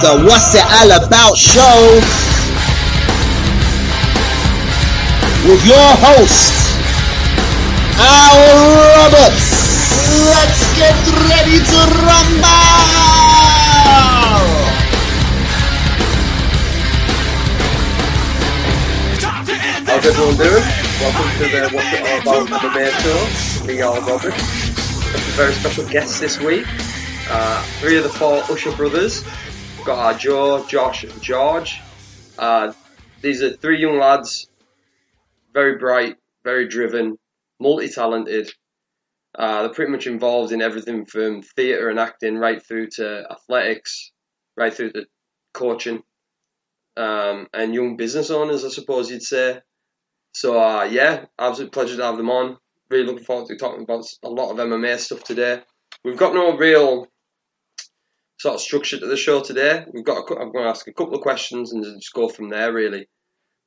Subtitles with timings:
[0.00, 1.98] It's the What's It All About show
[5.50, 6.54] with your host,
[7.98, 8.38] Al
[8.94, 9.42] Roberts.
[10.22, 10.94] Let's get
[11.26, 12.46] ready to rumble!
[19.84, 20.62] How's everyone doing?
[21.00, 23.66] Welcome to the What's It All About MMA show.
[23.66, 24.70] Me, Al Roberts.
[25.10, 26.66] Got some very special guests this week.
[27.30, 29.24] Uh, three of the four Usher brothers.
[29.88, 31.80] Got our Joe, Josh, and George.
[32.38, 32.74] Uh,
[33.22, 34.46] these are three young lads,
[35.54, 37.16] very bright, very driven,
[37.58, 38.52] multi-talented.
[39.34, 44.12] Uh, they're pretty much involved in everything from theatre and acting right through to athletics,
[44.58, 45.06] right through to
[45.54, 46.02] coaching,
[46.98, 49.58] um, and young business owners, I suppose you'd say.
[50.34, 52.58] So uh, yeah, absolute pleasure to have them on.
[52.90, 55.62] Really looking forward to talking about a lot of MMA stuff today.
[56.04, 57.08] We've got no real
[58.38, 59.84] sort of structure to the show today.
[59.92, 60.30] We've got.
[60.30, 63.08] A, I'm going to ask a couple of questions and just go from there, really.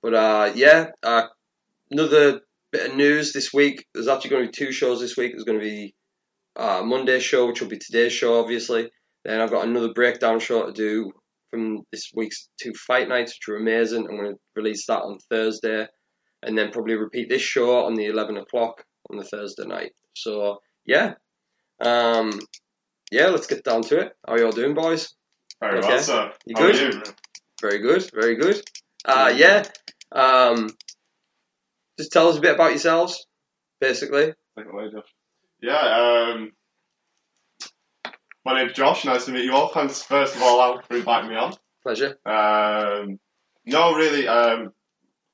[0.01, 1.23] But uh, yeah, uh,
[1.91, 2.41] another
[2.71, 3.85] bit of news this week.
[3.93, 5.33] There's actually going to be two shows this week.
[5.33, 5.93] There's going to be
[6.55, 8.89] uh, Monday's show, which will be today's show, obviously.
[9.23, 11.11] Then I've got another breakdown show to do
[11.51, 14.07] from this week's two fight nights, which are amazing.
[14.09, 15.85] I'm going to release that on Thursday,
[16.41, 19.91] and then probably repeat this show on the 11 o'clock on the Thursday night.
[20.15, 21.13] So yeah,
[21.81, 22.31] um,
[23.11, 24.15] yeah, let's get down to it.
[24.25, 25.13] How are you all doing, boys?
[25.59, 25.87] Very Okay.
[25.87, 26.33] well, sir.
[26.45, 26.93] You How are good?
[26.95, 27.03] you?
[27.61, 28.61] Very good, very good.
[29.05, 29.63] Uh, yeah,
[30.11, 30.69] um,
[31.99, 33.27] just tell us a bit about yourselves,
[33.79, 34.27] basically.
[34.57, 35.13] Take it away, Josh.
[35.61, 36.51] Yeah, um,
[38.45, 39.05] my name's Josh.
[39.05, 39.67] Nice to meet you all.
[39.73, 41.53] Thanks, first of all, Al, for inviting me on.
[41.83, 42.17] Pleasure.
[42.25, 43.19] Um,
[43.65, 44.71] no, really, um,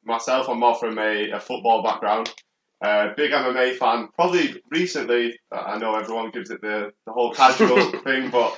[0.03, 2.33] myself, I'm more from a, a football background.
[2.79, 4.09] Uh, big MMA fan.
[4.15, 8.55] Probably recently, I know everyone gives it the, the whole casual thing, but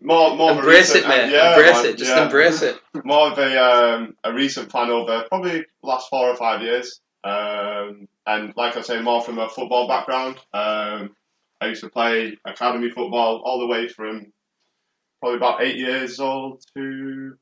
[0.00, 1.24] more, more Embrace recent, it, mate.
[1.24, 1.98] uh, yeah, embrace man, it.
[1.98, 2.24] Just yeah.
[2.24, 2.80] embrace it.
[3.04, 7.00] more of a um, a recent fan over probably last four or five years.
[7.24, 10.36] Um, and like I say, more from a football background.
[10.54, 11.16] Um,
[11.60, 14.32] I used to play academy football all the way from
[15.20, 17.36] probably about eight years old to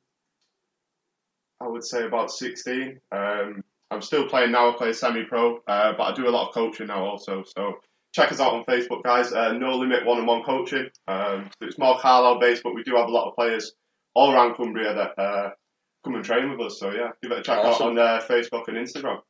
[1.60, 3.00] I would say about sixteen.
[3.12, 3.65] Um,
[3.97, 4.71] I'm still playing now.
[4.71, 7.43] I play semi-pro, uh, but I do a lot of coaching now also.
[7.57, 7.77] So
[8.15, 9.33] check us out on Facebook, guys.
[9.33, 10.89] Uh, no Limit One-on-One Coaching.
[11.09, 13.73] Um, so it's more Carlisle based, but we do have a lot of players
[14.15, 15.51] all around Cumbria that uh,
[16.05, 16.79] come and train with us.
[16.79, 17.87] So yeah, give it a check Awesome.
[17.87, 19.21] out on uh, Facebook and Instagram.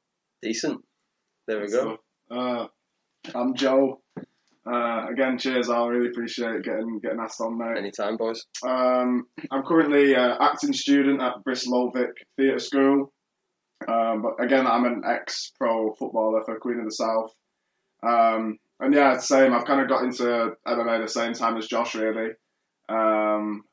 [0.43, 0.81] Decent.
[1.47, 1.99] There we go.
[2.29, 2.67] Uh,
[3.35, 4.01] I'm Joe.
[4.69, 5.71] Uh, again, cheers.
[5.71, 7.79] I really appreciate getting getting asked on, mate.
[7.79, 8.45] Anytime, boys.
[8.67, 13.13] Um, I'm currently uh, acting student at Bristol Vic Theatre School.
[13.89, 17.33] Um, but again, I'm an ex-pro footballer for Queen of the South.
[18.03, 19.53] Um, and yeah, same.
[19.53, 22.31] I've kind of got into MMA the same time as Josh, really.
[22.89, 23.65] Um,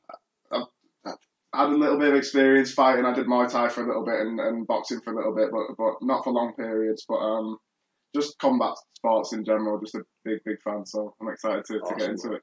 [0.50, 0.62] I've,
[1.04, 1.18] I've
[1.54, 3.04] had a little bit of experience fighting.
[3.04, 5.50] I did Muay Thai for a little bit and, and boxing for a little bit,
[5.52, 7.04] but but not for long periods.
[7.08, 7.58] But um,
[8.14, 10.86] just combat sports in general, just a big big fan.
[10.86, 12.42] So I'm excited to, to get into it.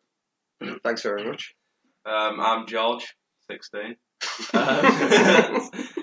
[0.84, 1.56] Thanks very much.
[2.06, 3.16] Um, I'm George,
[3.50, 3.96] 16.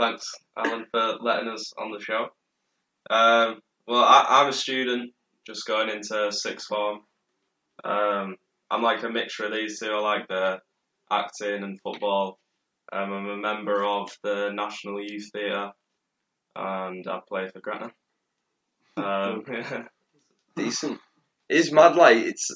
[0.00, 2.28] Thanks, Alan, for letting us on the show.
[3.10, 5.12] Um, well, I, I'm a student,
[5.46, 7.00] just going into sixth form.
[7.84, 8.36] Um,
[8.70, 9.90] I'm like a mixture of these two.
[9.92, 10.60] I like the
[11.10, 12.38] acting and football.
[12.90, 15.72] Um, I'm a member of the National Youth Theatre,
[16.56, 17.92] and I play for Gretna.
[18.96, 19.44] Um,
[20.56, 20.98] Decent.
[21.50, 21.96] It is mad.
[21.96, 22.48] Like it's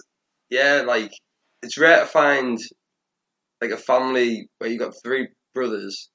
[0.49, 0.83] yeah.
[0.87, 1.13] Like
[1.63, 2.59] it's rare to find
[3.61, 6.09] like a family where you got three brothers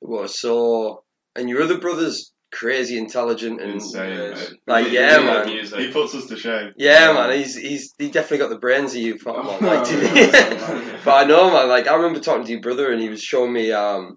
[0.00, 1.04] who are so
[1.34, 4.52] and your other brother's crazy intelligent and Insane, mate.
[4.66, 5.46] like yeah he- man.
[5.46, 5.78] music.
[5.80, 6.72] He puts us to shame.
[6.76, 9.18] Yeah, man, he's he's he definitely got the brains of you.
[9.18, 10.20] Fuck, man, like, Oh, did he?
[10.20, 11.00] yeah.
[11.04, 11.68] but I know, man.
[11.68, 13.72] Like I remember talking to your brother, and he was showing me.
[13.72, 14.16] Um,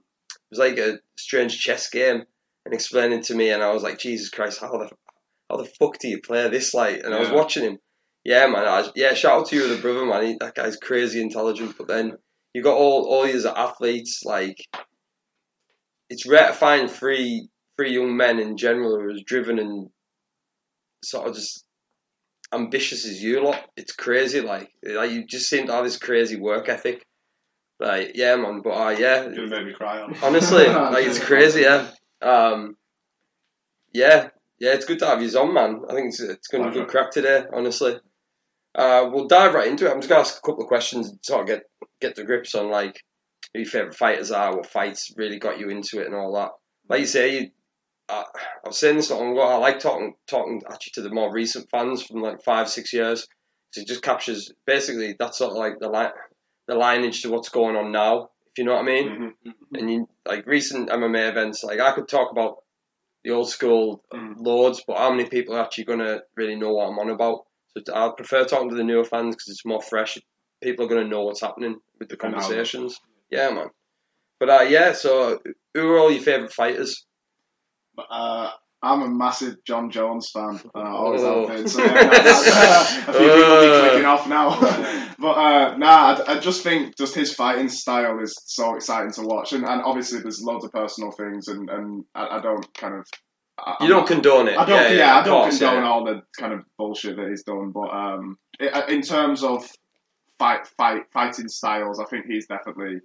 [0.51, 2.23] it was like a strange chess game,
[2.65, 4.89] and explaining to me, and I was like, Jesus Christ, how the
[5.49, 6.73] how the fuck do you play this?
[6.73, 7.35] Like, and I was Yeah.
[7.35, 7.77] watching him.
[8.23, 8.65] Yeah, man.
[8.65, 10.25] I, yeah, shout out to your other brother, man.
[10.25, 11.75] He, that guy's crazy intelligent.
[11.77, 12.13] But then
[12.53, 14.21] you got all all these athletes.
[14.25, 14.57] Like,
[16.09, 17.47] it's rare to find three
[17.77, 19.89] three young men in general who are as driven and
[21.03, 21.63] sort of just
[22.53, 23.61] ambitious as you lot.
[23.77, 24.41] It's crazy.
[24.41, 27.05] Like, like you just seem to have this crazy work ethic.
[27.79, 28.61] Like, yeah, man.
[28.63, 30.01] But uh, yeah, Gonna make me cry.
[30.01, 30.11] Al.
[30.23, 31.61] honestly, like it's crazy.
[31.61, 31.87] Yeah.
[32.21, 32.75] Um,
[33.93, 34.29] yeah,
[34.59, 34.73] yeah.
[34.73, 35.81] It's good to have you on, man.
[35.89, 37.43] I think it's it's going to be a good crack today.
[37.53, 37.97] Honestly.
[38.75, 39.91] Uh, we'll dive right into it.
[39.91, 41.63] I'm just gonna ask a couple of questions to sort of get
[42.01, 43.01] get the grips on like
[43.53, 46.51] who your favorite fighters are, what fights really got you into it, and all that.
[46.87, 47.51] Like you say, you
[48.09, 48.25] I,
[48.65, 49.41] I was saying this not long ago.
[49.41, 53.27] I like talking talking actually to the more recent fans from like five six years.
[53.71, 56.11] So it just captures basically that's sort of like the li-
[56.67, 59.33] the lineage to what's going on now if you know what I mean.
[59.45, 59.53] Mhm.
[59.75, 62.63] And you like recent MMA events, like I could talk about
[63.23, 64.35] the old school Mm.
[64.37, 67.45] loads, but how many people are actually gonna really know what I'm on about?
[67.75, 70.17] So t- I prefer talking to the newer fans because it's more fresh.
[70.63, 72.99] People are gonna know what's happening with the conversations.
[73.31, 73.67] Yeah, man.
[74.39, 75.39] But uh, yeah, so
[75.73, 77.05] who are all your favourite fighters?
[77.97, 80.61] Uh, I'm a massive Jon Jones fan.
[80.73, 81.45] Uh, always Oh.
[81.47, 81.67] have been.
[81.67, 83.79] So yeah, that's, uh, a few people will be Uh.
[83.89, 84.57] clicking off now.
[85.19, 89.21] but uh, nah, I, I just think just his fighting style is so exciting to
[89.23, 92.95] watch, and, and obviously there's loads of personal things, and, and I, I don't kind
[92.95, 93.05] of.
[93.59, 94.57] I, You don't condone it.
[94.57, 94.95] I don't.
[94.95, 95.89] Yeah, I don't course, condone yeah.
[95.89, 99.69] all the kind of bullshit that he's done, but um, i in terms of
[100.39, 103.01] fight, fight, fighting styles, I think he's definitely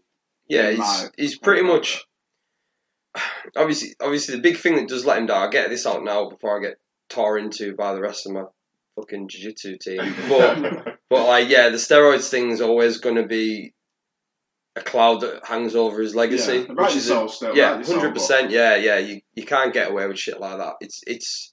[0.49, 2.05] Yeah, he's he's pretty much
[3.57, 5.43] obviously obviously the big thing that does let him down.
[5.43, 8.43] I'll get this out now before I get tore into by the rest of my
[8.97, 10.15] fucking jiu-jitsu team.
[10.29, 13.73] But but like yeah, the steroids thing is always going to be
[14.77, 16.59] a cloud that hangs over his legacy.
[16.69, 18.51] yeah, which is a- Still, yeah, hundred percent.
[18.51, 18.99] Yeah, yeah.
[18.99, 20.75] You you can't get away with shit like that.
[20.81, 21.53] It's it's.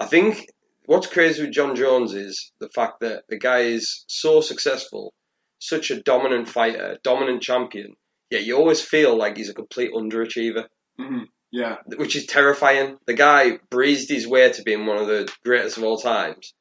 [0.00, 0.46] I think
[0.86, 5.12] what's crazy with Jon Jones is the fact that the guy is so successful,
[5.60, 7.94] such a dominant fighter, dominant champion.
[8.32, 10.64] Yet you always feel like he's a complete underachiever,
[10.98, 11.26] Mhm.
[11.50, 12.96] Yeah, which is terrifying.
[13.06, 16.54] The guy breezed his way to being one of the greatest of all times.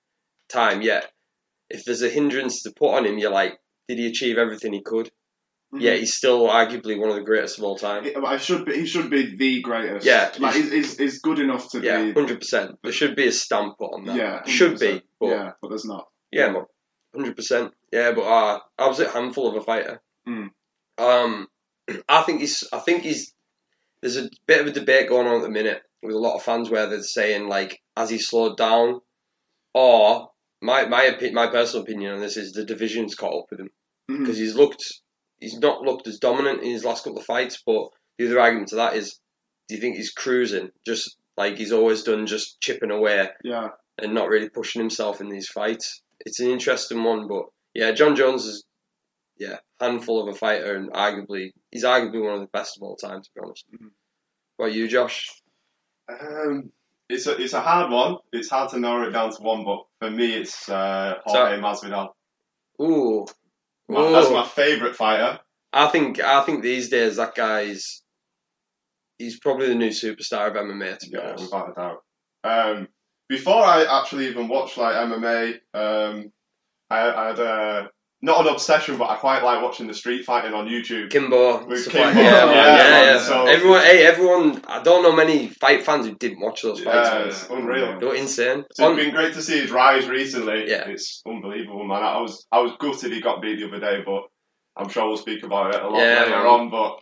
[0.50, 1.10] Time yet,
[1.70, 3.58] if there's a hindrance to put on him, you're like,
[3.88, 5.10] did he achieve everything he could?
[5.74, 5.80] Mhm.
[5.82, 8.04] Yeah, he's still arguably one of the greatest of all time.
[8.04, 8.74] He- I should be.
[8.82, 10.06] He should be the greatest.
[10.06, 12.12] Yeah, like he's, he's, he's good enough to Yeah, be.
[12.12, 12.78] hundred percent.
[12.84, 14.18] There should be a stamp put on that.
[14.18, 15.02] Yeah, should be.
[15.22, 16.10] But yeah, yeah, but there's not.
[16.34, 16.54] Yeah,
[17.16, 17.74] hundred percent.
[17.94, 20.02] Yeah, but uh, I was a handful of a fighter.
[20.28, 20.50] Mm.
[20.98, 21.48] Um,
[22.08, 22.64] I think he's.
[22.72, 23.34] I think he's.
[24.02, 26.44] There's a bit of a debate going on at the minute with a lot of
[26.44, 29.02] fans where they're saying like, has he slowed down,
[29.74, 30.30] or
[30.62, 33.70] my my my personal opinion on this is the division's caught up with him
[34.10, 34.24] mm-hmm.
[34.24, 34.84] because he's looked.
[35.40, 38.70] He's not looked as dominant in his last couple of fights, but the other argument
[38.70, 39.20] to that is,
[39.68, 44.14] do you think he's cruising, just like he's always done, just chipping away Yeah, and
[44.14, 46.02] not really pushing himself in these fights.
[46.20, 48.64] It's an interesting one, but yeah, Jon Jones is
[49.46, 52.96] yeah handful of a fighter and arguably he's arguably one of the best of all
[52.96, 53.66] time to be honest.
[53.74, 53.90] Mhm.
[54.58, 55.18] What about you, Josh?
[56.08, 56.72] Um,
[57.10, 58.18] it's a it's a hard one.
[58.32, 62.10] It's hard to narrow it down to one, but for me, it's uh, Jorge Masvidal.
[62.82, 63.26] Ooh,
[63.90, 65.40] My, that's my favourite fighter.
[65.74, 68.04] I think I think these days that guy's
[69.18, 71.44] he's probably the new superstar of MMA to be Yeah, honest.
[71.46, 72.00] without a doubt.
[72.44, 72.88] Um,
[73.30, 76.32] before I actually even watched like MMA, um,
[76.90, 77.90] I, I had a
[78.24, 81.10] not an obsession, but I quite like watching the street fighting on YouTube.
[81.10, 83.20] Kimbo, With Kimbo, like- yeah, man, yeah, yeah, yeah.
[83.20, 84.62] so- everyone, hey, everyone.
[84.68, 87.10] I don't know many fight fans who didn't watch those fights.
[87.10, 87.28] Yeah, man.
[87.30, 88.00] it's unreal.
[88.00, 88.66] They were insane.
[88.74, 90.70] So On- it's been great to see his rise recently.
[90.70, 90.88] Yeah.
[90.88, 92.04] It's unbelievable, man.
[92.04, 94.24] I was I was gutted he got beat the other day, but
[94.78, 96.46] I'm sure we'll speak about it a lot Yeah, later man.
[96.46, 96.70] on.
[96.70, 97.00] But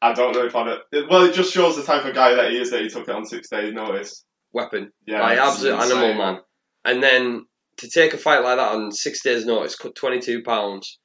[0.00, 0.78] I don't know if I'd.
[0.92, 3.08] it- Well, it just shows the type of guy that he is that he took
[3.08, 4.24] it on six days' notice.
[4.52, 4.92] weapon.
[5.06, 6.40] Yeah, like absolute insane, animal, man.
[6.84, 7.46] And then
[7.82, 10.98] to take a fight like that on six days' notice, cut twenty two pounds,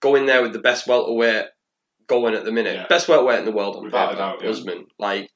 [0.00, 1.46] go in there with the best welterweight
[2.06, 2.86] going at the minute, Yeah.
[2.88, 4.50] best welterweight in the world on Without a paper, doubt, yeah.
[4.50, 4.86] Usman.
[4.98, 5.28] Like,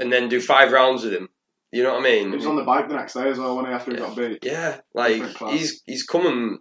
[0.00, 1.28] and then do five rounds with him.
[1.70, 2.30] You know what I mean?
[2.30, 4.06] he was on the bike the next day as well when he after he Yeah.
[4.06, 4.38] got beat.
[4.44, 6.58] Yeah, like he's he's coming.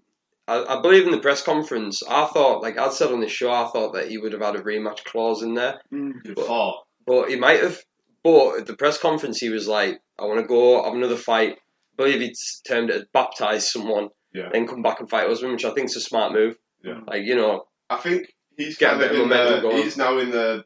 [0.49, 2.01] I, I believe in the press conference.
[2.07, 4.55] I thought, like I said on the show, I thought that he would have had
[4.55, 6.13] a rematch clause in there, Mm.
[6.23, 7.79] Good But- but he might have.
[8.23, 11.57] But at the press conference, he was like, "I want to go have another fight."
[11.97, 12.35] I believe he
[12.67, 14.49] termed it baptize someone, Yeah.
[14.51, 16.55] then come back and fight Usman, which I think is a smart move.
[16.83, 16.99] Yeah.
[17.07, 19.61] Like you know, I think he's Get a kind bit of of in momentum the,
[19.69, 19.83] going.
[19.83, 20.65] he's now in the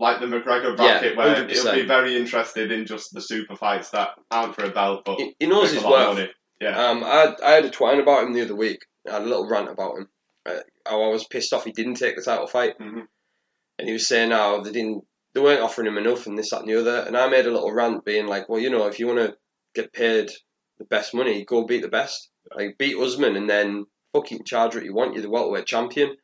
[0.00, 1.50] like the McGregor Yeah, bracket where 100%.
[1.50, 5.18] he'll be very interested in just the super fights that aren't for a belt, but
[5.18, 6.30] he, he knows make his a lot of worth.
[6.60, 6.78] Yeah.
[6.88, 8.84] Um, I I had a twine about him the other week.
[9.08, 10.08] I had a little rant about him.
[10.46, 13.06] Uh, I was pissed off he didn't take the title fight, Mhm.
[13.78, 16.60] and he was saying how they didn't, they weren't offering him enough, and this, that,
[16.60, 16.98] and the other.
[17.06, 19.36] And I made a little rant, being like, well, you know, if you want to
[19.74, 20.30] get paid
[20.78, 22.30] the best money, go beat the best.
[22.54, 25.14] Like beat Usman, and then fucking charge what you want.
[25.14, 26.16] You're the welterweight champion.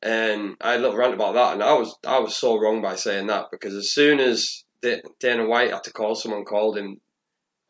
[0.00, 2.80] And I had a little rant about that, and I was I was so wrong
[2.82, 6.78] by saying that because as soon as Da- Dana White had to call someone, called
[6.78, 7.00] him.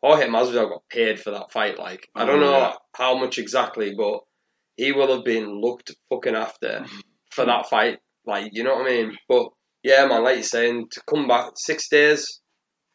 [0.02, 1.76] Jorge Masvidal got paid for that fight.
[1.78, 2.74] Like I don't Oh, know yeah.
[2.94, 4.20] how much exactly, but
[4.76, 6.84] he will have been looked fucking after
[7.32, 7.98] for that fight.
[8.26, 9.16] Like you know what I mean?
[9.28, 9.48] But
[9.82, 12.40] yeah, man, like you're saying, to come back six days,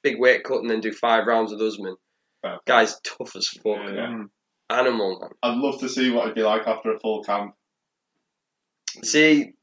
[0.03, 1.95] big weight cut, and then do five rounds with Usman.
[2.43, 2.59] Fair.
[2.67, 4.07] Guy's tough as fuck, Yeah, yeah.
[4.07, 4.29] Mm.
[4.69, 5.31] animal man.
[5.41, 7.55] I'd love to see what it'd be like after a full camp.
[9.03, 9.53] See,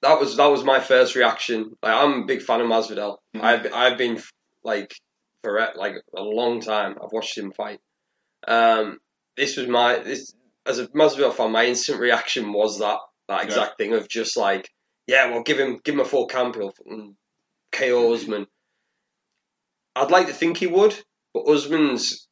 [0.00, 1.76] that was that was my first reaction.
[1.82, 3.18] Like I'm a big fan of Masvidal.
[3.36, 3.40] Mhm.
[3.42, 4.20] I've I've been
[4.64, 4.92] like
[5.44, 6.96] for like a long time.
[7.02, 7.78] I've watched him fight.
[8.48, 8.98] Um,
[9.36, 10.34] this was my this
[10.66, 11.52] as a Masvidal fan.
[11.52, 14.68] My instant reaction was that that exact thing of just like
[15.06, 17.16] yeah, well, give him give him a full camp, he'll fucking
[17.72, 18.46] KO Usman.
[19.94, 20.94] I'd like to think he would,
[21.34, 22.26] but Usman's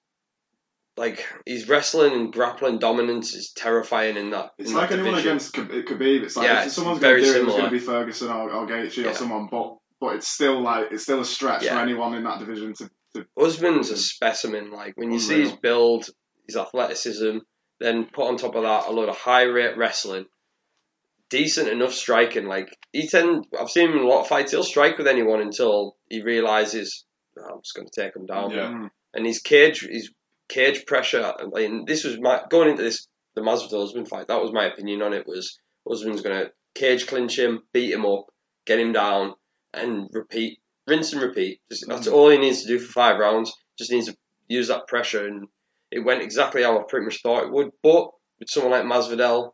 [0.96, 4.50] like his wrestling and grappling dominance is terrifying in that.
[4.58, 5.30] It's in like that anyone division.
[5.30, 5.84] against Khabib.
[5.86, 7.78] Khabib, It's like Yeah, if it's someone's going to do it, it's going to be
[7.78, 9.10] Ferguson or, or Gaethje Yeah.
[9.10, 9.48] or someone.
[9.50, 11.74] But but it's still like it's still a stretch Yeah.
[11.76, 12.90] for anyone in that division to.
[13.14, 14.70] to Usman's a specimen.
[14.70, 16.06] Like when you see his build,
[16.46, 17.38] his athleticism,
[17.78, 20.26] then put on top of that a lot of high rate wrestling,
[21.30, 22.46] decent enough striking.
[22.46, 24.52] Like he tend, I've seen him in a lot of fights.
[24.52, 27.04] He'll strike with anyone until he realizes
[27.38, 28.50] "Oh, I'm just going to take him down.
[28.50, 28.68] Yeah.
[28.70, 28.90] Mm.
[29.14, 30.10] And his cage, his
[30.48, 31.32] cage pressure.
[31.38, 34.28] And this was my going into this the Masvidal Usman fight.
[34.28, 35.26] That was my opinion on it.
[35.26, 35.58] Was
[35.90, 38.26] Usman's going to cage clinch him, beat him up,
[38.66, 39.34] get him down,
[39.72, 41.60] and repeat, rinse and repeat.
[41.70, 43.52] Just, that's all he needs to do for five rounds.
[43.78, 44.16] Just needs to
[44.48, 45.46] use that pressure, and
[45.90, 47.70] it went exactly how I pretty much thought it would.
[47.82, 49.52] But with someone like Masvidal,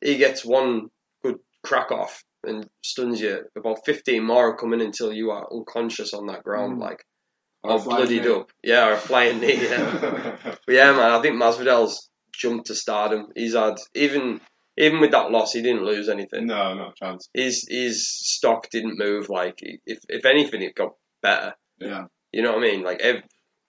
[0.00, 0.88] he gets one
[1.22, 3.40] good crack off and stuns you.
[3.56, 6.82] About 15 more are coming until you are unconscious on that ground, Mm.
[6.82, 7.04] like
[7.64, 8.30] Or all bloodied knee.
[8.30, 8.50] up.
[8.62, 9.62] Yeah, or a flying knee.
[9.62, 10.36] Yeah.
[10.66, 13.28] But yeah, man, I think Masvidal's jumped to stardom.
[13.34, 14.40] He's had even
[14.76, 16.46] even with that loss, he didn't lose anything.
[16.46, 17.28] no, not a chance.
[17.34, 19.28] His his stock didn't move.
[19.28, 20.92] Like if if anything, it got
[21.22, 21.54] better.
[21.78, 22.04] Yeah.
[22.32, 22.82] You know what I mean?
[22.82, 23.02] Like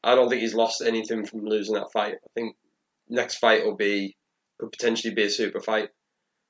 [0.04, 2.14] I don't think he's lost anything from losing that fight.
[2.16, 2.56] I think
[3.10, 4.16] next fight will be
[4.60, 5.90] could potentially be a super fight,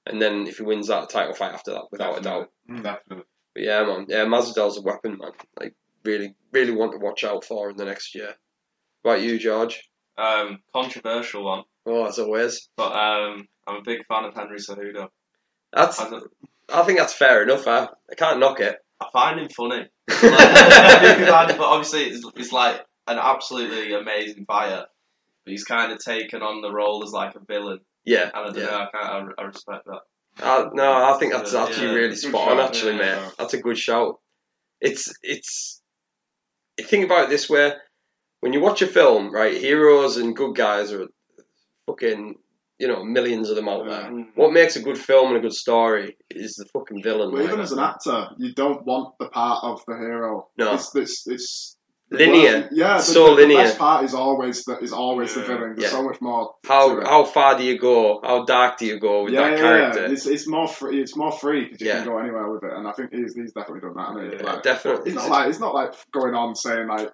[0.05, 2.49] and then if he wins that title fight after that, without a doubt.
[2.67, 3.17] Definitely.
[3.17, 3.23] Mm,
[3.53, 5.31] but yeah, man, yeah, Masvidal's a weapon, man.
[5.59, 5.73] Like
[6.05, 8.35] really, really want to watch out for in the next year.
[9.03, 9.83] About you, George?
[10.17, 12.69] Um, controversial one, Oh, as always.
[12.77, 15.09] but um, I'm a big fan of Henry Cejudo.
[15.73, 16.19] That's I,
[16.73, 17.67] I think that's fair enough.
[17.67, 18.77] I, I can't knock it.
[19.01, 19.87] I find him funny.
[20.07, 24.85] Like, find him- but obviously, it's, it's like an absolutely amazing fighter.
[25.45, 28.43] But he's kind of taken on the role as like a villain, yeah, and I
[28.45, 28.63] don't yeah.
[28.65, 28.77] know.
[28.77, 30.43] I, can't, I, I respect that.
[30.43, 31.93] Uh, no, I think that's actually yeah.
[31.93, 32.59] really Good spot on.
[32.59, 33.29] Actually, yeah, mate, yeah.
[33.37, 34.15] that's a good shout.
[34.81, 35.81] It's it's.
[36.81, 37.73] Think about it this way:
[38.41, 41.07] when you watch a film, right, heroes and good guys are
[41.87, 42.35] fucking,
[42.79, 44.11] you know, millions of them out there.
[44.11, 44.27] Mm.
[44.35, 47.31] What makes a good film and a good story is the fucking villain.
[47.31, 50.49] Well, even as an actor, you don't want the part of the hero.
[50.57, 50.73] No.
[50.73, 51.77] It's it's, it's
[52.11, 52.69] Linear.
[52.71, 53.57] yeah, the, So the, linear.
[53.57, 55.73] The best part is always the is always the villain.
[55.75, 55.97] There's Yeah.
[55.97, 56.53] so much more.
[56.65, 58.21] How how far do you go?
[58.23, 60.01] How dark do you go with yeah, that yeah, character?
[60.05, 60.11] yeah.
[60.11, 61.01] It's, it's more free.
[61.01, 63.53] It's more free because you can go anywhere with it, and I think he's, he's
[63.53, 64.07] definitely done that.
[64.07, 64.37] hasn't he?
[64.39, 65.11] Yeah, Like, definitely.
[65.13, 67.11] it's not like it's not like going on saying like.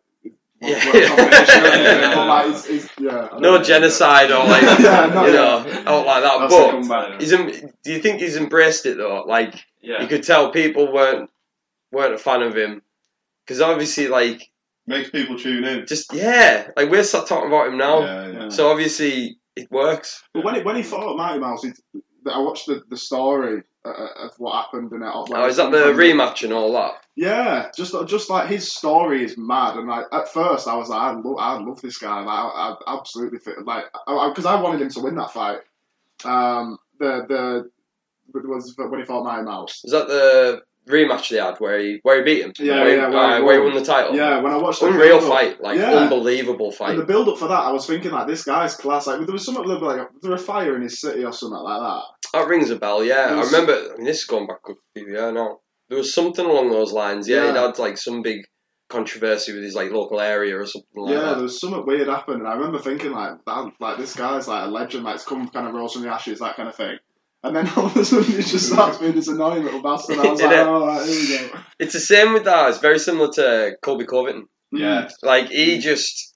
[0.63, 0.75] Yeah.
[0.86, 2.24] what combination or anything, Yeah.
[2.25, 5.81] like, it's, it's, yeah, no genocide or like Yeah, no, you yeah.
[5.81, 6.38] know out like that.
[6.39, 7.19] That's but comeback.
[7.19, 9.24] he's em- do you think he's embraced it though?
[9.25, 10.03] Like Yeah.
[10.03, 11.31] you could tell people weren't
[11.91, 12.83] weren't a fan of him
[13.43, 14.50] because obviously like
[14.91, 15.88] Makes people tune in.
[15.88, 18.01] just yeah like we're start talking about him now.
[18.01, 18.50] Yeah, yeah.
[18.50, 20.24] So obviously it works.
[20.33, 21.71] But when he, when he fought Mighty Mouse, he,
[22.29, 25.12] I watched the, the story uh, of what happened in it.
[25.12, 26.93] Oh, is that the rematch and all that?
[27.15, 31.01] Yeah, just just like his story is mad, and like at first I was like,
[31.01, 34.81] I love, I love this guy, like I, I absolutely fit, like because I, wanted
[34.81, 35.60] him to win that fight.
[36.24, 37.69] Um, the the
[38.39, 39.81] it was when he fought Mighty Mouse.
[39.83, 42.53] Is that the rematch they had where he where he beat him?
[42.59, 43.73] Yeah, where he, yeah, where uh, he where he won.
[43.73, 44.15] won the title.
[44.15, 45.91] Yeah, when I watched the Unreal build-up- fight, like Yeah.
[45.91, 46.91] unbelievable fight.
[46.91, 49.07] And the build up for that, I was thinking like this guy's class.
[49.07, 51.79] Like there was something like was there a fire in his city or something like
[51.81, 52.03] that.
[52.33, 53.35] That rings a bell, yeah.
[53.38, 55.59] I remember, I mean, this is going back a few years now.
[55.89, 57.47] There was something along those lines, yeah.
[57.47, 58.45] He'd had like some big
[58.89, 61.33] controversy with his like local area or something like yeah, that.
[61.35, 64.65] there was something weird happened, and I remember thinking like, that, like this guy's like
[64.65, 66.97] a legend, like it's come kind of rose from the ashes, that kind of thing.
[67.43, 70.19] And then all of a sudden he just starts being this annoying little bastard.
[70.19, 70.67] I was like, Innit?
[70.67, 71.60] oh, right, here we go.
[71.79, 72.69] It's the same with that.
[72.69, 74.48] It's very similar to Colby Covington.
[74.71, 75.10] Yeah.
[75.21, 76.36] Like he just,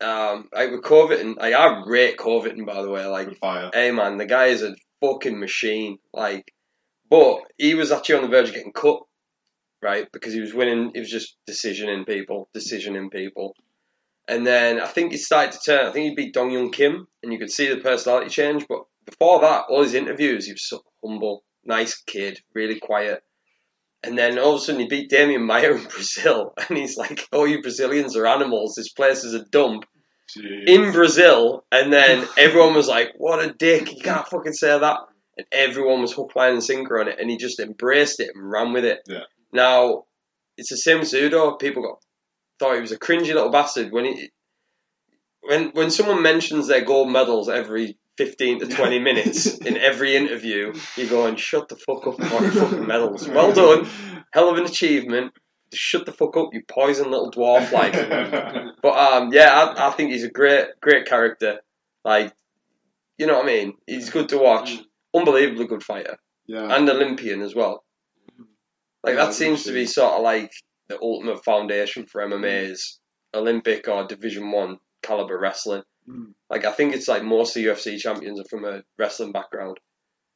[0.00, 3.04] um, like with Covington, like I rate Covington by the way.
[3.06, 3.70] Like, fire.
[3.72, 5.98] hey man, the guy is a fucking machine.
[6.12, 6.52] Like,
[7.10, 9.00] but he was actually on the verge of getting cut,
[9.82, 10.06] right?
[10.12, 10.92] Because he was winning.
[10.94, 13.54] He was just decisioning people, decisioning people.
[14.26, 15.86] And then I think he started to turn.
[15.86, 18.66] I think he beat Dong Hyun Kim, and you could see the personality change.
[18.66, 23.22] But before that, all his interviews, he was so humble, nice kid, really quiet.
[24.02, 27.26] And then all of a sudden, he beat Damian Maia in Brazil, and he's like,
[27.32, 28.74] "Oh, you Brazilians are animals.
[28.74, 29.84] This place is a dump."
[30.36, 30.66] Jeez.
[30.66, 33.94] in Brazil, and then everyone was like, "What a dick!
[33.94, 34.98] You can't fucking say that."
[35.36, 38.50] And everyone was hook, line, and sinker on it, and he just embraced it and
[38.50, 39.00] ran with it.
[39.06, 39.24] Yeah.
[39.52, 40.04] Now,
[40.56, 41.58] it's the same Zudo.
[41.58, 41.98] People got
[42.58, 44.30] thought he was a cringy little bastard when he
[45.42, 47.98] when when someone mentions their gold medals every.
[48.18, 52.50] 15 to 20 minutes in every interview, you're going, shut the fuck up about your
[52.52, 53.28] fucking medals.
[53.34, 53.88] Well done.
[54.32, 55.32] Hell of an achievement.
[55.70, 57.72] Just shut the fuck up, you poison little dwarf.
[57.72, 57.92] Like,
[58.82, 61.60] but um, yeah, I, I think he's a great, great character.
[62.04, 62.32] Like,
[63.18, 63.74] you know what I mean?
[63.86, 64.76] He's good to watch.
[65.14, 66.16] Unbelievably good fighter
[66.46, 66.76] Yeah.
[66.76, 67.84] and Olympian as well.
[69.04, 70.50] Like Yeah, that seems to be sort of like
[70.88, 72.98] the ultimate foundation for MMA is
[73.32, 75.82] Olympic or Division One caliber wrestling.
[76.08, 76.34] Mm.
[76.50, 79.78] Like I think it's like most of the UFC champions are from a wrestling background,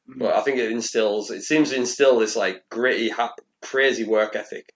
[0.09, 0.19] Mhm.
[0.19, 1.29] but I think it instills.
[1.31, 4.73] It seems to instill this like gritty, ha- crazy work ethic,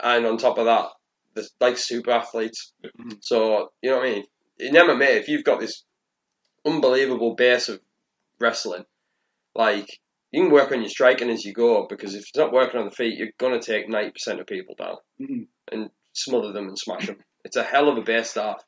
[0.00, 0.88] and on top of that,
[1.34, 2.72] there's like super athletes.
[2.82, 3.18] Mhm.
[3.22, 4.24] So you know what I mean.
[4.58, 5.84] In MMA, if you've got this
[6.64, 7.80] unbelievable base of
[8.40, 8.84] wrestling,
[9.54, 9.88] like
[10.32, 12.86] you can work on your striking as you go because if it's not working on
[12.86, 15.46] the feet, you're gonna take ninety percent of people down Mhm.
[15.70, 17.22] and smother them and smash them.
[17.44, 18.62] It's a hell of a base start.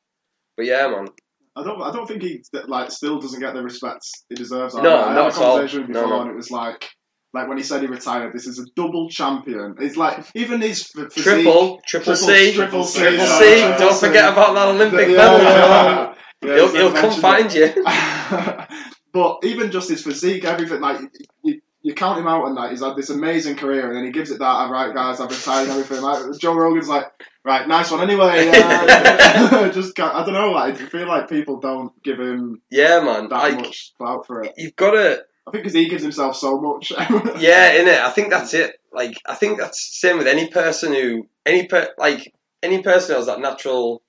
[0.56, 1.08] But yeah, man.
[1.56, 1.80] I don't.
[1.82, 4.75] I don't think he like still doesn't get the respect he deserves.
[4.75, 5.54] No, I, I had not a at all.
[5.56, 6.20] conversation No, before, no.
[6.22, 6.88] and it was like,
[7.32, 8.32] like when he said he retired.
[8.34, 9.75] This is a double champion.
[9.80, 13.60] It's like even his physique, Triple, triple C, triple C, triple yeah, C.
[13.60, 14.06] triple Don't C.
[14.06, 15.38] forget about that Olympic Yeah, medal.
[15.40, 16.54] yeah, yeah.
[16.56, 17.84] he'll he'll come mentioned find you.
[19.12, 21.00] but even just his physique, everything like
[21.42, 24.11] you, you count him out and that he's had this amazing career, and then he
[24.11, 24.45] gives it that.
[24.45, 26.02] All right, guys, I've retired and everything.
[26.02, 27.07] Like Joe Rogan's like,
[27.45, 28.00] right, nice one.
[28.02, 30.50] Anyway, uh, just I don't know.
[30.50, 33.28] Like I feel like people don't give him Yeah, man.
[33.28, 34.55] that Like much clout for it.
[34.57, 35.23] you've got to.
[35.47, 36.90] I think because he gives himself so much.
[37.38, 38.00] Yeah, in it.
[38.00, 38.75] I think that's it.
[38.92, 42.33] Like I think that's the same with any person who any per like
[42.64, 44.03] any person who has that natural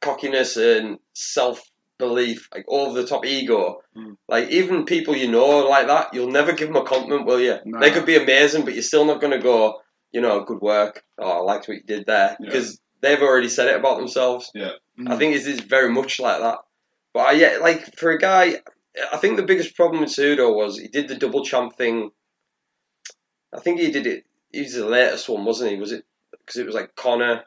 [0.00, 1.60] cockiness and self
[1.98, 3.80] belief, like over the top ego.
[3.96, 4.16] Mm.
[4.28, 7.58] Like even people you know like that, you'll never give them a compliment, will you?
[7.80, 9.80] They could be amazing, but you're still not going to go,
[10.12, 11.04] you know, good work.
[11.18, 12.46] Oh, I liked what you did there Yeah.
[12.46, 14.50] because they've already said it about themselves.
[14.56, 14.72] Mm.
[15.08, 16.58] I think it is very much like that.
[17.12, 18.60] But I, yeah, like for a guy,
[19.12, 22.10] I think the biggest problem with Sudo was he did the double champ thing.
[23.52, 24.24] I think he did it.
[24.50, 25.78] He was the latest one, wasn't he?
[25.78, 27.44] Was it because it was like Conor,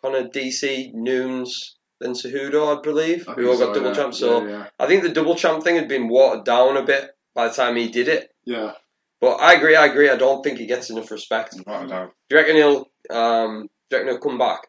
[0.00, 3.94] Conor DC, Nunes, then Cejudo, I believe, I who think all got so, double yeah.
[3.94, 4.18] champs.
[4.18, 7.16] So yeah, yeah, I think the double champ thing had been watered down a bit
[7.34, 8.34] by the time he did it.
[8.44, 8.72] yeah.
[9.20, 10.10] But I agree, I agree.
[10.10, 11.52] I don't think he gets enough respect.
[11.52, 12.90] Do Without a you reckon he'll?
[13.08, 14.62] Um, do you reckon he'll come back?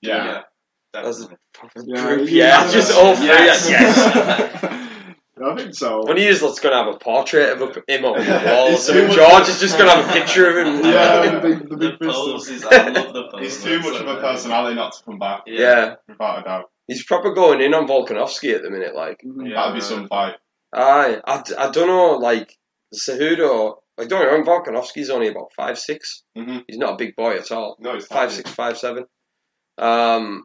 [0.00, 0.42] Yeah.
[0.92, 1.92] That's definitely.
[1.92, 3.26] Yeah, Group, yeah, yeah, just all three.
[3.26, 3.68] Yes.
[3.68, 4.90] yes.
[5.42, 6.04] I think so.
[6.06, 8.68] When he is, let's gonna have a portrait of him up on the wall.
[8.70, 10.84] He's So George is just gonna have a picture of him.
[10.84, 12.24] Yeah, the big, the The big pistol.
[12.32, 13.56] poses, I love the poses.
[13.56, 15.58] He's too much of a personality not to come back, Yeah.
[15.58, 16.70] Yeah, without a doubt.
[16.86, 18.94] he's proper going in on Volkanovski at the minute.
[18.94, 19.20] Like.
[19.24, 19.54] Yeah.
[19.56, 20.34] That'd be some fight.
[20.72, 22.12] I, I, I don't know.
[22.18, 22.56] Like
[22.94, 26.22] Cejudo, like don't get me wrong, Volkanovski's only about five six.
[26.38, 26.62] Mhm.
[26.68, 27.76] He's not a big boy at all.
[27.80, 28.34] No, it's Five tiny.
[28.36, 29.04] six, five seven.
[29.78, 30.44] Um,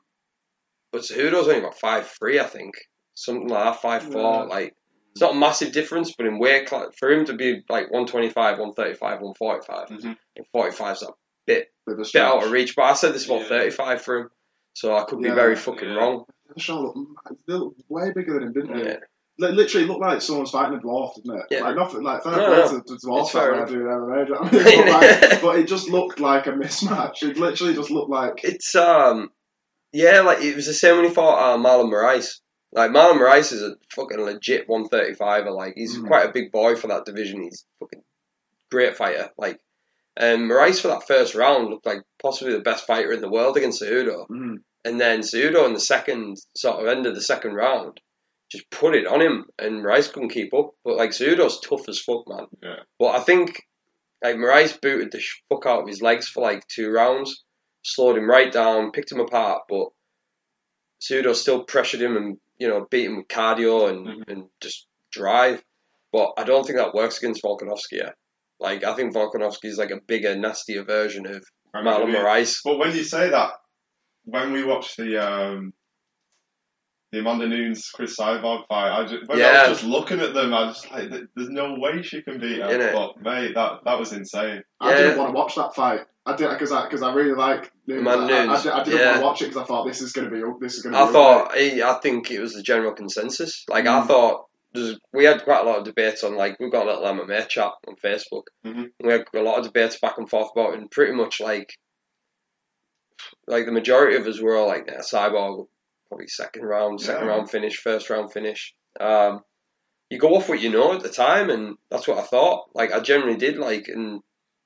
[0.91, 2.73] but Cejudo's only about five three, I think,
[3.13, 3.81] something like that.
[3.81, 4.21] Five four.
[4.21, 4.43] Yeah.
[4.43, 4.75] Like
[5.11, 8.05] it's not a massive difference, but in weight cla- for him to be like one
[8.05, 10.15] twenty five, one thirty five, one forty five, Mhm.
[10.37, 11.07] and forty five's a
[11.47, 12.75] Bit a bit out of reach.
[12.75, 13.47] But I said this about Yeah.
[13.47, 14.29] 35 for him,
[14.73, 15.95] so I could be very fucking yeah.
[15.95, 16.25] wrong.
[16.55, 18.89] The they looked way bigger than him, didn't they?
[18.91, 18.97] Yeah.
[19.39, 21.45] Li- Literally looked like someone's fighting a dwarf, didn't it?
[21.49, 21.61] Yeah.
[21.63, 22.67] Like nothing, like fair No, no.
[22.67, 23.69] to, to dwarf fair enough.
[23.69, 24.27] doing MMA.
[24.27, 24.85] do you know what I mean?
[24.85, 27.23] but, like, but it just looked like a mismatch.
[27.23, 29.29] It literally just looked like It's um,
[29.91, 32.41] yeah, like it was the same when he fought uh, Marlon Moraes.
[32.71, 35.51] Like Marlon Moraes is a fucking legit 135er.
[35.51, 36.07] Like he's Mm.
[36.07, 37.41] quite a big boy for that division.
[37.43, 38.03] He's fucking
[38.71, 39.31] great fighter.
[39.37, 39.59] Like,
[40.19, 43.57] um, Moraes for that first round looked like possibly the best fighter in the world
[43.57, 44.27] against Cejudo.
[44.29, 47.99] mm, And then Cejudo in the second sort of end of the second round
[48.51, 50.71] just put it on him, and Moraes couldn't keep up.
[50.83, 52.47] But like Cejudo's tough as fuck, man.
[52.63, 52.79] Yeah.
[52.97, 53.61] But I think
[54.23, 57.43] like Moraes booted the fuck out of his legs for like two rounds,
[57.83, 59.63] slowed him right down, picked him apart.
[59.69, 59.89] But
[61.01, 64.23] Cejudo still pressured him and you know beat him with cardio and Mhm.
[64.27, 65.63] and just drive.
[66.11, 67.93] But I don't think that works against Volkanovski.
[68.03, 68.15] Yet.
[68.59, 71.43] Like I think Volkanovski is like a bigger, nastier version of
[71.73, 72.23] I know what you Marlon.
[72.25, 72.61] Moraes.
[72.63, 73.51] But when you say that,
[74.25, 75.73] when we watched the um,
[77.11, 80.53] the Amanda Nunes Cris Cyborg fight, I just, when I was just looking at them,
[80.53, 83.97] I was just like, "There's no way she can beat her." But mate, that that
[83.99, 84.61] was insane.
[84.79, 84.97] I Yeah.
[84.97, 86.01] didn't want to watch that fight.
[86.33, 88.03] I did because I because I really like Nunes.
[88.03, 89.05] Man I, I, Nunes, I, didn't yeah.
[89.11, 90.93] want to watch it because I thought this is going to be this is going
[90.93, 90.99] to.
[90.99, 93.63] I be thought I, I think it was the general consensus.
[93.69, 94.07] Like I Mm.
[94.07, 97.25] thought there's, we had quite a lot of debates on like we've got a little
[97.25, 98.43] MMA chat on Facebook.
[98.65, 98.89] Mhm.
[99.03, 101.73] We had a lot of debates back and forth about it, and pretty much like
[103.47, 105.67] like the majority of us were all like yeah, cyborg
[106.07, 107.33] probably second round, second Yeah.
[107.33, 108.73] round finish, first round finish.
[108.99, 109.41] Um,
[110.09, 112.69] you go off what you know at the time, and that's what I thought.
[112.73, 113.57] Like I generally did.
[113.57, 114.21] Like, and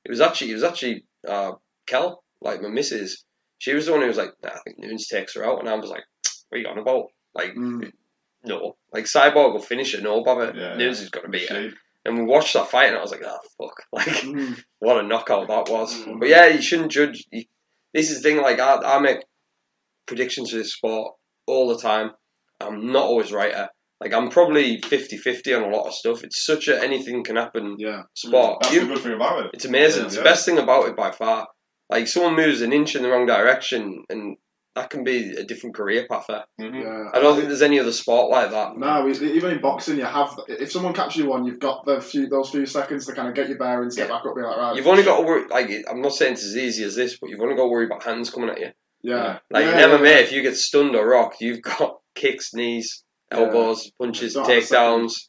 [0.06, 1.52] it was actually it was actually uh,
[1.88, 3.24] Kel, like my missus.
[3.60, 5.70] She was the one who was like, nah, I think Nunes takes her out, and
[5.70, 6.04] I was like,
[6.50, 7.06] what are you on about?
[7.34, 7.92] Like, Mm.
[8.44, 8.76] no.
[8.94, 10.54] Like Cyborg will finish it, no bother.
[10.56, 11.70] Yeah, Nunes is gonna beat her.
[12.06, 14.62] And we watched that fight, and I was like, oh fuck, like Mm.
[14.80, 15.96] what a knockout that was.
[15.96, 16.20] Mm.
[16.20, 17.26] But yeah, you shouldn't judge.
[17.32, 17.46] You,
[17.94, 18.42] this is the thing.
[18.42, 19.20] Like I, I make
[20.06, 21.14] predictions for this sport
[21.48, 22.12] all the time.
[22.60, 23.54] I'm not always right.
[23.54, 23.72] At.
[24.04, 26.24] Like I'm probably 50-50 on a lot of stuff.
[26.24, 28.04] It's such a anything can happen Yeah.
[28.16, 28.58] sport.
[28.62, 29.52] That's You- the good thing about it.
[29.54, 30.02] it's amazing.
[30.02, 30.22] Yeah, it's yeah.
[30.22, 31.48] the best thing about it by far.
[31.90, 34.38] Like someone moves an inch in the wrong direction, and
[34.76, 36.26] that can be a different career path.
[36.28, 36.44] There.
[36.60, 36.82] Mhm.
[36.84, 37.10] Yeah.
[37.14, 38.76] I don't think there's any other sport like that.
[38.76, 42.28] No, even in boxing, you have if someone catches you one, you've got the few
[42.28, 44.16] those few seconds to kind of get your bearings, get Yeah.
[44.18, 44.76] back up, be like right.
[44.76, 45.48] You've only got to worry.
[45.48, 47.86] Like I'm not saying it's as easy as this, but you've only got to worry
[47.86, 48.72] about hands coming at you.
[49.04, 50.18] yeah, Like yeah, in MMA, yeah.
[50.20, 53.13] if you get stunned or rocked, you've got kicks, knees, Yeah.
[53.34, 55.28] Elbows, punches, Don't have a takedowns.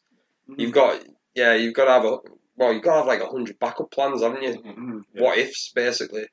[0.57, 1.03] You've got
[1.35, 2.19] yeah, you've got to have a
[2.57, 4.55] well, you've got to have like a hundred backup plans, haven't you?
[4.63, 5.01] Mhm.
[5.15, 5.23] Yeah.
[5.23, 6.27] What ifs, basically.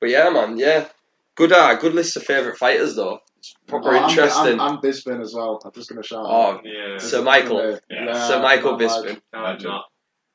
[0.00, 0.88] But yeah, man, yeah,
[1.36, 1.52] good.
[1.52, 3.20] Uh, good list of favourite fighters though.
[3.38, 4.60] It's proper Oh, I'm- interesting.
[4.60, 5.60] I'm, I'm Bisping as well.
[5.64, 6.26] I'm just gonna shout.
[6.28, 6.98] oh, Yeah.
[6.98, 8.12] Sir Michael, Yeah.
[8.28, 9.20] Sir Michael I'm like- Bisping.
[9.32, 9.84] No, I'm not.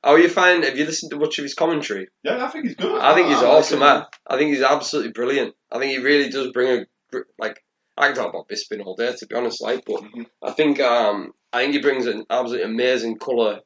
[0.04, 0.63] How you find?
[0.63, 2.08] Have you listened to much of his commentary?
[2.24, 3.02] Yeah, I think he's good.
[3.02, 3.88] I think he's I awesome, him.
[3.88, 4.06] man.
[4.28, 5.56] I think he's absolutely brilliant.
[5.72, 7.63] I think he really does bring a like.
[7.98, 10.04] I can talk about Bisping all day, to be honest, like, but.
[10.44, 13.60] I think um, I think he brings an absolutely amazing color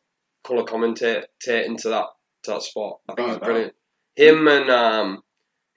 [0.43, 2.05] color commentator into that
[2.43, 2.99] to that sport.
[3.09, 3.73] I think Oh, he's brilliant.
[4.15, 5.21] Him and um,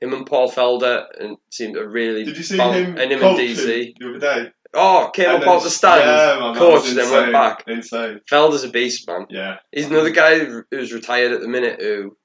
[0.00, 3.38] him and Paul Felder and seem to really Did you see him and him and
[3.38, 3.94] DC.
[3.98, 4.50] the other day?
[4.74, 7.64] Oh, came And up out the stand, Yeah, man, that coach, was then went back.
[7.66, 8.20] Insane.
[8.30, 9.26] Felder's a beast, man.
[9.28, 9.56] Yeah.
[9.70, 10.38] He's another guy
[10.70, 12.16] who's retired at the minute who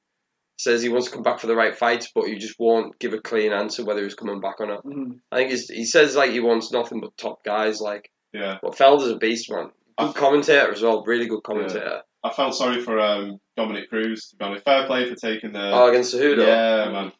[0.57, 3.13] says he wants to come back for the right fights, but he just won't give
[3.13, 4.83] a clean answer whether he's coming back or not.
[4.83, 5.19] Mhm.
[5.31, 7.79] I think he's, he says like he wants nothing but top guys.
[7.79, 8.57] Like, Yeah.
[8.61, 9.71] but Felder's a beast, man.
[9.97, 11.03] Good I- commentator as well.
[11.05, 12.01] Really good commentator.
[12.23, 14.29] I felt sorry for um, Dominick Cruz.
[14.29, 15.71] To be honest, fair play for taking the.
[15.71, 16.45] Oh, against Cejudo.
[16.45, 17.11] yeah, man.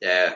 [0.00, 0.34] yeah,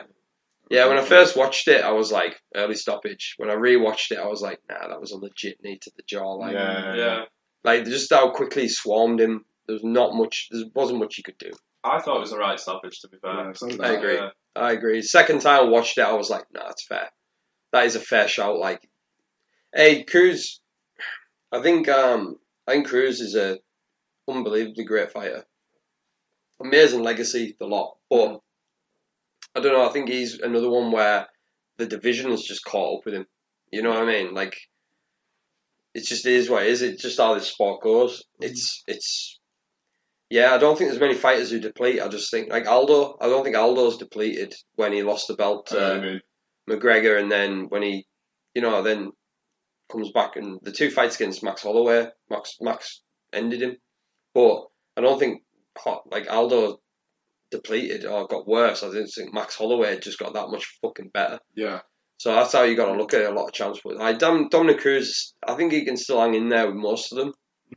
[0.71, 0.87] yeah.
[0.87, 3.35] When I first watched it, I was like early stoppage.
[3.37, 6.03] When I rewatched it, I was like, nah, that was a legit knee to the
[6.07, 6.33] jaw.
[6.35, 6.95] Like, yeah.
[6.95, 7.21] Yeah.
[7.63, 9.45] like just how quickly he swarmed him.
[9.67, 10.47] There was not much.
[10.51, 11.51] There wasn't much he could do.
[11.83, 13.33] I thought it was the right stoppage, to be fair.
[13.33, 13.91] Yeah, so I I.
[13.93, 14.15] agree.
[14.15, 14.29] Yeah.
[14.55, 15.01] I agree.
[15.01, 17.09] Second time I watched it, I was like, nah, it's fair.
[17.71, 18.57] That is a fair shout.
[18.57, 18.87] Like,
[19.73, 20.61] hey, Cruz.
[21.51, 23.59] I think um, I think Cruz is a
[24.27, 25.45] unbelievably great fighter.
[26.61, 27.97] Amazing legacy, the lot.
[28.09, 28.39] But
[29.55, 29.87] I don't know.
[29.87, 31.27] I think he's another one where
[31.77, 33.25] the division has just caught up with him.
[33.71, 34.33] You know what I mean?
[34.33, 34.55] Like,
[35.93, 36.81] it just is what it is.
[36.81, 38.23] It's just how this sport goes.
[38.39, 39.39] It's it's.
[40.33, 42.01] Yeah, I don't think there's many fighters who deplete.
[42.01, 43.17] I just think like Aldo.
[43.21, 46.21] I don't think Aldo's depleted when he lost the belt to I mean,
[46.67, 48.07] McGregor, and then when he,
[48.55, 49.11] you know, then
[49.91, 53.77] comes back and the two fights against Max Holloway, Max Max ended him.
[54.33, 54.63] But
[54.97, 55.43] I don't think
[56.09, 56.79] like Aldo
[57.51, 58.81] depleted or got worse.
[58.81, 61.37] I didn't think Max Holloway just got that much fucking better.
[61.55, 61.81] Yeah.
[62.17, 63.29] So that's how you got to look at it.
[63.29, 66.33] A lot of chance, but I Dom, Dominick Cruz, I think he can still hang
[66.33, 67.33] in there with most of them.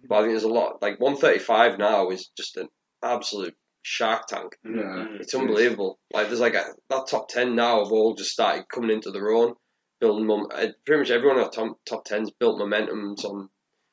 [0.08, 2.68] But I think there's a lot like 135 now is just an
[3.02, 4.56] absolute shark tank.
[4.64, 4.70] Yeah.
[4.70, 5.20] Mm.
[5.20, 5.98] It's unbelievable.
[6.12, 9.30] Like there's like a, that top ten now have all just started coming into their
[9.30, 9.54] own,
[10.00, 10.46] building mom.
[10.52, 13.14] uh, Pretty much everyone in the top top tens built momentum.
[13.24, 13.48] On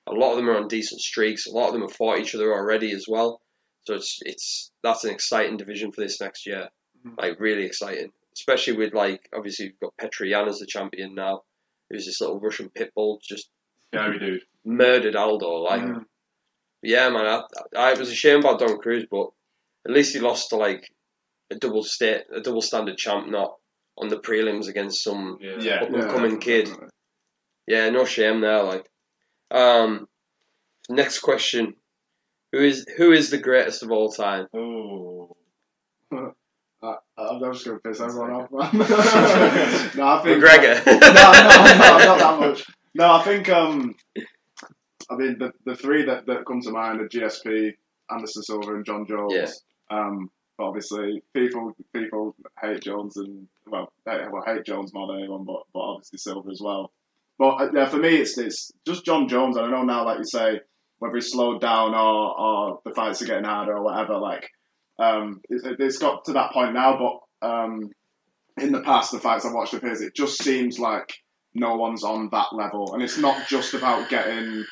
[0.07, 1.45] a lot of them are on decent streaks.
[1.47, 3.39] A lot of them have fought each other already as well.
[3.85, 6.69] So it's it's that's an exciting division for this next year.
[7.05, 7.17] Mhm.
[7.17, 11.41] Like really exciting, especially with like obviously you've got Petr Yan as the champion now.
[11.89, 13.49] Who's this little Russian pit bull just
[13.93, 14.41] scary dude.
[14.65, 15.49] murdered Aldo.
[15.63, 16.05] Like Mm.
[16.81, 17.41] yeah, man, I,
[17.77, 19.27] I was ashamed about Don Cruz, but
[19.87, 20.89] at least he lost to like
[21.51, 23.55] a double state, a double standard champ, not
[23.97, 25.57] on the prelims against some Yeah.
[25.59, 25.83] Yeah.
[25.83, 26.69] up and coming kid.
[27.67, 28.63] Yeah, no shame there.
[28.63, 28.85] Like,
[29.51, 30.07] um,
[30.89, 31.75] next question:
[32.51, 34.47] Who is who is the greatest of all time?
[34.53, 35.35] Oh.
[36.11, 38.69] Uh, I'm just going to piss everyone off, man.
[39.95, 40.85] no, I think McGregor.
[40.85, 42.65] no, no, no, not that much.
[42.95, 43.95] No, I think um,
[45.09, 47.73] I mean the the three that, that come to mind are GSP,
[48.09, 49.33] Anderson Silva, and Jon Jones.
[49.33, 49.47] Yeah.
[49.89, 55.19] Um, but obviously people people hate Jones and well, hate, well hate Jones more than
[55.19, 56.91] anyone, but but obviously Silva as well.
[57.39, 59.57] But uh, yeah, for me it's it's just Jon Jones.
[59.57, 60.61] I don't know now, like you say,
[60.99, 64.19] whether he's slowed down or or the fights are getting harder or whatever.
[64.19, 64.51] Like
[64.99, 66.97] um, it, it's got to that point now,
[67.41, 67.89] but um,
[68.57, 71.11] in the past, the fights I've watched of his, it just seems like
[71.55, 74.65] no one's on that level, and it's not just about getting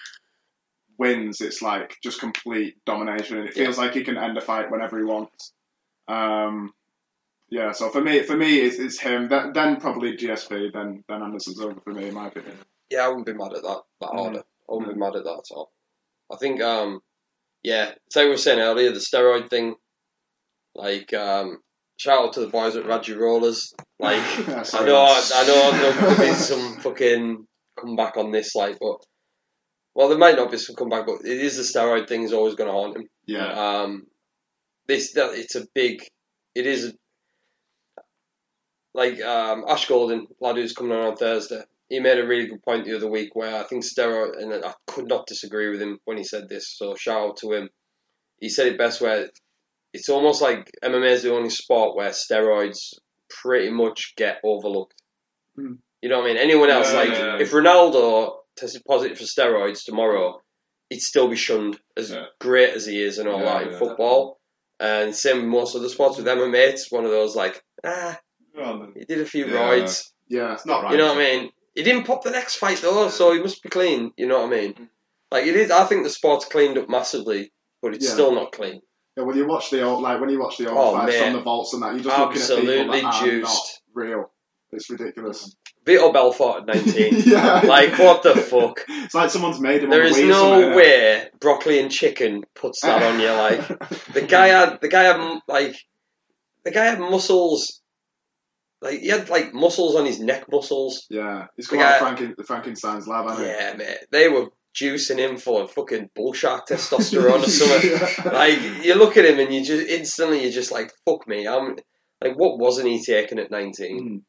[0.98, 1.42] wins.
[1.42, 4.98] It's like just complete domination, and it feels like he can end a fight whenever
[4.98, 5.54] he wants.
[6.08, 6.74] Um,
[7.50, 9.28] yeah, so for me, for me, it's, it's him.
[9.28, 10.72] Then, then probably GSP.
[10.74, 12.58] Then then Anderson's over for me, in my opinion.
[12.90, 13.82] yeah, I wouldn't be mad at that.
[14.02, 14.20] That Mm.
[14.20, 14.40] order,
[14.70, 15.72] I wouldn't be mad at that at all.
[16.32, 17.02] I think, um,
[17.64, 19.76] yeah, it's like we were saying earlier, the steroid thing.
[20.76, 21.60] Like, um,
[22.02, 23.74] shout out to the boys at Raji Rollers.
[24.00, 27.46] Like, I know, I know there'll be some fucking
[27.80, 28.98] comeback on this, like, but
[29.94, 32.56] well, there might not be some comeback, but it is the steroid thing is always
[32.56, 33.08] going to haunt him.
[33.28, 34.08] Yeah, Um,
[34.88, 36.02] this that it's a big,
[36.56, 36.94] it is
[38.96, 41.62] like um, Ash Golden, lad who's coming on on Thursday.
[41.88, 44.74] he made a really good point the other week where I think steroid, and I
[44.88, 46.76] could not disagree with him when he said this.
[46.76, 47.70] So shout out to him.
[48.40, 49.30] He said it best where
[49.94, 52.94] it's almost like MMA is the only sport where steroids
[53.30, 55.02] pretty much get overlooked.
[55.56, 55.74] Hmm.
[56.02, 56.38] You know what I mean?
[56.38, 57.38] Anyone else, Yeah, like yeah.
[57.40, 60.42] if Ronaldo tested positive for steroids tomorrow,
[60.90, 62.26] he'd still be shunned as Yeah.
[62.40, 63.80] great as he is and all Yeah, that in yeah.
[63.80, 64.40] football.
[64.80, 68.20] And same with most other sports with MMA, it's one of those like, ah,
[68.56, 69.54] Well, then, he did a few Yeah.
[69.54, 70.10] roids.
[70.28, 70.54] Yeah.
[70.54, 70.92] it's not right.
[70.94, 71.52] You know what I mean?
[71.76, 74.12] He didn't pop the next fight though, so he must be clean.
[74.18, 74.90] You know what I mean?
[75.32, 75.72] Like it is.
[75.72, 78.14] I think the sport's cleaned up massively, but it's Yeah.
[78.14, 78.82] still not clean.
[79.18, 81.34] Yeah, when you watch the old, like when you watch the old Oh, fights from
[81.34, 83.60] the vaults and that, you're just looking at Absolutely people that are not
[83.94, 84.32] real.
[84.72, 85.56] It's ridiculous.
[85.86, 87.14] Vitor Belfort at nineteen.
[87.26, 87.62] yeah.
[87.66, 88.86] like what the fuck?
[88.88, 89.90] It's like someone's made him.
[89.90, 93.20] There is on the is Wii or no way broccoli and chicken puts that on
[93.20, 93.32] you.
[93.32, 93.68] Like
[94.14, 95.76] the guy had, the guy had like,
[96.64, 97.82] the guy had muscles.
[98.82, 101.06] Like he had like muscles on his neck muscles.
[101.10, 103.40] Yeah, The called guy- Franken, the Frankenstein's lab?
[103.40, 103.98] Yeah, mate.
[104.12, 107.92] They were juicing him for fucking bull shark testosterone or something.
[107.92, 108.32] Yeah.
[108.32, 111.76] like you look at him and you just instantly you're just like fuck me i'm
[112.24, 114.22] like what wasn't he taking at 19 Mm.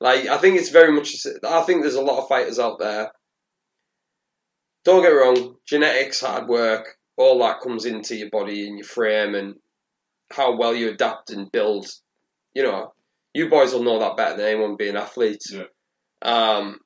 [0.00, 1.14] like i think it's very much
[1.46, 3.12] i think there's a lot of fighters out there
[4.84, 9.34] don't get wrong genetics hard work all that comes into your body and your frame
[9.34, 9.54] and
[10.32, 11.86] how well you adapt and build
[12.54, 12.92] you know
[13.34, 15.64] you boys will know that better than anyone being athletes Yeah.
[16.22, 16.78] um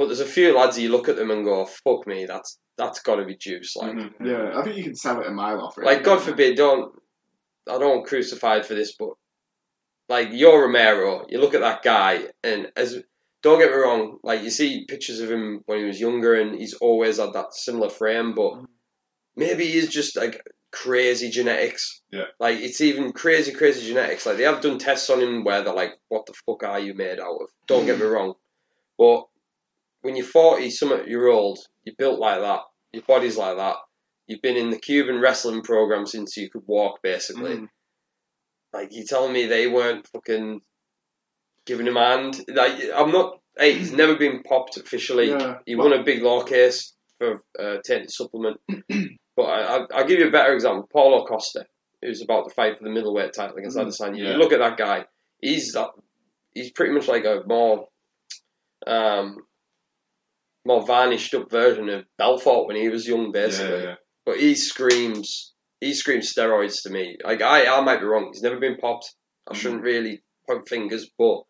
[0.00, 3.00] but there's a few lads you look at them and go fuck me that's that's
[3.00, 4.14] got to be juice like Mhm.
[4.24, 5.76] Yeah, I think you can sell it a mile off.
[5.76, 5.94] Really.
[5.94, 6.90] like, God forbid, don't
[7.68, 9.10] I don't want crucified for this, but
[10.08, 13.02] like Yoel Romero, you look at that guy, and as
[13.42, 16.58] don't get me wrong, like you see pictures of him when he was younger, and
[16.58, 18.54] he's always had that similar frame, but
[19.36, 22.00] maybe he's just like crazy genetics.
[22.10, 22.28] Yeah.
[22.38, 24.24] Like it's even crazy, crazy genetics.
[24.24, 26.94] Like they have done tests on him where they're like, "What the fuck are you
[26.94, 28.32] made out of?" Don't get me wrong,
[28.96, 29.26] but
[30.02, 32.60] when you're forty, something year old, you're built like that.
[32.92, 33.76] Your body's like that.
[34.26, 37.56] You've been in the Cuban wrestling program since you could walk, basically.
[37.56, 37.68] Mm.
[38.72, 40.60] Like you telling me they weren't fucking
[41.66, 42.40] giving him a hand?
[42.48, 43.38] Like I'm not.
[43.58, 45.30] Hey, he's never been popped officially.
[45.30, 45.56] Yeah.
[45.66, 48.58] He won a big law case for uh, taking supplement.
[49.36, 50.88] but I, I, I'll give you a better example.
[50.92, 51.66] Paulo Costa,
[52.00, 53.86] who's about to fight for the middleweight title against Mhm.
[53.88, 54.18] Adesanya.
[54.18, 54.30] Yeah.
[54.32, 55.04] You look at that guy.
[55.42, 55.88] He's that.
[56.54, 57.88] He's pretty much like a more,
[58.86, 59.36] um,
[60.64, 63.94] more varnished up version of Belfort when he was young, basically yeah, yeah.
[64.26, 67.16] but he screams he screams steroids to me.
[67.24, 68.30] Like I, I might be wrong.
[68.32, 69.14] He's never been popped.
[69.48, 69.60] I hmm.
[69.60, 71.40] shouldn't really point fingers, but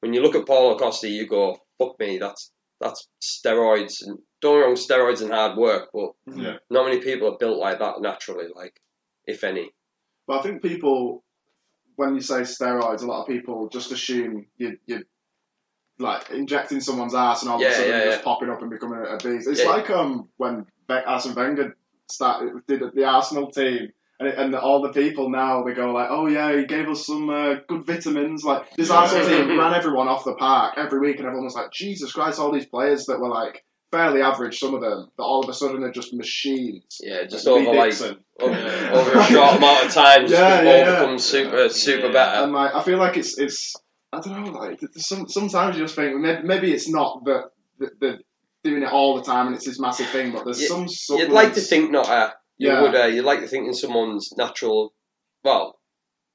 [0.00, 4.54] when you look at Paulo Costa, you go, "Fuck me, that's that's steroids." And don't
[4.54, 6.40] get me wrong, steroids and hard work, but hmm.
[6.40, 6.56] Yeah.
[6.70, 8.46] not many people are built like that naturally.
[8.54, 8.74] Like,
[9.26, 9.70] if any.
[10.26, 11.24] But I think people,
[11.96, 15.04] when you say steroids, a lot of people just assume you you
[15.98, 19.14] like injecting someone's ass and all of a sudden just popping up and becoming a,
[19.14, 19.48] a beast.
[19.48, 21.76] It's like um when Be- Arsene Wenger
[22.10, 23.92] started did the Arsenal team.
[24.20, 27.06] And, it, and all the people now they go like, oh yeah, he gave us
[27.06, 28.42] some uh, good vitamins.
[28.42, 31.70] Like this Arsenal team ran everyone off the park every week, and everyone was like,
[31.70, 32.40] Jesus Christ!
[32.40, 35.54] All these players that were like fairly average, some of them, that all of a
[35.54, 36.98] sudden they're just machines.
[37.00, 40.76] Yeah, just Lee over like over, over a short amount of time, just Yeah, yeah,
[40.78, 41.00] yeah.
[41.00, 42.42] become super super better.
[42.42, 43.76] And like, I feel like it's it's
[44.12, 44.52] I don't know.
[44.52, 48.18] Like, some, sometimes you just think maybe, maybe it's not that the, the
[48.64, 51.18] doing it all the time and it's this massive thing, but there's You- some.
[51.18, 52.82] You'd like to think not uh, you Yeah.
[52.82, 54.92] would uh, you'd like to think in someone's natural
[55.44, 55.78] well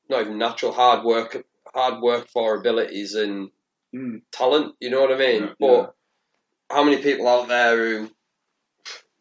[0.09, 3.49] not even natural hard work hard work for abilities and
[3.95, 4.23] Mm.
[4.31, 5.95] talent you know what I mean Yeah, but
[6.71, 8.09] how many people out there who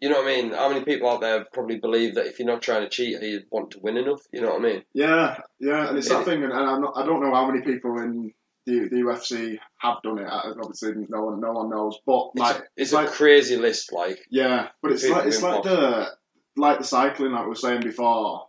[0.00, 2.48] you know what I mean how many people out there probably believe that if you're
[2.48, 5.38] not trying to cheat you want to win enough you know what I mean Yeah,
[5.60, 7.60] yeah, and it's It- that thing, and, and I'm not, I don't know how many
[7.62, 8.32] people in
[8.66, 10.26] the, the UFC have done it.
[10.26, 13.92] uh, Obviously, no one no one knows, but like it's, it's a like crazy list
[13.92, 16.08] like yeah, but it's like it's like the
[16.56, 18.46] like the cycling like we were saying before.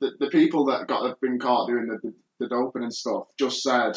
[0.00, 3.28] The, the people that got have been caught doing the, the, the doping and stuff
[3.38, 3.92] just said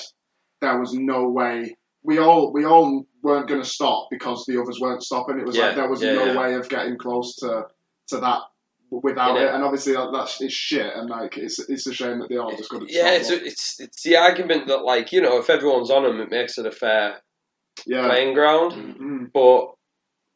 [0.62, 1.76] there was no way.
[2.04, 5.40] We all we all weren't going to stop because the others weren't stopping.
[5.40, 6.40] It was Yeah, like there was yeah, no yeah.
[6.40, 7.64] way of getting close to
[8.10, 8.42] to that
[8.92, 9.48] without Yeah.
[9.50, 9.56] it.
[9.56, 10.92] And obviously that, that's it's shit.
[10.96, 13.38] And like it's it's a shame that they all just couldn't yeah stop.
[13.40, 16.58] it's, it's it's the argument that like you know if everyone's on them it makes
[16.58, 17.22] it a fair
[17.86, 18.08] yeah.
[18.08, 19.32] playing ground Mm.
[19.34, 19.72] but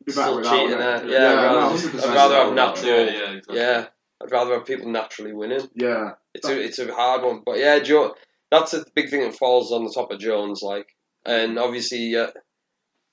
[0.06, 0.78] Be Still without cheating it.
[0.80, 1.06] there.
[1.08, 2.10] Yeah, Yeah, no, rather- 100%.
[2.10, 2.90] I'd rather have natural.
[3.06, 3.58] Yeah, yeah, exactly.
[3.60, 3.86] Yeah,
[4.22, 5.68] I'd rather have people naturally winning.
[5.76, 8.16] Yeah, It's a it's a hard one, but yeah, Joe.
[8.50, 10.62] That's a big thing that falls on the top of Jones.
[10.62, 10.88] Like,
[11.26, 12.28] and obviously, uh,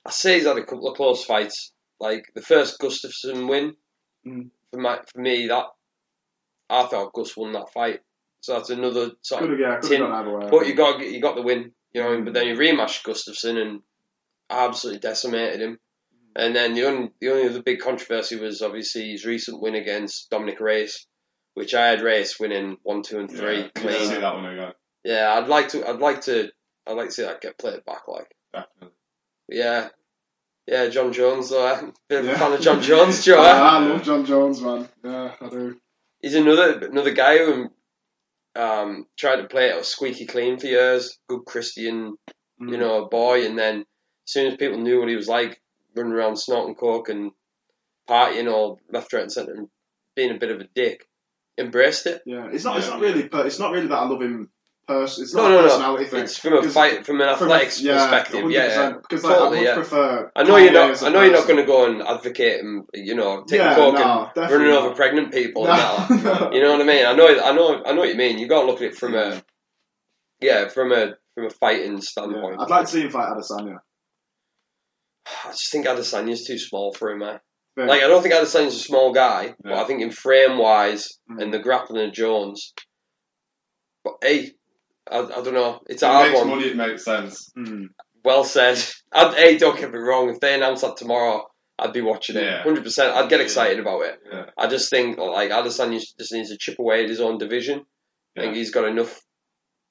[0.04, 1.72] I say he's had a couple of close fights.
[2.00, 3.74] Like the first Gustafsson win
[4.26, 4.50] Mm.
[4.72, 5.64] For my for me that
[6.70, 8.00] I thought Gus won that fight.
[8.40, 9.58] So that's another sort could of.
[9.58, 10.48] have yeah, could Tin- have gone either way.
[10.50, 12.22] But you got you got the win, you know.
[12.22, 13.80] But then you rematch Gustafsson and
[14.50, 15.78] absolutely decimated him.
[16.36, 20.30] And then the only the only other big controversy was obviously his recent win against
[20.30, 21.06] Dominick Reyes,
[21.54, 24.06] which I had Reyes winning one, two, and three Yeah, you clean.
[24.08, 24.72] see that one again.
[25.04, 25.88] Yeah, I'd like to.
[25.88, 26.50] I'd like to.
[26.86, 28.06] I'd like to see that get played back.
[28.06, 28.94] Like, Definitely.
[29.48, 29.88] yeah,
[30.68, 30.88] yeah.
[30.88, 31.66] Jon Jones, though.
[31.66, 33.40] I'm a bit of a fan of Jon Jones, Joe.
[33.42, 34.88] I, I love Jon Jones, man.
[35.04, 35.76] Yeah, I do.
[36.20, 37.70] He's another another guy who
[38.56, 41.18] um, tried to play it squeaky clean for years.
[41.28, 42.16] Good Christian,
[42.60, 42.72] Mm.
[42.72, 43.46] you know, boy.
[43.46, 43.84] And then as
[44.32, 45.60] soon as people knew what he was like,
[45.94, 47.30] running around snorting coke and
[48.08, 49.68] partying all left, right, and centre, and
[50.16, 51.06] being a bit of a dick,
[51.56, 52.22] embraced it.
[52.26, 52.78] Yeah, it's not.
[52.78, 53.28] It's not really.
[53.28, 54.50] Per, it's not really that I love him.
[54.88, 56.04] Pers- it's No, not no, a no.
[56.08, 56.22] thing.
[56.24, 58.50] It's from a fight, from an from a- athletics yeah, perspective.
[58.50, 59.74] Yeah, 100%, Because like, Totally, I would yeah.
[59.74, 60.32] prefer.
[60.34, 61.02] I know you're not.
[61.02, 63.94] I know you're not going to go and advocate and you know taking Yeah, coke
[63.94, 65.64] no, and running over pregnant people.
[65.64, 65.72] No,
[66.08, 66.52] And that.
[66.54, 67.04] You know what I mean?
[67.04, 67.26] I know.
[67.28, 67.82] I know.
[67.84, 68.38] I know what you mean.
[68.38, 69.42] You got to look at it from a
[70.40, 72.60] yeah, from a from a fighting Yeah, standpoint.
[72.60, 73.80] I'd like to see him fight Adesanya.
[75.44, 77.40] I just think Adesanya's too small for him, man.
[77.76, 77.84] Yeah.
[77.84, 81.42] Like I don't think Adesanya's a small guy, but I think in frame wise Mm.
[81.42, 82.72] and the grappling of Jones.
[84.02, 84.52] But hey,
[85.10, 85.80] I, I don't know.
[85.88, 86.48] It's If a it hard makes one.
[86.50, 87.50] money, it makes sense.
[87.56, 87.86] Mm.
[88.24, 88.78] Well said.
[89.12, 90.28] I'd, hey, don't get me wrong.
[90.30, 91.46] If they announce that tomorrow,
[91.78, 92.42] I'd be watching it.
[92.44, 92.62] Yeah.
[92.62, 93.14] Hundred percent.
[93.16, 94.18] I'd get excited about it.
[94.30, 94.46] Yeah.
[94.58, 97.84] I just think like Adesanya just needs to chip away at his own division.
[98.36, 99.20] I think he's got enough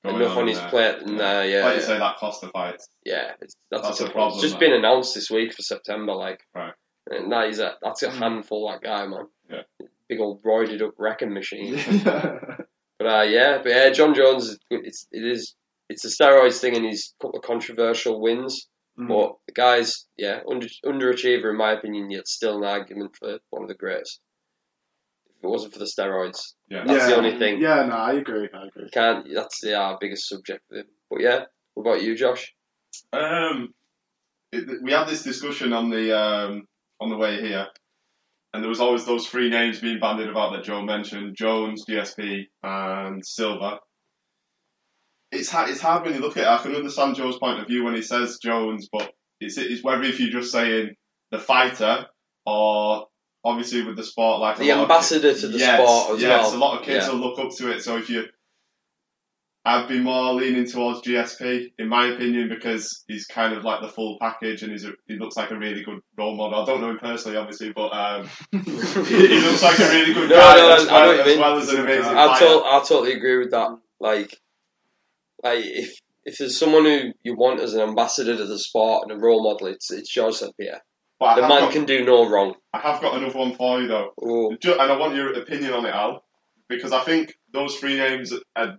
[0.03, 0.69] Going enough on in his there.
[0.69, 1.87] plate, and uh, yeah, Like you yeah.
[1.87, 2.75] say, that cost the fight.
[3.03, 4.33] Yeah, it's, that's, That's a a problem.
[4.33, 4.59] It's just that.
[4.59, 6.73] been announced this week for September, like, Right.
[7.09, 8.17] and that is a that's a Mm.
[8.19, 8.69] handful.
[8.71, 9.27] That guy, man.
[9.49, 9.63] Yeah.
[10.07, 11.73] Big old roided up wrecking machine.
[12.99, 13.05] Yeah.
[13.05, 14.81] but uh, yeah, but yeah, Jon Jones, is good.
[14.85, 15.55] it's it is
[15.89, 18.67] it's a steroids thing, and he's a couple of controversial wins.
[18.99, 19.07] Mm.
[19.09, 23.63] But the guy's yeah under underachiever in my opinion, yet still an argument for one
[23.63, 24.19] of the greatest.
[25.37, 26.83] If it wasn't for the steroids, Yeah.
[26.85, 27.61] That's the only thing.
[27.61, 28.49] Yeah, no, I agree.
[28.51, 28.85] I agree.
[28.85, 29.27] you can't.
[29.33, 30.87] That's the our biggest subject with him.
[31.11, 31.41] But yeah,
[31.75, 32.53] what about you, Josh?
[33.13, 33.73] Um,
[34.51, 36.67] it, we had this discussion on the um,
[36.99, 37.67] on the way here,
[38.53, 42.43] and there was always those three names being bandied about that Joe mentioned: Jones, GSP,
[42.63, 43.79] and Silva.
[45.31, 46.47] It's hard, it's hard when you look at it.
[46.47, 50.03] I can understand Joe's point of view when he says Jones, but it's it's whether
[50.03, 50.91] if you're just saying
[51.31, 52.05] the fighter
[52.45, 53.07] or
[53.43, 56.55] obviously with the sport like The ambassador to the yes, sport as yes, well.
[56.55, 57.11] a lot of kids Yeah.
[57.13, 57.81] will look up to it.
[57.81, 58.23] So if you
[59.67, 63.89] I'd be more leaning towards GSP, in my opinion, because he's kind of like the
[63.89, 66.61] full package and he's a, he looks like a really good role model.
[66.61, 68.59] I don't know him personally, obviously, but um, he,
[69.27, 71.69] he looks like a really good No, guy no, as, I well, as well as
[71.69, 73.77] an amazing I, to- I totally agree with that.
[73.99, 74.37] Like,
[75.43, 79.11] like if if there's someone who you want as an ambassador to the sport and
[79.11, 80.81] a role model, it's it's George St Pierre.
[81.19, 82.55] But The man got, can do no wrong.
[82.73, 85.73] I have got another one for you though, Oh, Ju- and I want your opinion
[85.73, 86.23] on it, Al,
[86.69, 88.77] because I think those three names are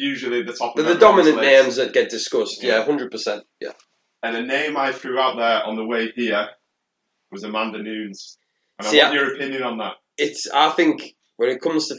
[0.00, 0.74] usually the top.
[0.76, 1.46] they're of the dominant list.
[1.64, 2.62] names that get discussed.
[2.62, 2.84] Yeah, Yeah.
[2.84, 3.44] hundred percent.
[3.60, 3.72] Yeah.
[4.22, 6.48] And a name I threw out there on the way here
[7.32, 8.38] was Amanda Nunes.
[8.78, 9.94] And See, I want I- your opinion on that.
[10.18, 11.96] It's I think when it comes to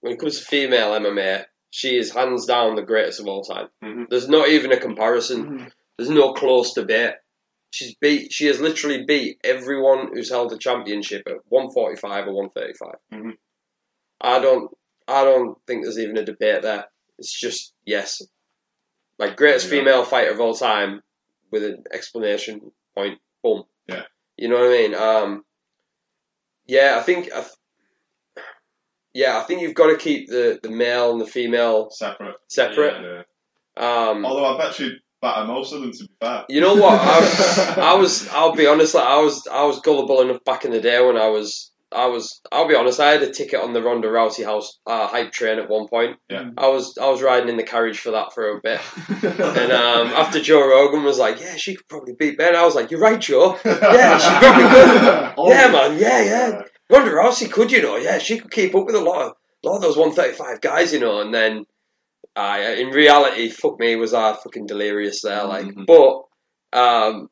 [0.00, 3.68] when it comes to female MMA, she is hands down the greatest of all time.
[3.82, 4.08] Mhm.
[4.10, 5.44] There's not even a comparison.
[5.58, 5.72] Mhm.
[5.98, 7.14] There's no close debate.
[7.72, 8.32] She's beat.
[8.32, 12.94] She has literally beat everyone who's held a championship at 145 or 135.
[13.12, 13.36] Mhm.
[14.20, 14.70] I don't.
[15.08, 16.86] I don't think there's even a debate there.
[17.18, 18.20] It's just yes,
[19.18, 19.78] like greatest Yeah.
[19.80, 21.02] female fighter of all time
[21.50, 23.18] with an explanation point.
[23.42, 23.64] Boom.
[23.88, 24.02] Yeah.
[24.36, 24.94] You know what I mean?
[24.94, 25.42] Um.
[26.66, 27.26] Yeah, I think.
[27.32, 27.52] I th-
[29.14, 32.34] yeah, I think you've got to keep the, the male and the female Separate.
[32.48, 33.00] separate.
[33.02, 33.22] Yeah.
[34.10, 36.44] Um, Although I bet you'd batter most of them to be fair.
[36.50, 37.00] You know what?
[37.00, 38.28] I was, I was.
[38.28, 38.94] I'll be honest.
[38.94, 39.46] Like I was.
[39.50, 41.72] I was gullible enough back in the day when I was.
[41.96, 42.40] I was.
[42.52, 43.00] I'll be honest.
[43.00, 46.18] I had a ticket on the Ronda Rousey house uh, hype train at one point.
[46.28, 46.50] Yeah.
[46.58, 46.96] I was.
[47.00, 48.80] I was riding in the carriage for that for a bit.
[49.24, 52.74] And um, after Joe Rogan was like, "Yeah, she could probably beat Ben," I was
[52.74, 53.58] like, "You're right, Joe.
[53.64, 55.34] Yeah, she probably could.
[55.38, 55.98] Oh, yeah, man.
[55.98, 56.62] Yeah, yeah.
[56.90, 57.96] Ronda Rousey could, you know.
[57.96, 59.32] Yeah, she could keep up with a lot of
[59.64, 61.20] a lot of those 135 guys, you know.
[61.20, 61.64] And then,
[62.36, 65.44] uh, in reality, fuck me, was I fucking delirious there?
[65.44, 65.86] Like, Mhm.
[65.86, 67.28] but, um,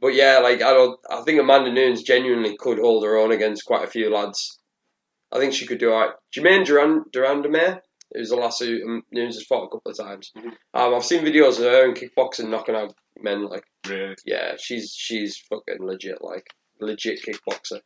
[0.00, 0.98] but yeah, like I don't.
[1.10, 4.58] I think Amanda Nunes genuinely could hold her own against quite a few lads.
[5.32, 6.14] I think she could do alright.
[6.34, 7.80] Germaine Durand, de Randamie,
[8.14, 10.30] who's the last who um, Nunes has fought a couple of times.
[10.36, 10.52] Mhm.
[10.74, 13.44] Um, I've seen videos of her in kickboxing knocking out men.
[13.46, 14.14] Like, Really.
[14.24, 16.46] yeah, she's she's fucking legit, like
[16.80, 17.80] legit kickboxer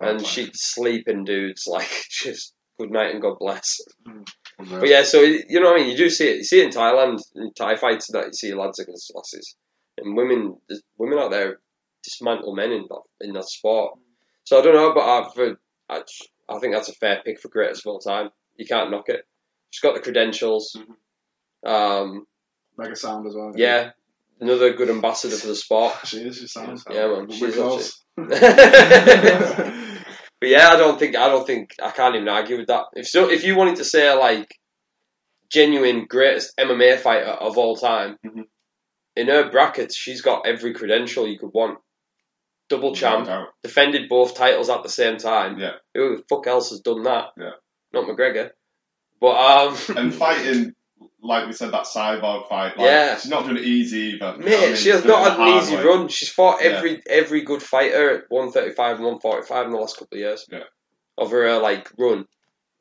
[0.00, 0.24] and Fine.
[0.24, 3.80] she'd sleep in dudes like just good night and God bless.
[4.58, 4.80] Unreal.
[4.80, 5.90] But yeah, so you know what I mean.
[5.90, 6.36] You do see it.
[6.38, 9.56] You see it in Thailand in Thai fights that you see lads against lasses,
[10.02, 10.56] and women.
[10.96, 11.58] Women out there
[12.04, 13.98] dismantle men in that in that sport.
[14.44, 15.56] So I don't know, but I've
[15.90, 16.02] I,
[16.48, 18.30] I think that's a fair pick for greatest of all time.
[18.56, 19.26] You can't knock it.
[19.70, 20.76] She's got the credentials.
[21.66, 22.26] Um,
[22.76, 23.52] Mega sound as well.
[23.56, 23.90] yeah,
[24.40, 25.94] another good ambassador for the sport.
[26.06, 26.38] She is.
[26.38, 26.84] She sounds.
[26.90, 27.30] Yeah, man.
[27.30, 28.00] She's close.
[28.16, 28.40] but
[30.48, 32.84] yeah, I don't think I don't think I can't even argue with that.
[32.94, 34.54] If so, if you wanted to say like
[35.50, 38.44] genuine greatest MMA fighter of all time, Mhm.
[39.18, 41.78] In her brackets, she's got every credential you could want.
[42.68, 45.58] Double champ, No defended both titles at the same time.
[45.58, 45.72] Yeah.
[45.94, 47.28] Who the fuck else has done that?
[47.38, 47.52] Yeah.
[47.94, 48.50] Not McGregor.
[49.20, 50.74] But um, And fighting,
[51.22, 52.76] like we said, that cyborg fight.
[52.76, 53.16] Like, Yeah.
[53.16, 54.18] She's not doing it easy either.
[54.18, 54.76] know I Mate, mean?
[54.76, 55.82] she has She's not had an easy way.
[55.82, 56.08] run.
[56.08, 56.72] She's fought Yeah.
[56.72, 60.44] every every good fighter at 135 and 145 in the last couple of years.
[60.52, 60.64] Yeah.
[61.16, 62.26] Of her uh, like run,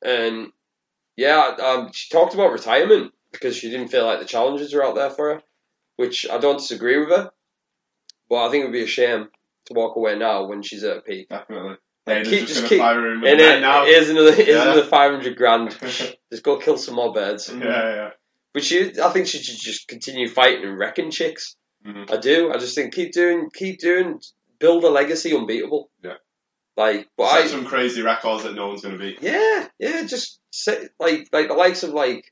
[0.04, 0.50] and
[1.16, 4.94] yeah, um, she talked about retirement because she didn't feel like the challenges were out
[4.94, 5.42] there for her,
[5.98, 7.32] which I don't disagree with her,
[8.30, 9.28] but I think it would be a shame
[9.66, 11.28] to walk away now when she's at a peak.
[11.30, 11.76] Definitely.
[12.06, 13.84] Like, Dana's keep- just, just keep- fire in And it, now.
[13.86, 14.64] here's another here's Yeah.
[14.64, 15.72] another 500 grand.
[16.32, 17.50] Just go kill some more birds.
[17.50, 17.60] yeah,
[17.95, 18.10] yeah.
[18.54, 21.56] But she, I think she should just continue fighting and wrecking chicks.
[21.86, 22.12] Mhm.
[22.12, 22.52] I do.
[22.52, 24.20] I just think keep doing, keep doing,
[24.60, 25.89] build a legacy unbeatable.
[26.04, 26.16] Yeah.
[26.76, 29.20] Like, but Set I, some crazy records that no one's going to beat.
[29.22, 32.26] yeah, yeah, just say, like, like the likes of like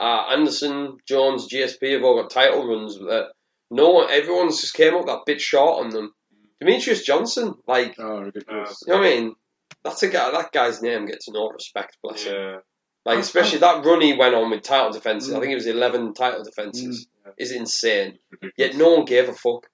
[0.00, 3.28] uh, Anderson, Jones, GSP have all got title runs that
[3.70, 6.12] no one, everyone's just came up that bit short on them.
[6.60, 8.82] Demetrius Johnson, like, Oh, ridiculous.
[8.86, 9.34] you know what I mean?
[9.84, 10.30] That's a guy.
[10.30, 11.96] That guy's name gets no respect.
[12.02, 12.34] Bless him.
[12.34, 12.56] Yeah.
[13.06, 15.32] Like especially that run he went on with title defenses.
[15.32, 15.40] I Mm.
[15.40, 17.06] think it was eleven title defenses.
[17.38, 18.18] Is insane.
[18.58, 19.68] Yet no one gave a fuck.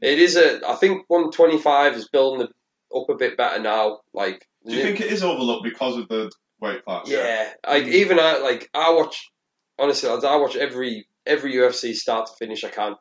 [0.00, 0.66] It is a.
[0.66, 2.46] I think one twenty five is building
[2.94, 4.00] up a bit better now.
[4.14, 6.30] Like Do you think it is overlooked because of the
[6.60, 7.08] weight class?
[7.10, 7.92] Yeah, like Mm.
[7.92, 9.30] even I like I watch.
[9.78, 12.64] Honestly, lads, I watch every every UFC start to finish.
[12.64, 12.94] I can.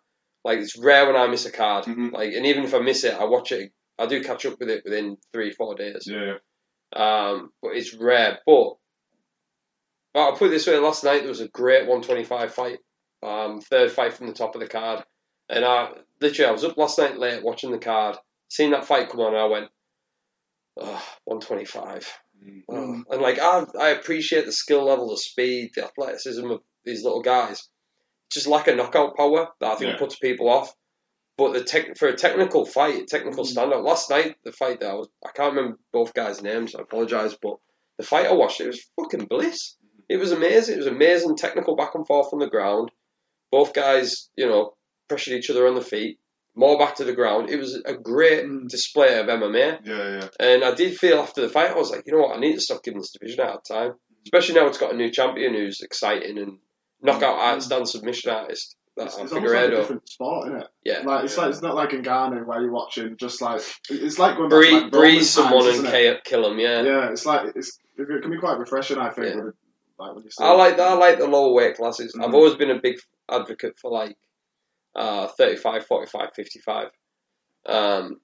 [0.43, 1.85] Like it's rare when I miss a card.
[1.85, 2.11] Mhm.
[2.11, 3.71] Like and even if I miss it, I watch it.
[3.97, 6.05] I do catch up with it within three four days.
[6.05, 6.35] Yeah.
[6.95, 8.39] Um, but it's rare.
[8.45, 8.73] But,
[10.13, 12.79] but I'll put it this way: last night there was a great 125 fight,
[13.23, 15.03] um, third fight from the top of the card,
[15.49, 18.17] and I literally I was up last night late watching the card,
[18.49, 19.69] seeing that fight come on, and I went,
[20.79, 22.19] oh, 125.
[22.69, 23.03] Mm.
[23.09, 27.21] And like I, I appreciate the skill level, the speed, the athleticism of these little
[27.21, 27.67] guys.
[28.31, 29.97] Just lack a knockout power that I think Yeah.
[29.97, 30.73] puts people off.
[31.37, 33.53] But the tech for a technical fight, technical Mm.
[33.55, 33.83] standout.
[33.83, 36.75] Last night, the fight that I was, I can't remember both guys' names.
[36.75, 37.57] I apologise, but
[37.97, 39.75] the fight I watched, it was fucking bliss.
[40.07, 40.75] It was amazing.
[40.75, 42.91] It was amazing technical back and forth on the ground.
[43.51, 44.75] Both guys, you know,
[45.07, 46.19] pressured each other on the feet,
[46.55, 47.49] more back to the ground.
[47.49, 48.67] It was a great Mm.
[48.69, 49.79] display of MMA.
[49.83, 50.27] Yeah, yeah.
[50.39, 52.53] And I did feel after the fight, I was like, you know what, I need
[52.53, 53.93] to stop giving this division out of time.
[54.25, 56.57] Especially now it's got a new champion who's exciting and
[57.01, 57.47] knockout Mm.
[57.47, 58.75] artist and submission artist.
[58.97, 60.67] That It's, almost like a different sport, isn't it?
[60.85, 61.01] Yeah.
[61.05, 61.41] Like it's Yeah.
[61.43, 64.71] like it's not like in Ghana where you're watching just like it's like when Breeze,
[64.83, 66.23] like, breeze times, someone and it?
[66.23, 66.81] Kill him, yeah.
[66.81, 68.97] Yeah, it's like it's it can be quite refreshing.
[68.97, 69.35] I think.
[69.35, 69.43] Yeah.
[69.43, 69.55] With,
[69.99, 70.87] like when you see I like that.
[70.87, 72.15] I like the lower weight classes.
[72.17, 72.33] I've Mhm.
[72.35, 72.95] always been a big
[73.29, 74.15] advocate for like
[74.95, 76.87] uh, 35, 45, 55.
[77.67, 78.19] Um,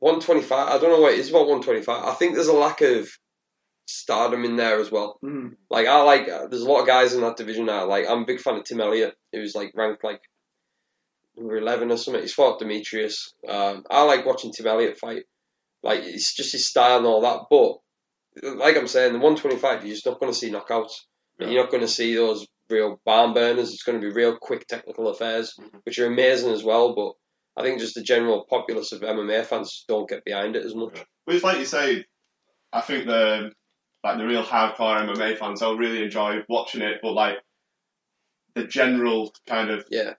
[0.00, 2.04] 125, I don't know what it is about 125.
[2.04, 3.08] I think there's a lack of
[3.86, 5.18] stardom in there as well.
[5.24, 5.56] Mm.
[5.70, 7.86] Like I like, uh, there's a lot of guys in that division now.
[7.86, 10.20] Like I'm a big fan of Tim Elliott, who's like ranked like
[11.36, 12.22] number eleven or something.
[12.22, 13.34] He's fought Demetrius.
[13.48, 15.24] Um, I like watching Tim Elliott fight.
[15.82, 17.46] Like it's just his style and all that.
[17.50, 20.94] But like I'm saying, the 125, you're just not going to see knockouts.
[21.38, 23.72] You're not going to see those real barn burners.
[23.72, 25.78] It's going to be real quick technical affairs, mm-hmm.
[25.84, 26.94] which are amazing as well.
[26.94, 27.12] But
[27.60, 30.98] I think just the general populace of MMA fans don't get behind it as much.
[31.26, 32.04] But it's like you say,
[32.72, 33.52] I think the
[34.04, 36.98] like the real hardcore MMA fans, they'll really enjoy watching it.
[37.02, 37.36] But like
[38.54, 40.14] the general kind of Yeah.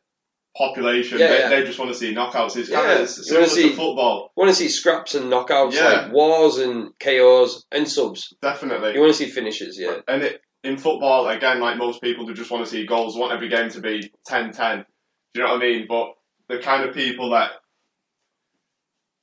[0.57, 1.49] population, Yeah, they, yeah.
[1.49, 2.55] they just want to see knockouts.
[2.55, 5.73] It's Yeah, kind of similar see- to football, You want to see scraps and knockouts,
[5.73, 5.89] Yeah.
[6.03, 8.33] like wars and KOs and subs.
[8.41, 8.93] definitely.
[8.93, 9.97] You want to see finishes, yeah.
[10.07, 13.33] And it, in football, again, like most people, they just want to see goals, want
[13.33, 14.85] every game to be 10-10.
[15.33, 15.85] Do you know what I mean?
[15.87, 16.13] But
[16.47, 17.51] the kind of people that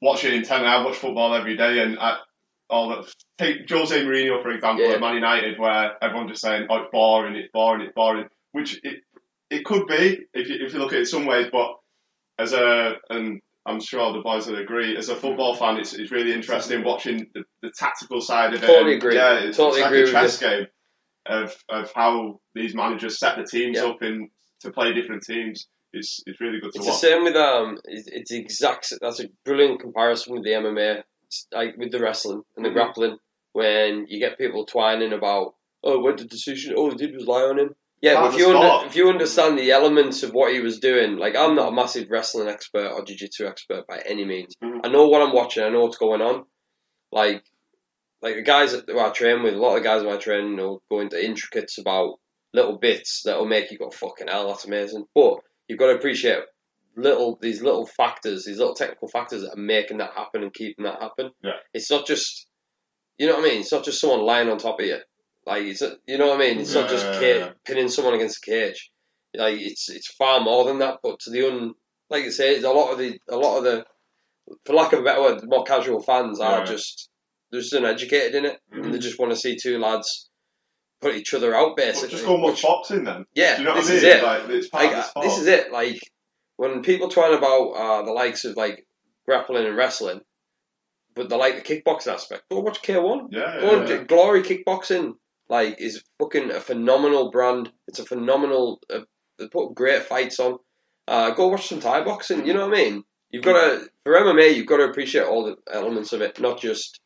[0.03, 2.19] watch it in 10 I watch football every day, and I,
[2.69, 3.13] all that.
[3.39, 4.93] Take Jose Mourinho for example Yeah.
[4.95, 8.79] at Man United, where everyone's just saying, "Oh, it's boring, it's boring, it's boring," which
[8.85, 9.01] it
[9.51, 11.75] it could be if you if you look at it some ways, but
[12.39, 14.97] as a and I'm sure the boys would agree.
[14.97, 18.67] As a football fan, it's, it's really interesting watching the, the tactical side of it.
[18.67, 19.17] Totally and, agree.
[19.17, 20.67] Yeah, it's, Totally it's agree like with a chess game
[21.31, 23.87] of of how these managers set the teams Yeah.
[23.87, 24.29] up in
[24.63, 25.69] to play different teams.
[25.93, 27.79] It's it's really good to It's the same with um.
[27.85, 28.93] It's, it's exact.
[29.01, 31.03] That's a brilliant comparison with the MMA,
[31.53, 32.75] like with the wrestling and the Mhm.
[32.75, 33.17] grappling.
[33.53, 36.75] When you get people twining about, oh, what the decision?
[36.77, 37.75] All he did was lie on him.
[38.01, 41.17] Yeah, but if you under, if you understand the elements of what he was doing,
[41.17, 44.55] like I'm not a massive wrestling expert or jiu-jitsu expert by any means.
[44.63, 44.81] Mhm.
[44.85, 45.65] I know what I'm watching.
[45.65, 46.47] I know what's going on.
[47.13, 47.43] Like,
[48.23, 50.81] like the guys that I train with, a lot of guys who I train, know,
[50.91, 52.17] go into intricates about
[52.53, 54.49] little bits that'll make you go fucking hell.
[54.49, 55.05] That's amazing.
[55.15, 56.41] But you've got to appreciate
[56.97, 60.85] little these little factors, these little technical factors that are making that happen and keeping
[60.85, 61.31] that happen.
[61.43, 61.53] Yeah.
[61.73, 62.47] It's not just,
[63.19, 63.61] you know what I mean.
[63.61, 64.99] It's not just someone lying on top of you.
[65.47, 66.59] Like it's, you know what I mean.
[66.59, 67.51] It's not just Yeah, ca- yeah.
[67.65, 68.91] pinning someone against a cage.
[69.35, 70.99] Like it's it's far more than that.
[71.03, 71.73] But to the un,
[72.11, 73.85] like you say, a lot of the a lot of the,
[74.67, 76.65] for lack of a better word, more casual fans are Yeah.
[76.65, 77.09] just
[77.51, 80.29] they're just uneducated in it, and they just want to see two lads
[81.01, 82.11] put each other out Well, basically.
[82.11, 83.25] just go and watch boxing then.
[83.35, 84.23] yeah, you know this is it.
[84.23, 85.73] Like, it's part Like, of the uh, this is it.
[85.73, 85.99] Like
[86.57, 88.87] when people twine about uh, the likes of like
[89.27, 90.21] grappling and wrestling,
[91.15, 92.43] but they like the kickboxing aspect.
[92.51, 93.29] Go watch K one.
[93.31, 94.03] Yeah, Go yeah, yeah.
[94.05, 95.15] Glory Kickboxing
[95.49, 97.71] like is fucking a phenomenal brand.
[97.89, 98.81] It's a phenomenal.
[98.93, 99.01] Uh,
[99.39, 100.59] they put great fights on.
[101.09, 102.47] Uh, go watch some Thai boxing.
[102.47, 103.03] You know what I mean?
[103.31, 104.55] You've got to for MMA.
[104.55, 107.01] You've got to appreciate all the elements of it, not just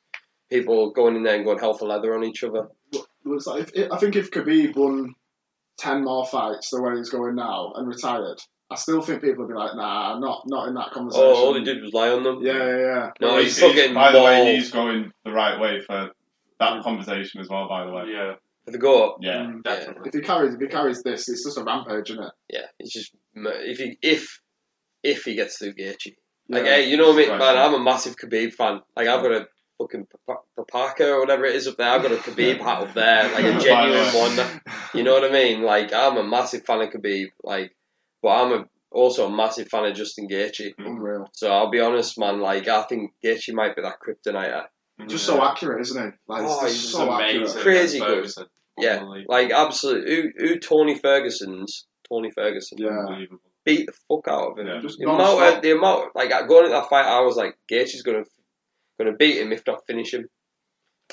[0.55, 2.69] people going in there and going hell for leather on each other.
[3.25, 5.15] Like if, I think if Khabib won
[5.79, 8.39] ten more fights the way he's going now and retired,
[8.71, 11.55] I still think people would be like, "Nah, not not in that conversation." Oh, all
[11.55, 12.41] he did was lie on them.
[12.43, 13.11] Yeah, yeah, yeah.
[13.21, 16.11] No, Well, he's fucking by the way, he's going the right way for
[16.61, 17.69] that conversation as well.
[17.69, 18.35] By the way, Yeah,
[18.65, 19.17] for the go.
[19.21, 19.39] yeah.
[19.47, 19.63] Mm.
[19.65, 20.09] definitely.
[20.09, 22.33] If he carries, if he carries this, it's just a rampage, isn't it?
[22.51, 24.41] Yeah, he's just if he if
[25.03, 26.15] if he gets through Gaethje.
[26.49, 26.77] Like, Yeah.
[26.77, 27.39] hey, you know me, Right.
[27.39, 27.57] man.
[27.57, 28.81] I'm a massive Khabib fan.
[28.97, 29.47] Like, I've got a
[29.79, 31.89] fucking Pa- Papakha or whatever it is up there.
[31.91, 34.61] I've got a Khabib hat up there, like a genuine one.
[34.95, 35.63] You know what I mean?
[35.63, 37.27] Like, I'm a massive fan of Khabib.
[37.43, 37.75] Like,
[38.23, 40.75] but I'm a, also a massive fan of Justin Gaethje.
[40.79, 40.87] Mm.
[40.87, 41.29] Unreal.
[41.33, 42.41] So I'll be honest, man.
[42.41, 44.65] Like, I think Gaethje might be that kryptonite.
[45.09, 46.11] Just so accurate, isn't he?
[46.29, 47.43] Like, Oh, it's he's just so amazing.
[47.43, 47.63] accurate.
[47.65, 48.09] Crazy good.
[48.09, 48.47] Ferguson.
[48.79, 50.15] Yeah, like absolutely.
[50.15, 52.89] Who, who Tony Ferguson's Tony Ferguson Yeah.
[52.91, 53.41] Unbelievable.
[53.65, 54.67] beat the fuck out of him.
[54.67, 54.81] Yeah.
[54.81, 55.57] Just The amount, non-stop.
[55.57, 58.03] of, the amount, like going into that fight, I was like, Gaethje's
[58.99, 60.29] gonna, gonna beat him if not finish him.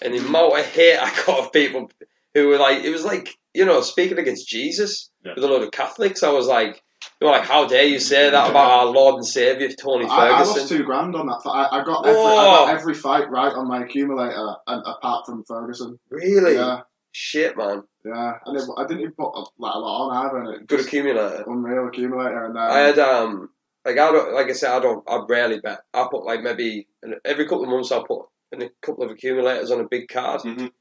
[0.01, 1.89] And the amount of hate I got of people
[2.33, 5.33] who were like, it was like, you know, speaking against Jesus Yeah.
[5.35, 6.23] with a lot of Catholics.
[6.23, 6.81] I was like,
[7.19, 10.29] you know, like, how dare you say that about our Lord and Saviour Tony I,
[10.29, 11.41] I lost two grand on that.
[11.43, 11.67] fight.
[11.71, 15.43] I, I got every, I got every fight right on my accumulator, and apart from
[15.43, 15.99] Ferguson.
[16.09, 16.55] really?
[16.55, 17.83] Yeah, Shit, man.
[18.05, 18.33] yeah.
[18.45, 20.37] And it, I didn't even put like a lot on either.
[20.37, 21.43] And it Good just accumulator.
[21.47, 22.45] unreal accumulator.
[22.45, 23.49] And then I had um
[23.85, 25.79] like I don't like I said I don't I rarely bet.
[25.93, 26.87] I put like maybe
[27.25, 30.41] every couple of months I'll put in a couple of accumulators on a big card.
[30.41, 30.71] Mhm.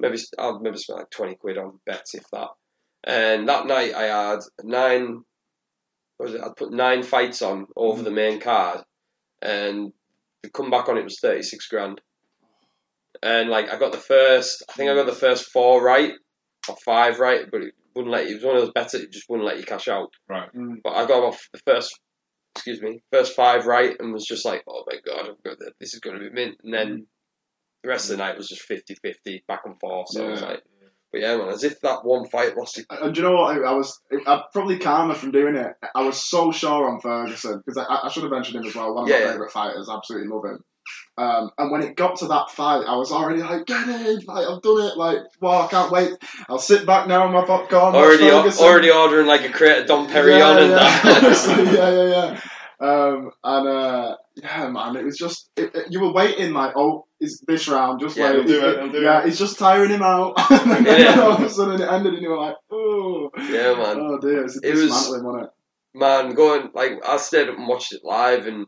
[0.00, 2.48] Maybe I'll maybe spend like twenty quid on bets if that.
[3.04, 5.24] And that night I had nine.
[6.16, 6.40] What was it?
[6.40, 8.80] I put nine fights on over the main card,
[9.42, 9.92] and
[10.42, 12.00] the comeback on it was thirty six grand.
[13.22, 16.12] And like I got the first, I think I got the first four right
[16.68, 18.32] or five right, but it wouldn't let you.
[18.32, 20.10] It was one of those bets that just wouldn't let you cash out.
[20.30, 20.76] Mm.
[20.84, 21.98] But I got off the first,
[22.58, 25.94] excuse me, first five right, and was just like, oh my god, I've got this
[25.94, 26.56] is going to be mint.
[26.62, 27.06] And then
[27.82, 30.08] the rest of the night was just 50-50, back and forth.
[30.10, 30.62] So I was like,
[31.12, 32.86] but yeah, man, as if that one fight lost it.
[32.90, 33.56] And do you know what?
[33.56, 35.72] I, I was I, probably calmer from doing it.
[35.94, 38.94] I was so sure on Ferguson because I, I should have mentioned him as well.
[38.94, 39.30] One of Yeah, my yeah.
[39.32, 39.88] favourite fighters.
[39.88, 40.64] Absolutely love him.
[41.16, 44.20] Um, and when it got to that fight, I was already like, "Get in!
[44.26, 44.96] Like I've done it!
[44.96, 46.12] Like, wow, I can't wait!
[46.48, 49.86] I'll sit back now on my popcorn." Already, Ferguson." already ordering like a crate of
[49.88, 51.24] Dom Perignon yeah, and yeah, that.
[51.24, 52.40] honestly, yeah, yeah, yeah.
[52.80, 57.06] Um, and uh, yeah, man, it was just it, it- you were waiting like, oh,
[57.20, 59.26] is this round just Yeah, like, do is it, do yeah, it.
[59.26, 60.34] he's just tiring him out.
[60.52, 61.20] and then Yeah.
[61.20, 63.96] all of a sudden it ended, and you were like, oh, yeah, man.
[63.98, 65.50] oh dear, It was- it?
[65.98, 68.66] man, going like I stayed up and watched it live, and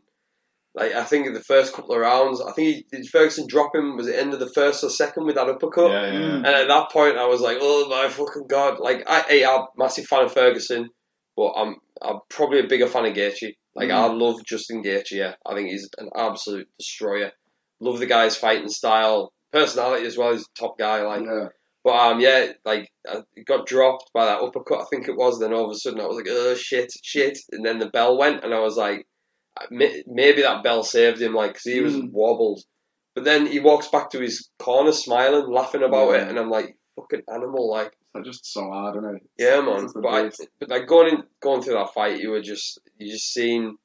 [0.73, 3.75] like I think in the first couple of rounds, I think he, did Ferguson drop
[3.75, 3.97] him.
[3.97, 5.91] Was it end of the first or second with that uppercut?
[5.91, 6.35] Yeah, yeah, yeah.
[6.37, 9.61] And at that point, I was like, "Oh my fucking god!" Like, I, hey, I'm
[9.61, 10.89] a massive fan of Ferguson,
[11.35, 13.53] but I'm I'm probably a bigger fan of Gaethje.
[13.75, 13.93] Like, Mm.
[13.93, 15.11] I love Justin Gaethje.
[15.11, 17.31] Yeah, I think he's an absolute destroyer.
[17.79, 20.31] Love the guy's fighting style, personality as well.
[20.33, 21.01] He's a top guy.
[21.01, 21.47] Like, yeah.
[21.83, 24.81] but um, yeah, like I got dropped by that uppercut.
[24.81, 25.39] I think it was.
[25.39, 28.17] Then all of a sudden, I was like, "Oh shit, shit!" And then the bell
[28.17, 29.03] went, and I was like, "May-
[29.69, 32.11] "Maybe that bell saved him." Like, 'cause he was Mm.
[32.11, 32.61] wobbled.
[33.15, 36.23] But then he walks back to his corner, smiling, laughing about Yeah.
[36.23, 39.21] it, and I'm like, "Fucking animal!" Like, They're just so hard, isn't it?
[39.37, 39.87] yeah, man.
[39.93, 43.33] But, I, but like going in, going through that fight, you were just you just
[43.33, 43.77] seen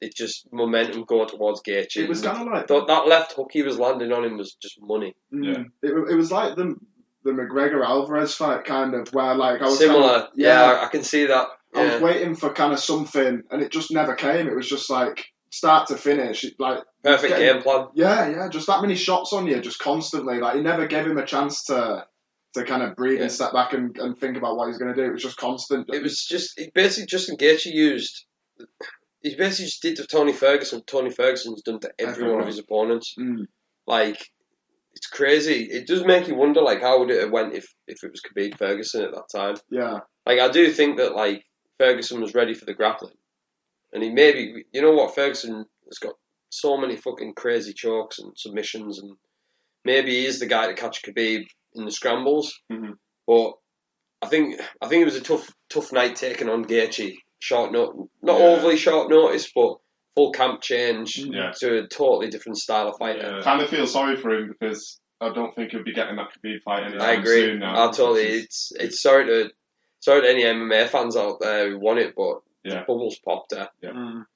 [0.00, 1.96] it just momentum go towards Gaethje.
[2.02, 4.54] It was kind of like Th- that left hook he was landing on him was
[4.60, 5.14] just money.
[5.32, 6.74] mm, it, it was like the
[7.24, 10.86] the McGregor Alvarez fight, kind of where like I was Similar, kind of- yeah, I,
[10.86, 11.46] I can see that.
[11.74, 14.46] I was waiting for kind of something, and it just never came.
[14.48, 17.86] It was just like start to finish, like Perfect getting- game plan.
[17.94, 20.38] yeah, yeah, just that many shots on you, just constantly.
[20.38, 22.06] Like he never gave him a chance to
[22.54, 23.22] to kind of breathe Yeah.
[23.24, 25.08] and step back and, and think about what he's going to do.
[25.08, 25.88] It was just constant.
[25.92, 28.26] It was just it basically Justin Gaethje used.
[29.22, 30.82] He basically just did to Tony Ferguson.
[30.86, 33.14] Tony Ferguson's done to every one of his opponents.
[33.18, 33.46] Mm.
[33.86, 34.18] Like
[34.94, 35.64] it's crazy.
[35.70, 38.20] It does make you wonder, like how would it have went if if it was
[38.20, 39.54] Khabib Ferguson at that time.
[39.70, 41.44] yeah, Like I do think that like
[41.78, 43.14] Ferguson was ready for the grappling,
[43.92, 46.14] and he maybe you know what Ferguson has got
[46.50, 49.16] so many fucking crazy chokes and submissions, and
[49.84, 51.42] maybe he is the guy to catch Khabib
[51.74, 52.52] in the scrambles.
[52.70, 52.94] Mhm.
[53.26, 53.52] But
[54.20, 57.14] I think I think it was a tough tough night taking on Gaethje.
[57.40, 58.46] Short note, not Yeah.
[58.46, 59.78] overly short notice, but
[60.14, 61.50] full camp change Yeah.
[61.58, 63.18] to a totally different style of fighter.
[63.36, 63.42] Yeah.
[63.42, 66.62] Kind of feel sorry for him because I don't think he'll be getting that Khabib
[66.62, 67.40] fight anytime I agree.
[67.40, 67.82] soon now.
[67.84, 68.22] I totally.
[68.24, 69.50] which is- It's it's sorry to
[70.02, 72.84] sorry to any MMA fans out there who want it, but Yeah.
[72.86, 73.70] bubbles popped there.
[73.82, 74.26] Mm.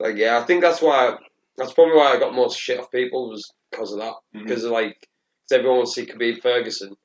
[0.00, 1.16] Like yeah, I think that's why
[1.56, 4.14] that's probably why I got most shit off people was because of that.
[4.32, 4.96] Because like
[5.48, 6.96] 'cause everyone wants to see Khabib Ferguson.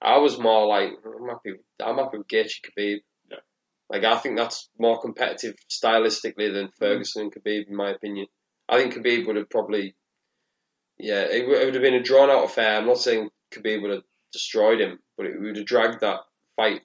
[0.00, 1.54] I was more like I'm happy.
[1.80, 2.98] I'm happy with Gaethje Khabib.
[3.30, 3.38] Yeah.
[3.90, 8.26] Like I think that's more competitive stylistically than Ferguson and Khabib, in my opinion.
[8.68, 9.94] I think Khabib would have probably,
[10.98, 12.76] yeah, it, would- it would have been a drawn out affair.
[12.78, 16.20] I'm not saying Khabib would have destroyed him, but it would have dragged that
[16.56, 16.82] fight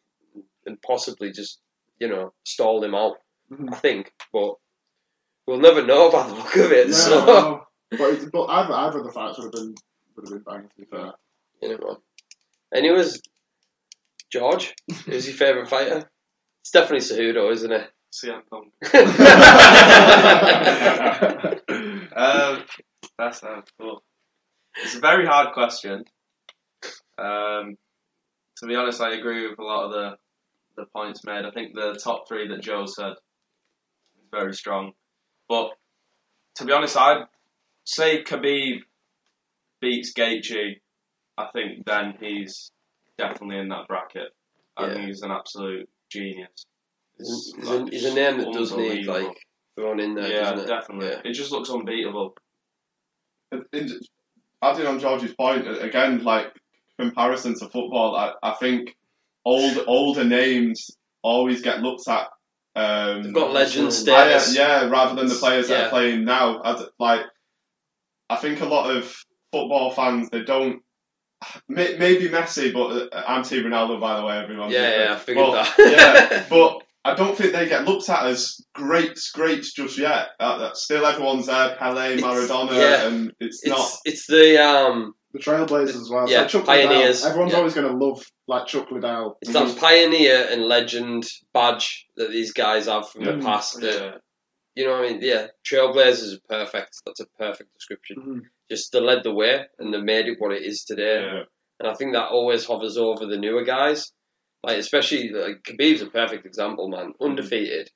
[0.67, 1.59] and possibly just,
[1.99, 3.15] you know, stalled him out.
[3.51, 3.73] Mhm.
[3.73, 4.55] I think, but
[5.47, 6.87] we'll never know by the look of it.
[6.87, 7.61] No, so, no.
[7.91, 9.73] But, it- but either, either of the fights would have been
[10.15, 10.69] would have been bang.
[10.69, 11.13] To be fair,
[11.61, 11.97] you know.
[12.75, 13.21] Anyways,
[14.31, 14.73] George,
[15.05, 16.09] who's your favourite fighter?
[16.61, 17.89] It's definitely Cejudo, isn't it?
[18.13, 18.73] CM Punk.
[22.17, 22.63] Um,
[23.17, 24.01] that's uh, cool.
[24.83, 26.03] It's a very hard question.
[27.17, 27.77] Um,
[28.57, 30.17] to be honest, I agree with a lot of the
[30.77, 31.45] the points made.
[31.45, 34.93] I think the top three that Joe said is very strong.
[35.49, 35.71] But
[36.55, 37.25] to be honest, I'd
[37.85, 38.79] say Khabib
[39.81, 40.79] beats Gaethje.
[41.37, 42.71] I think then he's
[43.17, 44.29] definitely in that bracket.
[44.75, 44.93] I Yeah.
[44.93, 46.65] think he's an absolute genius.
[47.17, 49.27] He's, It's he's, a, he's a name that does need unbelievable.
[49.29, 49.37] like
[49.75, 50.67] thrown in there, yeah, it?
[50.67, 51.09] definitely.
[51.09, 51.21] Yeah.
[51.25, 52.35] It just looks unbeatable.
[53.73, 53.99] in-
[54.61, 56.47] adding on George's point again, like
[56.99, 58.95] comparison to football, I, I think
[59.47, 60.91] old older names
[61.23, 62.27] always get looked at.
[62.75, 64.55] Um, They've got legend higher- status.
[64.55, 65.85] yeah, rather than the players that Yeah.
[65.87, 66.61] are playing now.
[66.61, 67.21] As, like,
[68.29, 69.03] I think a lot of
[69.51, 70.81] football fans they don't.
[71.69, 74.69] May, maybe Messi, but uh, I'm Team Ronaldo, by the way, everyone.
[74.71, 75.91] Yeah, yeah, I figured But- that.
[75.91, 80.29] yeah, but I don't think they get looked at as greats, greats just yet.
[80.39, 83.07] Uh, still, everyone's there, Pele, It's- Maradona, yeah.
[83.07, 83.89] and it's, it's not.
[84.05, 86.29] it's the um the Trailblazers as well.
[86.29, 87.21] Yeah, so Chuck pioneers.
[87.23, 87.57] Liddell, everyone's Yeah.
[87.59, 89.37] always going to love like Chuck Liddell.
[89.41, 93.79] it's that pioneer and legend badge that these guys have from the past.
[93.81, 94.11] That Yeah.
[94.75, 96.97] you know, what I mean, yeah, Trailblazers are perfect.
[97.05, 98.17] That's a perfect description.
[98.21, 98.41] Mhm.
[98.69, 101.21] Just they led the way and they made it what it is today.
[101.21, 101.43] Yeah.
[101.79, 104.11] And I think that always hovers over the newer guys.
[104.63, 107.13] Like especially like Khabib's a perfect example, man.
[107.21, 107.89] Undefeated.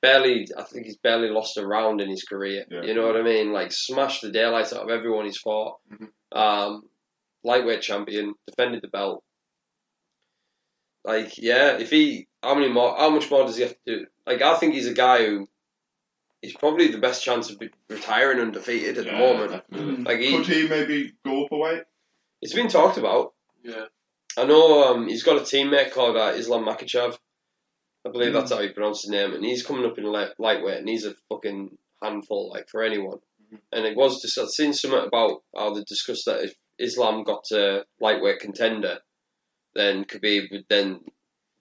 [0.00, 2.64] Barely I think he's barely lost a round in his career.
[2.70, 2.82] Yeah.
[2.82, 3.52] You know what I mean?
[3.52, 5.78] Like smashed the daylights out of everyone he's fought.
[5.92, 6.08] Mhm.
[6.34, 6.84] Um,
[7.44, 9.22] lightweight champion, defended the belt.
[11.04, 14.06] Like, yeah, if he how many more how much more does he have to do?
[14.26, 15.48] Like I think he's a guy who
[16.40, 19.50] he's probably the best chance of retiring undefeated at the moment.
[19.52, 20.04] definitely.
[20.04, 21.82] Like he, Could he maybe go up a weight?
[22.40, 23.34] it's been talked about.
[23.62, 23.84] Yeah.
[24.36, 27.16] I know um, he's got a teammate called uh, Islam Makhachev.
[28.04, 30.78] I believe that's how you pronounce his name, and he's coming up in light, lightweight,
[30.78, 33.18] and he's a fucking handful, like for anyone.
[33.72, 37.44] And it was just I'd seen something about how they discussed that if Islam got
[37.52, 38.98] a lightweight contender,
[39.74, 41.00] then Khabib would then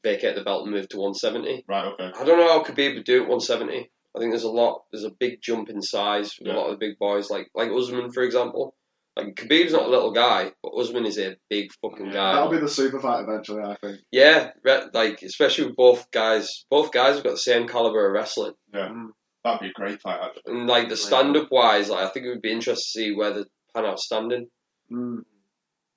[0.04, 1.66] vacate the belt and move to 170.
[1.68, 2.12] Right, okay.
[2.18, 3.92] I don't know how Khabib would do it 170.
[4.16, 6.56] I think there's a lot, there's a big jump in size with Yeah.
[6.56, 8.76] a lot of the big boys, like like Usman for example.
[9.18, 12.34] Like Khabib's not a little guy, but Usman is a big fucking guy.
[12.34, 14.00] That'll be the super fight eventually, I think.
[14.12, 14.52] Yeah,
[14.94, 16.66] like especially with both guys.
[16.70, 19.10] Both guys have got the same caliber of wrestling, mm.
[19.44, 20.54] That'd be a great fight, actually.
[20.54, 22.76] and like the stand up wise, like I think it would be interesting
[23.06, 24.48] to see where the pan out standing.
[24.92, 25.24] Mm.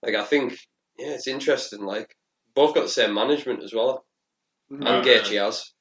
[0.02, 0.52] Like I think,
[0.98, 1.82] yeah, it's interesting.
[1.84, 2.16] Like
[2.54, 4.06] both got the same management as well,
[4.72, 4.86] Mhm.
[4.86, 5.44] and Yeah.
[5.44, 5.72] Has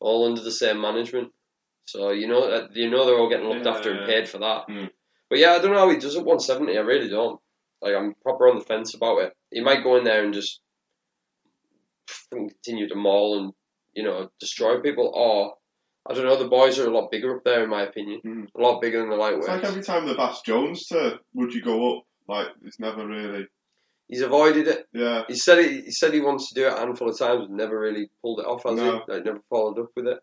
[0.00, 1.32] all under the same management.
[1.86, 4.68] So you know, you know they're all getting looked Yeah, after and paid for that.
[4.68, 4.90] Mm.
[5.28, 6.76] But yeah, I don't know how he does it 170.
[6.78, 7.40] I really don't.
[7.82, 9.32] Like I'm proper on the fence about it.
[9.50, 10.60] He might go in there and just
[12.30, 13.52] continue to maul and
[13.94, 15.56] you know destroy people, or
[16.08, 16.36] I don't know.
[16.36, 18.20] The boys are a lot bigger up there, in my opinion.
[18.24, 18.46] Mm.
[18.56, 19.38] A lot bigger than the lightweights.
[19.40, 22.04] It's like every time they've asked Jones to, would you go up?
[22.28, 23.46] Like, it's never really.
[24.08, 24.86] He's avoided it.
[24.94, 25.24] Yeah.
[25.28, 27.50] He said he, he said he wants to do it a handful of times, but
[27.50, 28.62] never really pulled it off.
[28.64, 29.02] Has No.
[29.06, 29.12] he?
[29.12, 30.18] Like never followed up with it.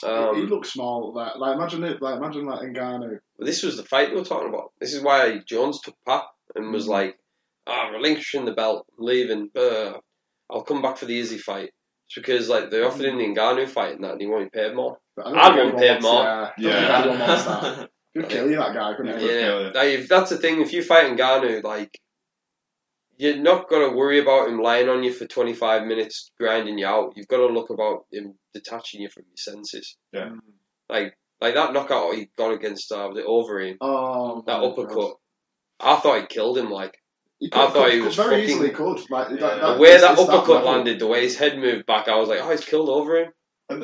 [0.00, 1.12] he Um, looks small.
[1.12, 2.00] Like, like imagine it.
[2.00, 3.18] Like imagine like Ngannou.
[3.36, 4.72] but this was the fight we were talking about.
[4.80, 6.22] This is why Jones took Pat
[6.54, 6.72] and Mm.
[6.72, 7.18] was like,
[7.66, 9.50] "Ah, relinquishing the belt, I'm leaving.
[9.56, 9.94] Uh,
[10.48, 11.70] I'll come back for the easy fight."
[12.06, 14.72] It's because like they offered him the Ngannou fight and that, and he wanted paid
[14.76, 14.98] more.
[15.16, 16.52] But I I'd think want paid anyone more.
[16.58, 16.70] Yeah.
[16.70, 16.98] Yeah.
[17.02, 17.90] anyone wants that.
[18.14, 19.26] You'd kill you, that guy, couldn't he?
[19.26, 19.32] Yeah.
[19.32, 20.60] Yeah, kill like, if that's the thing.
[20.60, 21.98] If you fight Ngannou, like
[23.18, 27.14] you're not gonna worry about him lying on you for 25 minutes, grinding you out.
[27.16, 29.96] You've got to look about him detaching you from your senses.
[30.12, 30.30] Yeah.
[30.90, 34.94] Like like that knockout he got against uh, the Overeem, Oh, that uppercut.
[34.94, 35.12] God.
[35.80, 36.70] I thought he killed him.
[36.70, 36.94] Like
[37.38, 39.10] He I could- thought could- he was very fucking- easily could.
[39.10, 39.36] Like Yeah.
[39.36, 40.70] that, the way that uppercut level.
[40.72, 43.28] landed, the way his head moved back, I was like, oh, he's killed Overeem.
[43.68, 43.82] And-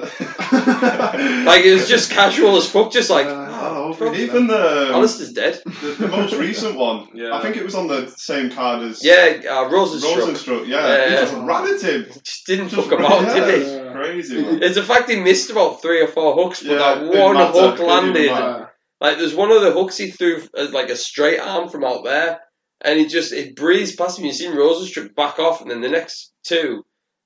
[1.46, 5.32] Like it was just casual as fuck, just like Uh, oh, oh, even the, Alistair's
[5.32, 5.60] dead.
[5.64, 7.34] the the most recent one, Yeah.
[7.36, 10.16] I think it was on the same card as Yeah, uh, Rozenstruik.
[10.16, 10.68] Rozenstruik.
[10.68, 12.06] Yeah, Yeah, he just ran at him.
[12.24, 13.70] Just didn't Just fuck ran- about, yeah, did he?
[13.72, 14.42] it's Crazy.
[14.42, 14.62] Man.
[14.62, 17.52] It's the fact he missed about three or four hooks, but Yeah, that one matter,
[17.60, 18.30] hook landed.
[18.30, 18.66] Uh,
[19.00, 22.04] Like there's one of the hooks he threw as like a straight arm from out
[22.04, 22.38] there,
[22.84, 24.24] and he just it breezed past him.
[24.26, 26.84] You seen Rozenstruik back off, and then the next two,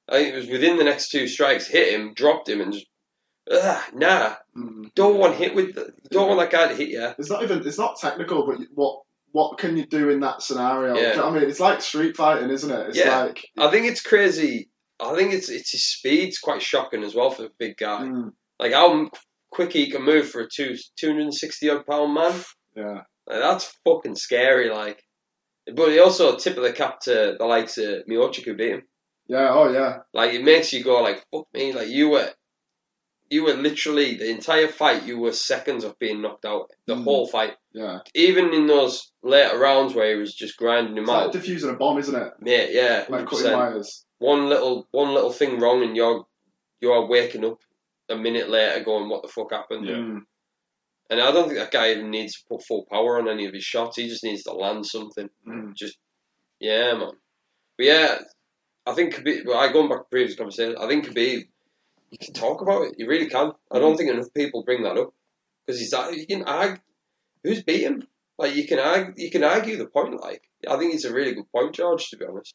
[0.09, 2.87] I think it was within the next two strikes, hit him, dropped him, and just
[3.51, 4.93] ugh, nah, mm.
[4.95, 7.13] don't want hit with, the, don't want that guy to hit you.
[7.19, 7.67] It's not even.
[7.67, 9.01] It's not technical, but what
[9.33, 10.97] what can you do in that scenario?
[10.97, 11.11] Yeah.
[11.11, 12.89] You know I mean, it's like street fighting, isn't it?
[12.89, 13.25] It's Yeah.
[13.25, 14.71] like I think it's crazy.
[15.01, 18.03] I think it's it's his speed's quite shocking as well for a big guy.
[18.03, 19.11] mm, Like how
[19.51, 22.33] quick he can move for a two two hundred and sixty odd pound man.
[22.75, 24.71] yeah, Like, that's fucking scary.
[24.71, 25.03] Like,
[25.75, 28.83] but he also tip of the cap to the likes of Miocic who beat him.
[29.29, 29.49] Yeah.
[29.51, 31.73] Oh yeah, Like it makes you go like fuck me.
[31.73, 32.29] Like you were,
[33.29, 35.05] you were literally the entire fight.
[35.05, 36.71] You were seconds of being knocked out.
[36.87, 37.05] The Mm.
[37.05, 37.99] whole fight, yeah.
[38.15, 41.33] even in those later rounds where he was just grinding him It's like out.
[41.33, 42.33] diffusing a bomb, isn't it?
[42.41, 44.05] Mate, yeah, Like cutting wires.
[44.19, 46.25] One little one little thing wrong and you're
[46.81, 47.59] you're waking up
[48.09, 49.87] a minute later going what the fuck happened.
[49.87, 49.95] Yeah.
[49.97, 50.21] Mm.
[51.11, 53.55] And I don't think that guy even needs to put full power on any of
[53.55, 53.97] his shots.
[53.97, 55.29] He just needs to land something.
[55.47, 55.75] Mm.
[55.75, 55.99] Just
[56.61, 57.11] yeah, man.
[57.77, 58.19] But yeah,
[58.87, 59.47] I think Khabib.
[59.47, 60.77] Well, I going back to previous conversation.
[60.79, 61.49] I think Khabib.
[62.11, 62.95] You can talk about it.
[62.99, 63.53] You really can.
[63.73, 65.13] I don't think enough people bring that up
[65.67, 66.17] because he's that.
[66.17, 66.79] You can argue
[67.43, 68.07] who's beat him.
[68.39, 69.13] Like you can argue.
[69.17, 70.21] You can argue the point.
[70.21, 72.09] Like I think it's a really good point, George.
[72.11, 72.55] To be honest,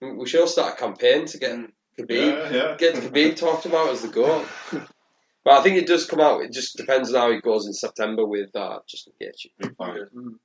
[0.00, 1.58] we should all start a campaign to get
[1.98, 2.76] Khabib Yeah, yeah.
[2.76, 4.44] get Khabib talked about as the goal.
[5.44, 6.40] But I think it does come out.
[6.40, 9.50] It just depends on how it goes in September with uh, Justin Gaethje.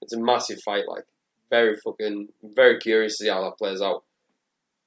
[0.02, 0.90] It's a massive fight.
[0.90, 1.06] Like
[1.50, 4.04] very fucking very curious to see how that plays out.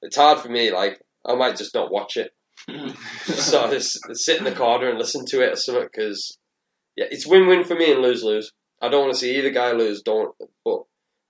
[0.03, 0.71] It's hard for me.
[0.71, 2.31] Like I might just not watch it.
[3.25, 5.87] just sort of s- sit in the corner and listen to it or something.
[5.91, 6.37] Because
[6.95, 8.51] yeah, it's win win for me and lose lose.
[8.81, 10.01] I don't want to see either guy lose.
[10.03, 10.35] Don't.
[10.63, 10.81] But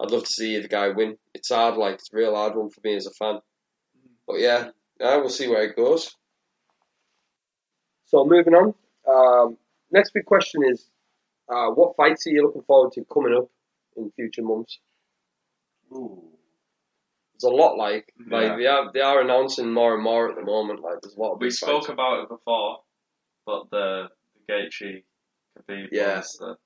[0.02, 1.18] I'd love to see either guy win.
[1.34, 1.78] It's hard.
[1.78, 3.40] Like it's a real hard one for me as a fan.
[4.28, 4.70] But yeah,
[5.00, 6.12] yeah, we'll see where it goes.
[8.06, 8.74] So moving on.
[9.08, 9.58] Um,
[9.92, 10.86] next big question is,
[11.50, 13.50] uh, what fights are you looking forward to coming up
[13.98, 14.80] in future months?
[15.92, 16.33] Ooh.
[17.44, 18.38] There's a lot like Yeah.
[18.38, 20.80] like they are they are announcing more and more at the moment.
[20.82, 21.90] Like there's a lot of We spoke fights.
[21.90, 22.80] about it before,
[23.46, 24.10] but the
[24.48, 25.04] the Gaethje
[25.60, 26.18] Khabib Yeah.
[26.18, 26.58] was the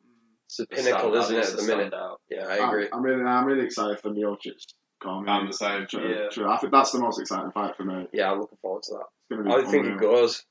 [0.45, 1.45] It's the pinnacle, isn't it?
[1.45, 1.93] At the the minute.
[1.93, 2.21] Out.
[2.29, 2.85] Yeah, I agree.
[2.91, 4.53] I'm, I'm really, I'm really excited for Miocic.
[5.01, 5.29] Cormier.
[5.29, 5.85] I'm the same.
[5.87, 6.29] True, Yeah.
[6.29, 6.49] true.
[6.49, 8.07] I think that's the most exciting fight for me.
[8.13, 9.05] Yeah, I'm looking forward to that.
[9.29, 10.43] gonna be How do you think it goes?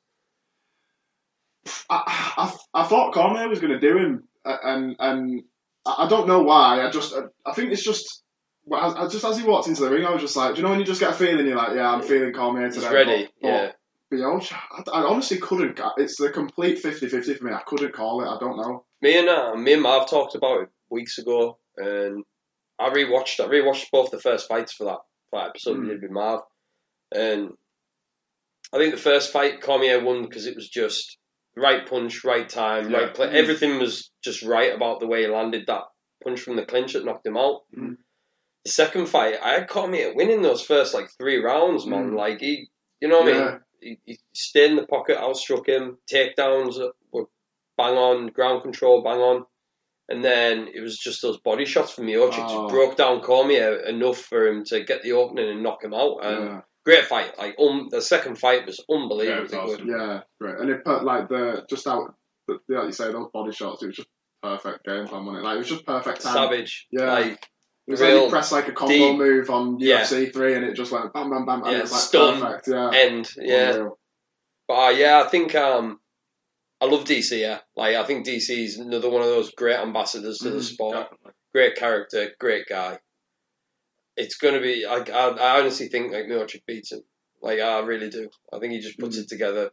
[1.90, 5.42] I, I, I thought Cormier was going to do him, and and
[5.84, 6.86] I I don't know why.
[6.86, 8.22] I just I, I think it's just.
[8.72, 10.64] I, I just as he walked into the ring, I was just like, do you
[10.64, 12.80] know when you just get a feeling you're like, yeah, I'm feeling Cormier today.
[12.80, 13.28] He's ready.
[13.40, 13.72] But, Yeah.
[14.10, 15.80] but Miocic, I, I honestly couldn't.
[15.98, 17.52] It's the complete 50-50 for me.
[17.52, 18.28] I couldn't call it.
[18.28, 18.84] I don't know.
[19.02, 22.24] Me and uh, me and Marv talked about it weeks ago, and
[22.80, 23.40] I rewatched.
[23.40, 24.98] I rewatched both the first fights for that,
[25.30, 25.88] for that episode we Mm.
[25.90, 26.40] did with Marv,
[27.14, 27.50] and
[28.72, 31.18] I think the first fight Cormier won because it was just
[31.56, 32.98] right punch, right time, Yeah.
[32.98, 33.28] right play.
[33.28, 35.82] Everything was just right about the way he landed that
[36.24, 37.62] punch from the clinch that knocked him out.
[37.76, 37.96] Mm.
[38.66, 42.10] The second fight, I caught had Cormier winning those first like three rounds, man.
[42.10, 42.16] Mm.
[42.16, 42.68] Like he,
[43.00, 43.40] you know what I mean?
[43.42, 43.58] Yeah.
[43.80, 45.98] He, he stayed in the pocket, outstruck him.
[46.12, 46.76] Takedowns
[47.12, 47.26] were
[47.78, 49.44] bang on, ground control bang on.
[50.08, 52.68] And then it was just those body shots from Miocic Oh.
[52.68, 56.24] broke down Cormier enough for him to get the opening and knock him out.
[56.24, 56.60] And Yeah.
[56.84, 57.38] great fight.
[57.38, 59.86] Like um, the second fight was Yeah, it unbelievably was awesome.
[59.86, 59.96] good.
[59.96, 60.56] Yeah, great.
[60.58, 62.14] And it put like the just out,
[62.48, 63.84] the- like you say, those body shots.
[63.84, 64.08] It was just
[64.42, 65.46] perfect game plan, wasn't it?
[65.46, 66.34] Like it was just perfect time.
[66.34, 66.86] Savage.
[66.90, 67.12] Yeah.
[67.12, 67.48] Like
[67.87, 70.03] It was real like he pressed like a combo deep- move on Yeah.
[70.03, 72.41] UFC three, and it just went bam, bam, bam, and Yeah, it was like stun,
[72.41, 72.68] perfect.
[72.68, 73.30] Yeah, end.
[73.37, 73.70] Yeah.
[73.72, 73.99] Unreal.
[74.68, 76.01] But uh, yeah, I think um,
[76.80, 77.39] I love DC.
[77.39, 80.62] Yeah, like I think DC is another one of those great ambassadors to the Mhm,
[80.62, 80.97] sport.
[80.97, 81.32] Definitely.
[81.55, 82.99] Great character, great guy.
[84.16, 84.84] It's gonna be.
[84.84, 87.03] I, I, I honestly think like Miocic beats him.
[87.43, 88.28] Like I really do.
[88.53, 89.22] I think he just puts Mhm.
[89.22, 89.70] it together.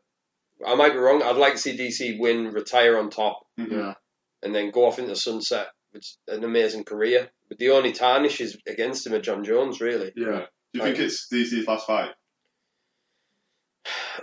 [0.66, 1.24] I might be wrong.
[1.24, 3.95] I'd like to see DC win, retire on top, Yeah,
[4.43, 5.68] and then go off into sunset.
[5.93, 7.29] It's an amazing career.
[7.49, 10.11] But the only tarnish is against him are Jon Jones, really.
[10.15, 10.45] yeah.
[10.73, 12.11] Do you think it's DC's last fight?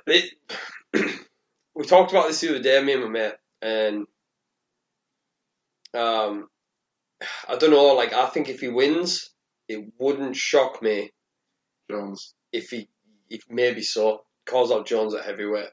[0.07, 0.33] It,
[1.75, 4.07] we talked about this the other day, me and my mate, and
[5.95, 6.49] um,
[7.49, 7.95] I don't know.
[7.95, 9.31] Like, I think if he wins,
[9.69, 11.13] it wouldn't shock me
[11.91, 12.35] Jones.
[12.53, 12.89] if he,
[13.29, 15.69] if maybe so, calls out Jones at heavyweight.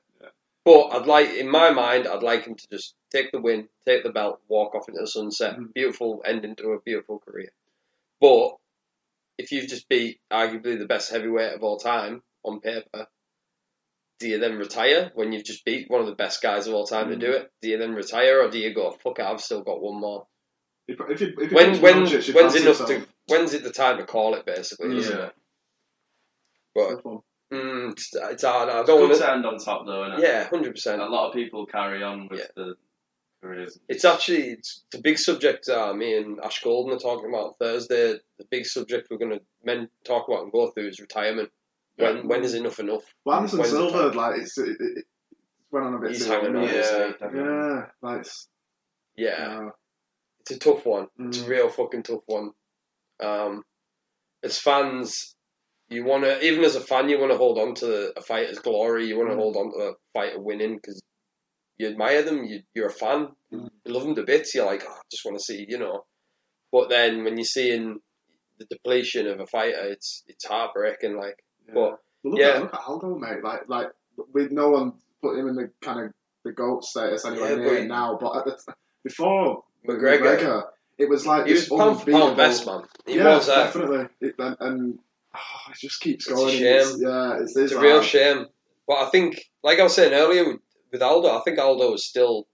[0.68, 4.03] But I'd like, in my mind, I'd like him to just take the win, take
[4.03, 5.55] the belt, walk off into the sunset.
[5.55, 5.74] Mhm.
[5.74, 7.53] Beautiful ending to a beautiful career.
[8.20, 8.57] But
[9.38, 13.07] if you've just beat arguably the best heavyweight of all time on paper,
[14.20, 16.86] do you then retire when you've just beat one of the best guys of all
[16.86, 17.49] time to do it?
[17.61, 20.28] Do you then retire, or do you go, fuck it, I've still got one more?
[20.89, 24.36] If, if, if he When when when's enough to when's it the time to call
[24.36, 24.89] it basically?
[24.89, 24.97] Mm.
[24.97, 25.26] Isn't Yeah.
[25.28, 25.36] it?
[26.76, 27.22] But.
[27.51, 28.69] Mm, it's, it's hard.
[28.69, 29.31] I It's don't good want to to.
[29.31, 30.19] end on top though, innit?
[30.19, 31.01] Yeah, hundred percent.
[31.01, 32.45] A lot of people carry on with Yeah.
[32.55, 32.75] the
[33.41, 33.79] careers.
[33.87, 35.69] It's actually it's the big subject.
[35.69, 38.13] Uh, me and Ash Golden are talking about Thursday.
[38.37, 41.49] The big subject we're going to men talk about and go through is retirement.
[41.97, 43.03] When when is enough enough?
[43.25, 45.05] Well, Anderson When's the Silva, like it's it, it, it
[45.71, 47.11] went on a bit He's too hanging on, Yeah, isn't he?
[47.13, 47.39] definitely.
[47.39, 48.47] yeah, like it's,
[49.15, 49.29] Yeah,
[49.65, 49.69] uh,
[50.41, 51.07] it's a tough one.
[51.19, 51.47] It's a Mm.
[51.47, 52.51] real fucking tough one.
[53.19, 53.63] Um,
[54.43, 55.35] as fans,
[55.89, 58.59] you want to even as a fan, you want to hold on to a fighter's
[58.59, 59.07] glory.
[59.07, 59.39] You want to Mm.
[59.39, 61.01] hold on to a fighter winning because
[61.77, 62.43] you admire them.
[62.43, 63.29] You, you're a fan.
[63.53, 63.69] Mm.
[63.85, 64.53] You love them to bits.
[64.53, 66.05] You're like, oh, I just want to see, you know.
[66.71, 67.99] But then when you're seeing
[68.59, 71.15] the depletion of a fighter, it's it's heartbreaking.
[71.17, 71.73] Like, yeah.
[71.75, 72.47] but Well, yeah.
[72.55, 73.43] at look at Aldo, mate.
[73.43, 73.88] Like like
[74.33, 76.13] with no one put him in the kind of
[76.43, 78.17] the goat status anywhere Yeah, near now.
[78.19, 78.73] But at the t-
[79.03, 80.63] before McGregor, McGregor,
[80.97, 82.81] it was like he was pound pound best man.
[83.05, 83.65] He yeah, was that.
[83.73, 84.07] definitely.
[84.19, 84.99] It, and, and
[85.38, 86.57] oh, it just keeps It's going.
[86.57, 86.79] shame.
[86.79, 88.47] It's, yeah, it's, It's a real shame.
[88.88, 90.61] But I think, like I was saying earlier with,
[90.91, 92.47] with Aldo, I think Aldo is still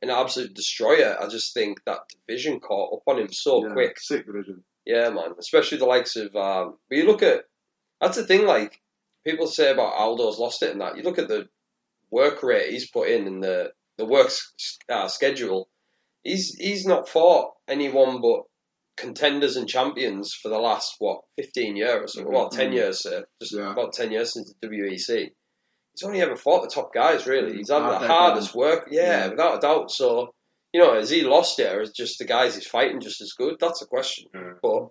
[0.00, 1.16] an absolute destroyer.
[1.20, 3.98] I just think that division caught up on him so yeah, quick.
[3.98, 4.62] Sick division.
[4.84, 5.32] Yeah, man.
[5.38, 6.34] Especially the likes of.
[6.36, 7.44] Um, but you look at.
[8.00, 8.80] That's the thing, like,
[9.24, 10.96] people say about Aldo's lost it and that.
[10.96, 11.48] You look at the
[12.10, 14.30] work rate he's put in and the, the work
[14.88, 15.68] uh, schedule.
[16.22, 18.42] He's he's not fought anyone but
[18.96, 22.32] contenders and champions for the last, what, 15 years or something.
[22.32, 22.74] Well, 10 Mhm.
[22.74, 23.72] years, uh, just Yeah.
[23.72, 25.30] about 10 years since the WEC.
[25.94, 27.56] He's only ever fought the top guys, really.
[27.56, 29.28] He's had the hardest work, yeah, Yeah.
[29.30, 29.90] without a doubt.
[29.90, 30.34] So,
[30.72, 33.32] you know, has he lost it, or is just the guys he's fighting just as
[33.32, 33.56] good?
[33.60, 34.30] That's a question.
[34.34, 34.54] Yeah.
[34.62, 34.88] But,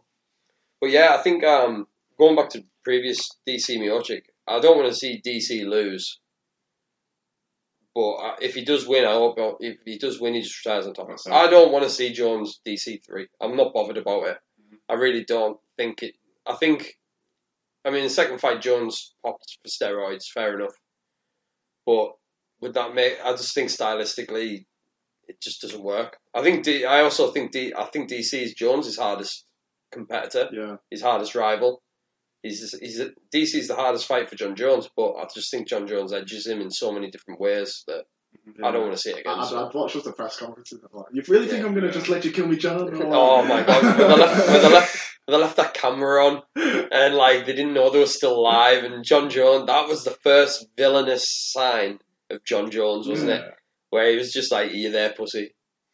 [0.80, 1.88] but yeah, I think um,
[2.20, 6.20] going back to previous DC Miocic, I don't want to see DC lose.
[7.94, 10.88] But uh, if he does win, I hope if he does win, he just retires
[10.88, 11.10] on top.
[11.10, 11.20] It.
[11.30, 13.28] I don't want to see Jones DC three.
[13.42, 14.38] I'm not bothered about it.
[14.88, 16.16] I really don't think it.
[16.46, 16.96] I think,
[17.86, 20.74] I mean, the second fight Jones popped for steroids, fair enough.
[21.86, 22.12] But
[22.62, 23.18] would that make?
[23.24, 24.66] I just think stylistically,
[25.28, 26.18] it just doesn't work.
[26.34, 29.46] I think D, I also think D, I think DC is Jones' hardest
[29.92, 31.82] competitor, Yeah, his hardest rival.
[32.44, 35.88] He's he's DC is the hardest fight for Jon Jones, but I just think Jon
[35.88, 38.06] Jones edges him in so many different ways that
[38.64, 39.40] I don't want to see it again.
[39.40, 39.60] I, so.
[39.60, 40.80] I'd, I'd watch just the press conferences.
[40.92, 41.68] Like, you really think Yeah.
[41.68, 42.90] I'm going to just let you kill me, Jon?
[43.14, 43.84] Oh my god!
[43.84, 46.42] When they left, when they left, when they left that camera on,
[46.92, 50.18] and like they didn't know they were still live, and Jon Jones, that was the
[50.24, 52.00] first villainous sign
[52.32, 53.44] of Jon Jones, wasn't it?
[53.92, 55.54] Where he was just like, "Are you there, pussy?"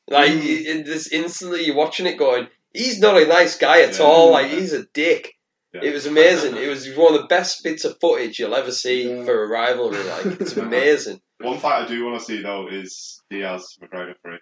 [0.09, 0.65] Like Mm.
[0.65, 4.05] in this instantly, you're watching it, going, "He's not a nice guy at Yeah.
[4.05, 4.31] all.
[4.31, 5.33] Like he's a dick."
[5.73, 5.81] Yeah.
[5.83, 6.55] It was amazing.
[6.55, 9.25] It was one of the best bits of footage you'll ever see Yeah.
[9.25, 10.01] for a rivalry.
[10.03, 11.19] Like it's amazing.
[11.39, 14.39] One fight I do want to see though is Diaz McGregor three.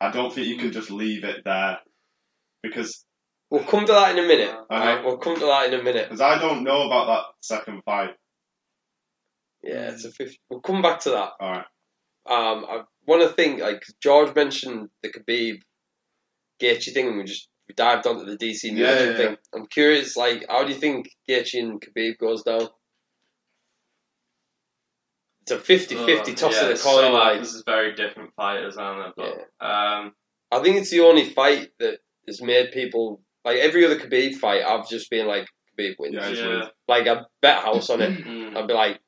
[0.00, 1.78] I don't think you can just leave it there
[2.62, 3.04] because
[3.50, 4.54] We'll come to that in a minute.
[4.70, 5.02] I know.
[5.04, 6.06] We'll come to that in a minute.
[6.08, 8.14] because I don't know about that second fight.
[9.62, 10.40] Yeah, it's a 50.
[10.48, 11.32] We'll come back to that.
[11.38, 11.66] All right,
[12.26, 15.60] Um, I want to think like George mentioned the Khabib
[16.62, 19.36] Gaethje thing, and we just we dived onto the DC Yeah, Miocic yeah, thing.
[19.54, 22.68] I'm curious, like, how do you think Gaethje and Khabib goes down?
[25.42, 26.94] It's a 50-50 toss yeah, of the coin.
[27.02, 29.22] so like, this is very different fighters, aren't they?
[29.24, 30.12] But um,
[30.52, 31.98] I think it's the only fight that
[32.28, 34.62] has made people like every other Khabib fight.
[34.62, 35.46] I've just been like
[35.78, 36.14] Khabib wins.
[36.14, 36.68] Yeah, yeah.
[36.86, 38.24] Like I bet house on it.
[38.24, 39.00] mm, I'd be like,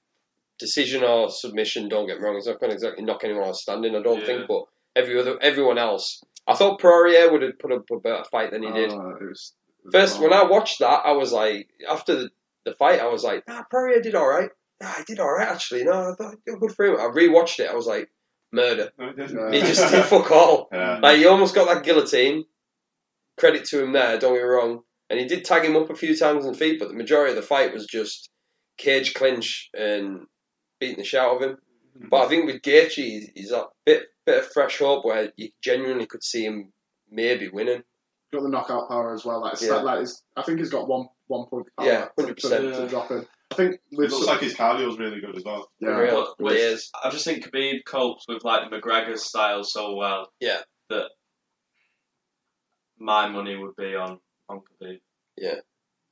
[0.59, 1.89] decision or submission.
[1.89, 2.37] Don't get me wrong.
[2.37, 3.95] It's not going to exactly knock anyone out standing.
[3.95, 4.27] I don't Yeah.
[4.27, 4.65] think, but
[4.97, 6.23] every other everyone else.
[6.47, 8.93] I thought Poirier would have put up a better fight than he did.
[8.93, 10.33] Oh, it was, it was First, when.
[10.33, 12.31] I watched that, I was like, after the,
[12.67, 14.51] the fight, I was like, nah, Poirier did all right.
[14.83, 15.85] Nah, he did all right actually.
[15.85, 16.97] No, I thought yeah, good for him.
[16.97, 17.71] I rewatched it.
[17.71, 18.09] I was like,
[18.53, 18.91] murder.
[18.99, 19.53] No, it didn't.
[19.53, 20.69] He just did fuck all.
[20.73, 20.99] Yeah.
[21.03, 22.45] Like he almost got that guillotine.
[23.37, 24.19] Credit to him there.
[24.19, 24.81] Don't get me wrong.
[25.11, 27.37] And he did tag him up a few times on feet, but the majority of
[27.37, 28.31] the fight was just
[28.79, 30.27] cage clinch and
[30.81, 31.57] beating the shit out of him.
[31.97, 32.09] Mm-hmm.
[32.11, 35.51] But I think with Gaethje, he's, he's a bit bit of fresh hope where you
[35.63, 36.73] genuinely could see him
[37.11, 37.83] maybe winning.
[38.33, 39.41] got the knockout power as well.
[39.43, 39.75] Like, it's Yeah.
[39.77, 42.37] like, like I think he's got one one point power Yeah, 100%.
[42.41, 43.27] to, to drop in.
[43.53, 45.71] I think It with looks like his cardio's really good as well.
[45.79, 46.91] yeah, Real But with- days.
[47.05, 50.33] I just think Khabib copes with like McGregor's style so well.
[50.41, 50.63] Yeah.
[50.91, 51.11] That
[52.99, 54.19] my money would be on
[54.49, 55.01] on Khabib.
[55.37, 55.61] Yeah.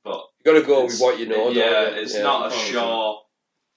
[0.03, 1.49] But You got to go with what you know.
[1.49, 2.23] yeah, don't it's Yeah.
[2.23, 3.21] not a Oh, sure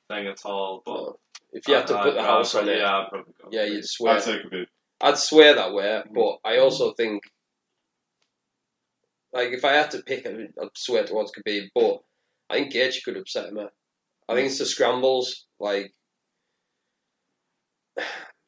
[0.08, 0.82] thing at all.
[0.84, 1.16] But No.
[1.52, 3.32] If you had to I'd- put the I'd- house I'd- on it, yeah, I'd probably
[3.42, 3.48] go.
[3.52, 4.14] yeah, you'd swear.
[4.16, 4.66] I'd say Khabib.
[5.00, 6.14] I'd swear that way, mm-hmm.
[6.14, 7.22] but I also think,
[9.32, 11.68] like, if I had to pick, I'd I'd swear towards Khabib.
[11.74, 11.98] But
[12.50, 13.58] I think Gaethje could upset him.
[13.58, 13.66] eh?
[14.28, 15.92] I think it's the scrambles, like,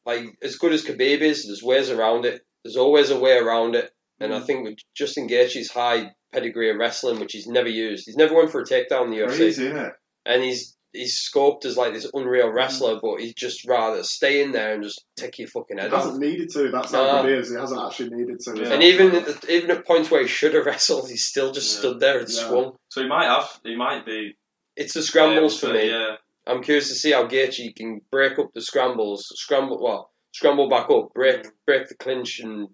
[0.05, 2.41] like as good as Khabib is, there's ways around it.
[2.63, 4.45] There's always a way around it, and I mm.
[4.45, 8.51] think with Justin Gaethje's high pedigree of wrestling, which he's never used, he's never went
[8.51, 9.93] for a takedown in the UFC Crazy, isn't it?
[10.25, 13.01] and he's he's scoped as like this unreal wrestler, mm.
[13.01, 16.03] but he'd just rather stay in there and just take your fucking He head off.
[16.03, 16.69] hasn't needed to.
[16.71, 17.05] That's No.
[17.09, 17.49] how good he is.
[17.49, 18.59] He hasn't actually needed to.
[18.59, 18.73] Yeah.
[18.73, 21.73] And even at the, even at points where he should have wrestled, he still just
[21.73, 21.79] Yeah.
[21.79, 22.47] stood there and Yeah.
[22.47, 22.77] swung.
[22.89, 23.59] So he might have.
[23.63, 24.35] He might be.
[24.75, 25.89] It's the scrambles able for me.
[25.89, 26.15] Yeah.
[26.47, 30.89] I'm curious to see how Gaethje can break up the scrambles, scramble well, scramble back
[30.89, 31.51] up, break mm.
[31.65, 32.69] break the clinch, and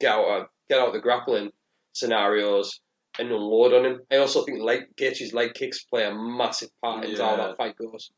[0.00, 1.50] get out of, get out the grappling
[1.92, 2.80] scenarios
[3.18, 4.00] and unload on him.
[4.10, 7.76] I also think leg Gaethje's leg kicks play a massive part into how that fight
[7.76, 8.10] goes.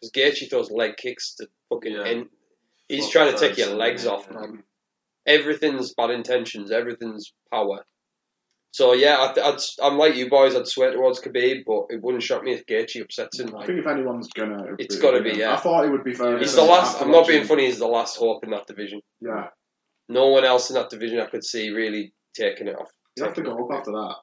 [0.00, 2.04] Because Gaethje throws leg kicks to fucking Yeah.
[2.04, 2.26] end.
[2.88, 4.62] He's Fuck trying to take your legs yeah, off, man.
[5.26, 6.70] Everything's bad intentions.
[6.70, 7.84] Everything's power.
[8.72, 10.54] So yeah, I'd, I'd, I'm like you boys.
[10.56, 13.50] I'd swear towards Khabib, but it wouldn't shock me if Gaethje upsets him.
[13.54, 15.54] I Like, think if anyone's gonna, it'd It's be- gotta be, yeah.
[15.54, 16.38] I thought it would be fair.
[16.38, 17.00] he's the last.
[17.00, 17.66] I'm not being funny.
[17.66, 19.00] He's the last hope in that division.
[19.20, 19.46] Yeah,
[20.08, 22.90] No one else in that division I could see really taking it off.
[23.16, 24.16] you have to go up after that.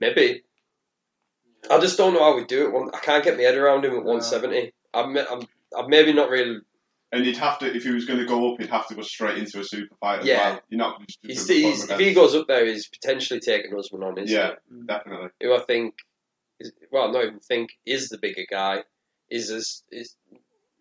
[0.00, 0.42] Maybe.
[1.70, 2.72] I just don't know how we do it.
[2.72, 4.72] One- I can't get my head around him at 170.
[4.94, 5.46] I'm, I'm,
[5.76, 6.58] I'm maybe not really.
[7.12, 9.02] And he'd have to, if he was going to go up, he'd have to go
[9.02, 10.50] straight into a super fight as Yeah.
[10.50, 10.60] well.
[10.68, 11.18] You're not just.
[11.22, 14.18] He's, gonna put he's, him if he goes up there, he's potentially taking Usman on.
[14.18, 14.76] Isn't yeah, he?
[14.76, 14.86] Mm.
[14.86, 15.28] definitely.
[15.42, 15.94] Who I think,
[16.60, 18.84] is, well, not even think is the bigger guy.
[19.28, 20.16] Is as is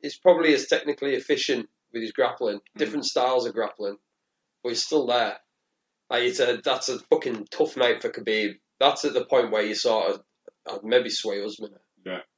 [0.01, 2.57] is probably as technically efficient with his grappling.
[2.57, 2.79] Mm.
[2.79, 3.97] Different styles of grappling,
[4.63, 5.37] but he's still there.
[6.09, 8.53] Like it's a that's a fucking tough night for Khabib.
[8.79, 10.21] That's at the point where you sort of
[10.69, 11.71] I'd maybe sway Usman.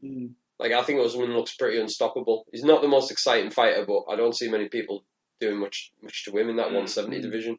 [0.04, 0.32] Mm.
[0.60, 2.46] Like I think Usman looks pretty unstoppable.
[2.52, 5.04] He's not the most exciting fighter, but I don't see many people
[5.40, 6.86] doing much much to him in that Mm.
[6.86, 7.58] 170 division.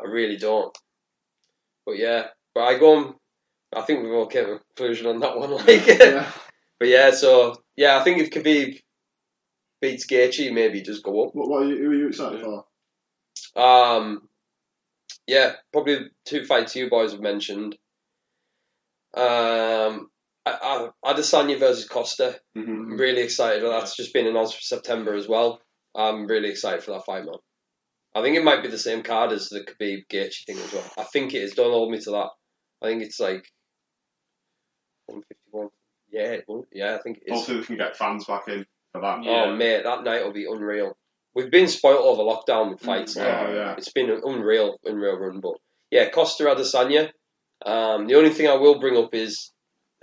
[0.00, 0.76] I really don't.
[1.86, 3.14] But yeah, but I go on.
[3.74, 5.50] I think we've all came to a conclusion on that one.
[5.66, 6.30] Like, Yeah.
[6.78, 8.80] but yeah, so yeah, I think if Khabib
[9.80, 11.34] beats Gaethje, maybe just go up.
[11.34, 12.64] What, what are you, who are you excited for?
[13.60, 14.28] Um,
[15.26, 17.76] yeah, probably the two fights you boys have mentioned.
[19.14, 20.10] Um,
[20.46, 22.38] I, I, Adesanya versus Costa.
[22.54, 22.60] hmm
[22.92, 23.62] I'm really excited.
[23.62, 25.60] That's just been announced for September as well.
[25.94, 27.34] I'm really excited for that fight, man.
[28.14, 30.90] I think it might be the same card as the Khabib Gaethje thing as well.
[30.98, 31.52] I think it is.
[31.54, 32.28] Don't hold me to that.
[32.82, 33.44] I think it's like
[35.06, 35.68] 151.
[36.10, 36.36] Yeah,
[36.72, 37.38] yeah, I think it is.
[37.38, 39.22] Hopefully, we can get fans back in for that.
[39.24, 39.44] Yeah.
[39.46, 40.96] Oh mate, that night will be unreal.
[41.34, 43.14] We've been spoiled over lockdown with fights.
[43.14, 43.46] Mm, now.
[43.46, 43.74] oh, yeah.
[43.76, 45.40] It's been an unreal, unreal run.
[45.40, 45.54] But
[45.90, 47.10] yeah, Costa Adesanya.
[47.64, 49.50] Um, the only thing I will bring up is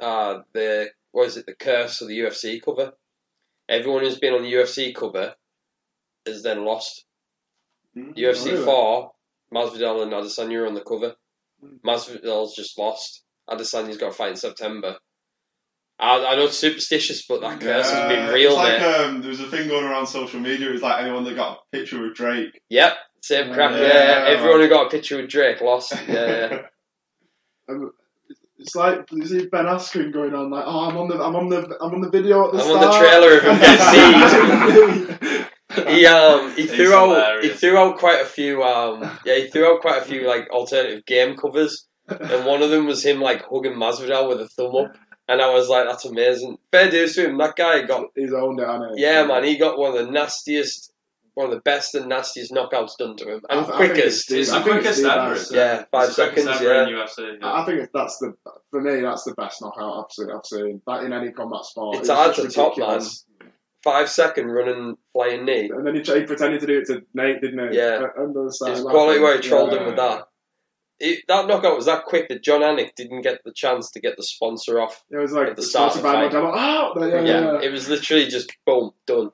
[0.02, 1.46] uh, the what is it?
[1.46, 2.92] The curse of the UFC cover.
[3.70, 5.34] Everyone who's been on the UFC cover
[6.26, 7.06] has then lost.
[7.98, 8.16] Mm.
[8.18, 8.66] UFC really?
[8.66, 9.12] four,
[9.54, 11.16] Masvidal and Adesanya are on the cover.
[11.86, 13.24] Masvidal's just lost.
[13.50, 14.98] Adesanya's got a fight in September.
[15.98, 19.30] I, I know it's superstitious, but that curse has been real, It's like um, there
[19.30, 20.72] was a thing going around social media.
[20.72, 22.60] It's like anyone that got a picture with Drake.
[22.70, 23.72] Yep, same crap.
[23.72, 24.26] Yeah, Yeah.
[24.28, 25.94] everyone who got a picture with Drake lost.
[26.08, 26.62] Yeah, yeah.
[27.68, 27.92] Um,
[28.58, 31.50] it's like you see Ben Askren going on like, oh, I'm on the, I'm on
[31.50, 33.04] the, I'm on the video at the I'm on the start.
[33.04, 35.46] trailer of him getting
[35.96, 39.48] he um he He's threw out he threw out quite a few um yeah he
[39.48, 41.86] threw out quite a few like alternative game covers.
[42.08, 44.96] And one of them was him like hugging Masvidal with a thumb up.
[45.28, 46.58] And I was like that's amazing.
[46.72, 47.38] Fair dues to him.
[47.40, 50.94] That guy got He's owned it, yeah man he got one of the nastiest
[51.36, 54.52] one of the best and nastiest knockouts done to him and I quickest it's It's
[54.52, 55.30] the quickest ever.
[55.34, 55.60] best, isn't it?
[55.60, 57.38] yeah five It's seconds ever yeah in UFC.
[57.40, 57.48] Yeah.
[57.48, 58.34] I I think that's the
[58.72, 60.32] for me that's the best knockout I've seen.
[60.32, 61.98] I've seen that in any combat sport.
[62.00, 63.26] it's It was hard to just top man ridiculous.
[63.84, 67.42] five second running flying knee And then he, he pretended to do it to Nate,
[67.42, 67.78] didn't he?
[67.78, 68.08] Yeah.
[68.18, 68.90] And then started It's laughing.
[68.98, 69.80] quality where he trolled Yeah.
[69.80, 70.28] him with that.
[70.98, 74.16] It, that knockout was that quick that Jon Anik didn't get the chance to get
[74.16, 75.04] the sponsor off.
[75.12, 76.32] It was like At the start of the fight.
[76.32, 76.54] Modelo.
[76.56, 77.60] Oh, yeah, Yeah, yeah, yeah.
[77.64, 79.32] it was literally just boom, done.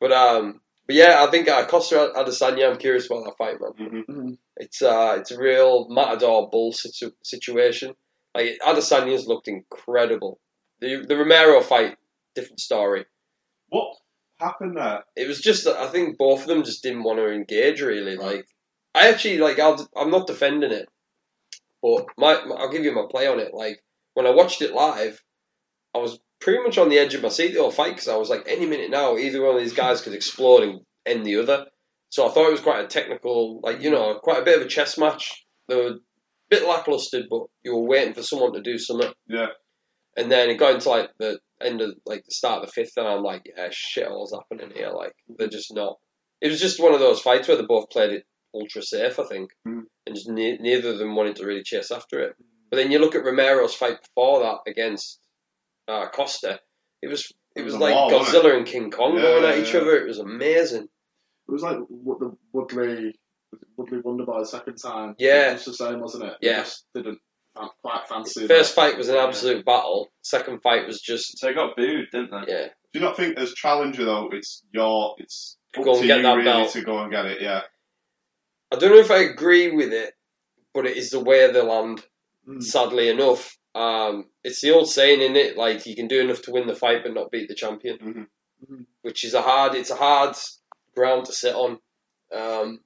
[0.00, 2.70] But um, but yeah, I think uh, Costa Adesanya.
[2.70, 3.72] I'm curious about that fight, man.
[3.90, 4.06] Mhm.
[4.08, 4.38] Mhm.
[4.56, 7.94] It's uh, it's a real matador bull situ- situation.
[8.34, 10.38] Like Adesanya's looked incredible.
[10.80, 11.96] The the Romero fight,
[12.34, 13.04] different story.
[13.68, 13.96] What
[14.40, 15.04] happened there?
[15.16, 18.16] It was just that I think both of them just didn't want to engage really.
[18.16, 18.46] Like
[18.94, 20.88] I actually like I'll, I'm not defending it,
[21.82, 23.54] but my, my- I'll give you my play on it.
[23.54, 23.82] Like
[24.14, 25.22] when I watched it live,
[25.94, 28.16] I was pretty much on the edge of my seat the whole fight because I
[28.16, 31.36] was like, any minute now, either one of these guys could explode and end the
[31.36, 31.66] other.
[32.10, 34.66] So I thought it was quite a technical, like you know, quite a bit of
[34.66, 35.44] a chess match.
[35.68, 35.98] They were a
[36.48, 39.12] bit lackluster, but you were waiting for someone to do something.
[39.26, 39.48] Yeah.
[40.16, 42.96] And then it got into like the end of like the start of the fifth,
[42.96, 44.90] and I'm like, yeah, shit, all's happening here.
[44.90, 45.96] Like they're just not.
[46.40, 48.24] It was just one of those fights where they both played it
[48.54, 49.82] ultra safe, I think, Mm.
[50.06, 52.36] and just ne- neither of them wanted to really chase after it.
[52.70, 55.20] But then you look at Romero's fight before that against
[55.88, 56.60] uh, Costa.
[57.02, 59.44] It was it It was was like war, wasn't Godzilla and King Kong Yeah, going
[59.44, 59.80] at each yeah.
[59.80, 59.96] other.
[59.96, 60.84] It was amazing.
[61.48, 63.14] It was like what the Woodley
[63.76, 65.14] Woodley Wonderboy the second time.
[65.18, 65.50] Yeah.
[65.50, 66.34] It was the same, wasn't it?
[66.40, 66.52] Yeah.
[66.56, 67.18] They just didn't
[67.56, 68.46] fan- quite fancy.
[68.48, 68.80] First that.
[68.82, 70.08] fight was an absolute battle.
[70.22, 72.52] Second fight was just So they got booed, didn't they?
[72.52, 72.66] yeah.
[72.92, 76.16] Do you not think as challenger though, it's your it's up Go and to get
[76.18, 76.70] you that really belt.
[76.72, 77.42] to go and get it?
[77.42, 77.60] Yeah.
[78.72, 80.14] I don't know if I agree with it,
[80.74, 82.02] but it is the way of the land.
[82.48, 82.62] Mm.
[82.62, 86.50] Sadly enough, um, it's the old saying in it, like you can do enough to
[86.50, 88.26] win the fight but not beat the champion, Mhm.
[88.70, 88.86] Mhm.
[89.02, 89.74] which is a hard.
[89.74, 90.34] It's a hard
[90.94, 91.78] ground to sit on.
[92.32, 92.80] Um,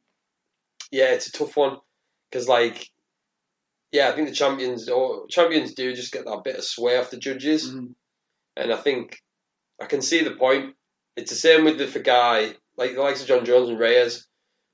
[0.90, 1.78] yeah, it's a tough one
[2.28, 2.90] because, like,
[3.92, 7.10] yeah, I think the champions or champions do just get that bit of sway off
[7.10, 7.94] the judges, Mhm.
[8.56, 9.22] and I think
[9.80, 10.76] I can see the point.
[11.16, 14.26] It's the same with the for guy like the likes of Jon Jones and Reyes.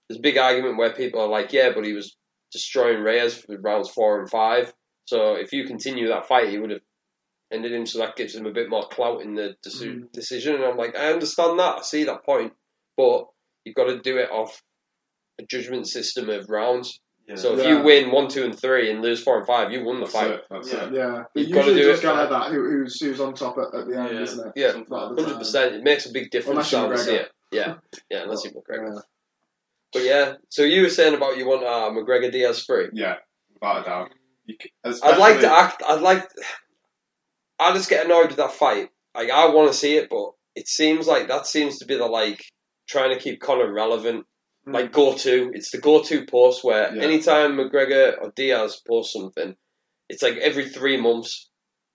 [0.08, 2.16] There's a big argument where people are like, yeah, but he was
[2.52, 4.72] destroying Reyes for rounds four and five.
[5.06, 6.80] So if you continue that fight, he would have
[7.52, 7.86] ended him.
[7.86, 10.56] So that gives him a bit more clout in the deci- decision.
[10.56, 11.78] And I'm like, I understand that.
[11.78, 12.52] I see that point,
[12.96, 13.26] but
[13.64, 14.62] you've got to do it off
[15.40, 17.00] a judgment system of rounds.
[17.28, 17.34] Yeah.
[17.36, 17.78] So if Yeah.
[17.78, 20.12] you win one, two, and three, and lose four and five, you won the That's
[20.12, 20.30] fight.
[20.30, 20.44] it.
[20.50, 20.86] That's Yeah.
[20.86, 20.92] it.
[20.94, 22.52] Yeah, it You've gotta usually do does it go for- like that.
[22.52, 24.22] Who, who's who's on top at, at the end, Yeah.
[24.22, 24.52] isn't it?
[24.56, 25.74] Yeah, A lot of the hundred percent.
[25.74, 27.20] It makes a big difference Unless you're how we see McGregor.
[27.22, 27.30] it.
[27.52, 27.74] Yeah,
[28.10, 28.22] yeah.
[28.22, 28.94] Unless you're McGregor.
[28.94, 29.00] Yeah.
[29.92, 32.88] But yeah, so you were saying about you want uh, McGregor Diaz free.
[32.92, 33.16] Yeah,
[33.54, 34.10] without a doubt.
[34.84, 35.82] I'd like to act.
[35.86, 36.28] I'd like.
[37.58, 38.90] I just get annoyed with that fight.
[39.14, 42.06] Like I want to see it, but it seems like that seems to be the
[42.06, 42.44] like
[42.88, 44.26] trying to keep Conor relevant.
[44.68, 44.74] Mm.
[44.74, 47.02] Like go to, it's the go to post where Yeah.
[47.02, 49.56] anytime McGregor or Diaz post something,
[50.08, 51.48] it's like every three months.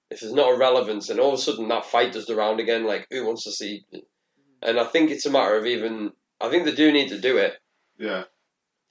[0.10, 2.60] If there's not a relevance, and all of a sudden that fight does the round
[2.60, 3.86] again, like who wants to see?
[4.62, 6.12] And I think it's a matter of even.
[6.41, 7.54] I think they do need to do it.
[7.97, 8.24] Yeah,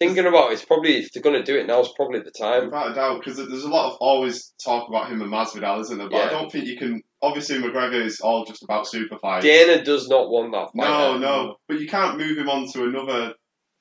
[0.01, 2.30] Thinking about it, it's probably if they're going to do it now, it's probably the
[2.30, 2.64] time.
[2.64, 5.98] without a doubt, because there's a lot of always talk about him and Masvidal, isn't
[5.98, 6.09] there?
[6.09, 6.24] But Yeah.
[6.24, 7.03] I don't think you can.
[7.22, 9.44] Obviously, McGregor is all just about super fights.
[9.44, 10.88] Dana does not want that fight.
[10.88, 13.34] No, no, but you can't move him on to another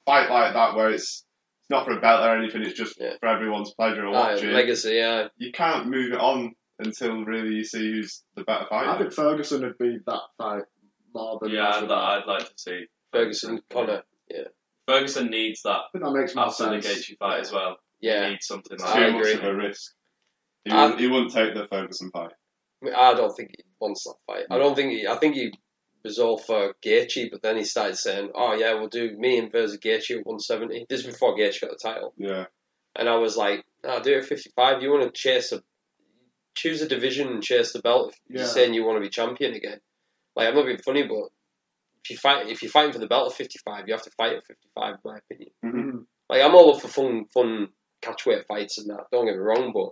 [0.05, 1.24] fight like that where it's
[1.61, 2.63] it's not for a belt or anything.
[2.63, 3.13] It's just Yeah.
[3.22, 4.51] for everyone's pleasure of Aye, ah, watching.
[4.51, 5.30] legacy, yeah.
[5.38, 8.89] you can't move it on until really you see who's the better fighter.
[8.89, 10.63] I think Ferguson would be that fight
[11.13, 14.03] more than Yeah, I'd, I'd like to see Ferguson, Conor.
[14.89, 17.09] Ferguson needs that I think that makes more after the sense.
[17.09, 17.77] Gaethje fight as well.
[18.01, 19.17] Yeah, He needs something It's like I too that.
[19.19, 19.93] much of a risk.
[20.65, 22.31] He, Um, wouldn't, he wouldn't take the Ferguson fight.
[22.81, 24.45] I, mean, I don't think he wants that fight.
[24.49, 25.07] I don't think he.
[25.07, 25.51] I think he
[26.03, 29.51] was all for Gaethje, but then he started saying, "Oh yeah, we'll do me and
[29.51, 32.45] versus Gaethje at 170." This is before Gaethje got the title, Yeah,
[32.95, 34.81] and I was like, "No, do it at 55.
[34.81, 35.61] You want to chase a
[36.55, 38.14] choose a division and chase the belt.
[38.30, 38.38] If Yeah.
[38.41, 39.80] you're saying you want to be champion again,
[40.35, 41.30] like I'm not being funny, but
[42.03, 44.34] if you fight, if you're fighting for the belt at 55, you have to fight
[44.34, 45.51] at 55, in my opinion.
[45.65, 46.05] Mhm.
[46.30, 47.69] Like I'm all up for fun, fun
[48.01, 49.05] catchweight fights and that.
[49.11, 49.89] Don't get me wrong, but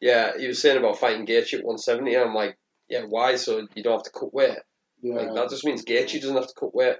[0.00, 2.56] yeah, he was saying about fighting Gaethje at 170, I'm like,
[2.88, 3.36] yeah, why?
[3.36, 4.58] So you don't have to cut weight.
[5.00, 5.14] Yeah.
[5.14, 6.96] Like that just means Gaethje doesn't have to cut weight.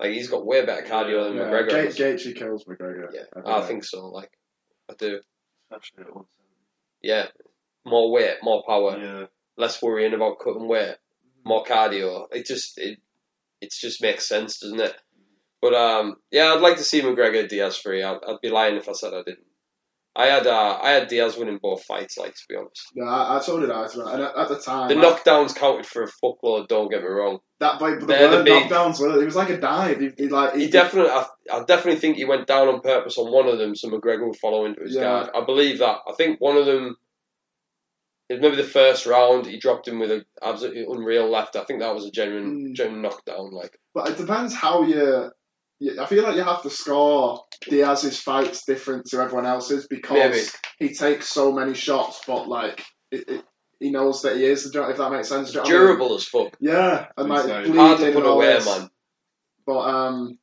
[0.00, 1.44] Like he's got way better cardio than yeah.
[1.44, 1.96] McGregor.
[1.96, 3.08] Ga- Gaethje kills McGregor.
[3.12, 4.06] yeah, every I think so.
[4.08, 4.30] Like
[4.90, 5.20] I do.
[5.70, 6.26] Especially at 170.
[7.02, 7.26] Yeah,
[7.84, 9.26] more weight, more power, Yeah.
[9.56, 10.96] less worrying about cutting weight,
[11.44, 12.26] more cardio.
[12.32, 12.98] It just it
[13.60, 14.94] it just makes sense, doesn't it?
[15.60, 18.02] But um, yeah, I'd like to see McGregor Diaz free.
[18.02, 19.44] I'd, I'd be lying if I said I didn't.
[20.16, 22.82] I had uh, I had Diaz winning both fights, like to be honest.
[22.94, 25.86] Yeah, I, I told it out, and at, at the time, The I- knockdowns counted
[25.86, 26.66] for a fuckload.
[26.68, 27.38] Don't get me wrong.
[27.60, 29.00] that but the the big- knockdowns.
[29.00, 30.00] It was like a dive.
[30.00, 33.30] He, he like He definitely, I, I definitely think he went down on purpose on
[33.32, 35.02] one of them, so McGregor would follow into his Yeah.
[35.02, 35.30] guard.
[35.36, 35.98] I believe that.
[36.08, 36.96] I think one of them,
[38.30, 41.56] maybe the first round, he dropped him with an absolutely unreal left.
[41.56, 42.74] I think that was a genuine, Mm.
[42.74, 43.50] genuine knockdown.
[43.52, 45.30] Like, But it depends how you.
[45.80, 50.12] you I feel like you have to score Diaz's fights different to everyone else's because
[50.78, 50.90] Maybe.
[50.90, 53.44] he takes so many shots, but like it, it,
[53.80, 54.66] he knows that he is.
[54.66, 55.52] If that makes sense.
[55.52, 55.86] Do you know what I mean?
[55.86, 56.56] durable as fuck.
[56.60, 57.62] Yeah, and like Insane.
[57.62, 58.66] bleeding Hard to put all away, this.
[58.66, 58.90] man.
[59.66, 60.38] But um,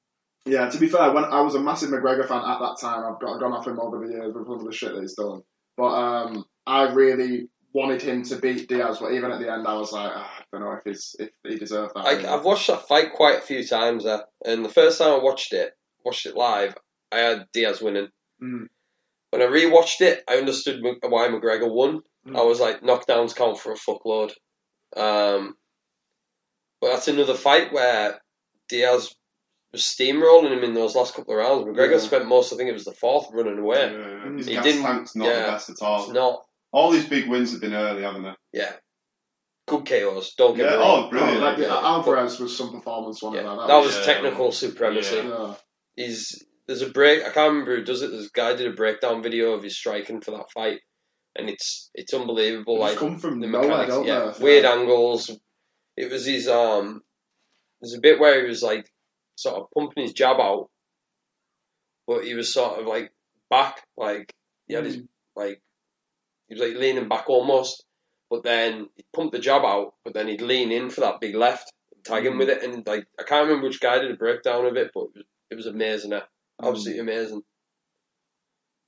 [0.45, 0.69] yeah.
[0.69, 3.39] To be fair, when I was a massive McGregor fan at that time, I've got
[3.39, 5.41] gone off him over the years with all of the shit that he's done.
[5.77, 9.73] But um, I really wanted him to beat Diaz, but even at the end, I
[9.73, 12.05] was like, ah, I don't know if he's if he deserved that.
[12.05, 12.23] Like.
[12.23, 15.51] I've watched that fight quite a few times, uh, and the first time I watched
[15.53, 15.73] it,
[16.05, 16.75] watched it live,
[17.11, 18.07] I had Diaz winning.
[18.41, 18.67] Mm.
[19.31, 22.01] When I rewatched it, I understood why McGregor won.
[22.25, 22.39] Mm.
[22.39, 24.31] I was like, knockdowns count for a fuckload.
[24.95, 25.55] Um,
[26.79, 28.21] but that's another fight where
[28.69, 29.13] Diaz
[29.73, 31.65] was steamrolling him in those last couple of rounds.
[31.65, 31.97] McGregor Yeah.
[31.97, 33.91] spent most, I think it was the fourth, running away.
[33.91, 35.39] Yeah, his He gas didn't- tank's not yeah.
[35.47, 36.03] the best at all.
[36.03, 38.33] It's not, All these big wins have been early, haven't they?
[38.53, 38.73] yeah,
[39.67, 40.33] good KOs.
[40.37, 41.03] Don't get Yeah, me wrong.
[41.05, 41.41] oh, brilliant.
[41.41, 41.75] like, Yeah.
[41.75, 43.67] Alvarez was some performance one Yeah, of that.
[43.67, 44.03] that was Yeah.
[44.05, 45.15] technical supremacy.
[45.17, 45.55] yeah.
[45.95, 47.21] He's there's a break.
[47.21, 48.09] I can't remember who does it.
[48.11, 50.79] There's a guy did a breakdown video of his striking for that fight,
[51.35, 52.75] and it's it's unbelievable.
[52.75, 54.43] They Like just come from the nowhere, mechanics, don't yeah, they?
[54.43, 55.29] weird angles.
[55.95, 57.01] It was his um.
[57.81, 58.89] There's a bit where he was like
[59.35, 60.69] sort of pumping his jab out,
[62.07, 63.11] but he was sort of like
[63.49, 64.33] back, like
[64.67, 64.87] he had Mm.
[64.87, 65.01] his
[65.35, 65.61] like
[66.47, 67.83] he was like leaning back almost,
[68.29, 71.35] but then he pumped the jab out, but then he'd lean in for that big
[71.35, 71.71] left,
[72.03, 72.39] tag him Mm.
[72.39, 75.05] with it, and like I can't remember which guy did a breakdown of it, but
[75.05, 76.13] it was, it was amazing.
[76.13, 76.21] eh?
[76.61, 76.69] Mm.
[76.69, 77.41] Absolutely amazing.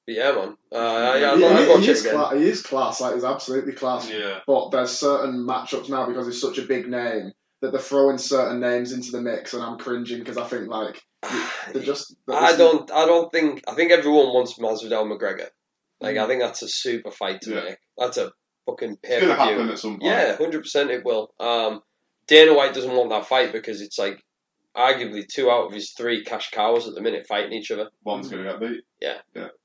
[0.05, 0.57] But yeah, man.
[0.71, 3.01] Uh, I, I, he, I'd he- watch he it is cla- he is class.
[3.01, 4.09] Like he's absolutely class.
[4.09, 4.39] Yeah.
[4.47, 8.59] But there's certain matchups now because he's such a big name that they're throwing certain
[8.61, 11.03] names into the mix, and I'm cringing because I think like
[11.73, 12.15] they're just.
[12.29, 12.89] I don't.
[12.91, 13.63] I don't think.
[13.67, 15.49] I think everyone wants Masvidal McGregor.
[15.99, 16.23] Like Mm.
[16.23, 17.63] I think that's a super fight to Yeah.
[17.63, 17.77] make.
[17.97, 18.31] That's a
[18.65, 19.71] fucking pay It's going per to happen view.
[19.73, 20.03] at some point.
[20.03, 21.33] Yeah, hundred percent it will.
[21.39, 21.81] Um,
[22.27, 24.23] Dana White doesn't want that fight because it's like
[24.75, 27.89] arguably two out of his three cash cows at the minute fighting each other.
[28.03, 28.83] One's going to get beat.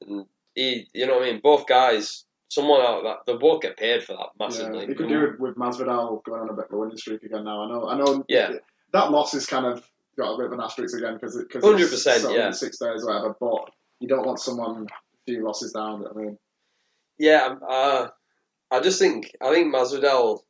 [0.06, 1.40] And he, you know what I mean?
[1.42, 4.80] Both guys, someone out of that, they both get paid for that massively.
[4.82, 7.22] Yeah, he could do it with Masvidal going on a bit of a winning streak
[7.22, 7.62] again now.
[7.62, 7.88] I know.
[7.88, 8.24] I know.
[8.28, 8.52] Yeah.
[8.92, 9.82] That loss is kind of
[10.18, 12.50] got a bit of an asterisk again because it, cause 100%, it's yeah.
[12.50, 13.36] six days or whatever.
[13.40, 16.04] But you don't want someone a few losses down.
[16.06, 16.38] I mean,
[17.18, 18.08] Yeah, uh,
[18.70, 20.40] I just think I think Masvidal.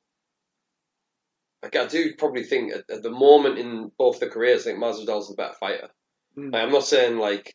[1.63, 4.83] Like I do probably think at, at the moment in both the careers, I think
[4.83, 5.89] Masvidal's the better fighter.
[6.37, 6.53] Mm.
[6.53, 7.55] Like, I'm not saying like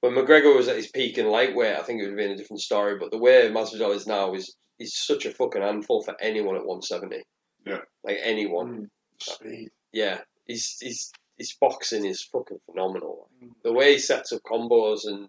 [0.00, 2.36] when McGregor was at his peak in lightweight, I think it would have been a
[2.36, 2.98] different story.
[2.98, 6.66] But the way Masvidal is now is he's such a fucking handful for anyone at
[6.66, 7.22] 170.
[7.66, 7.78] Yeah.
[8.04, 8.68] like anyone.
[8.68, 8.86] Mm.
[9.20, 9.68] speed.
[9.92, 13.28] Yeah, he's he's his boxing is fucking phenomenal.
[13.42, 13.50] Mm.
[13.62, 15.28] The way he sets up combos and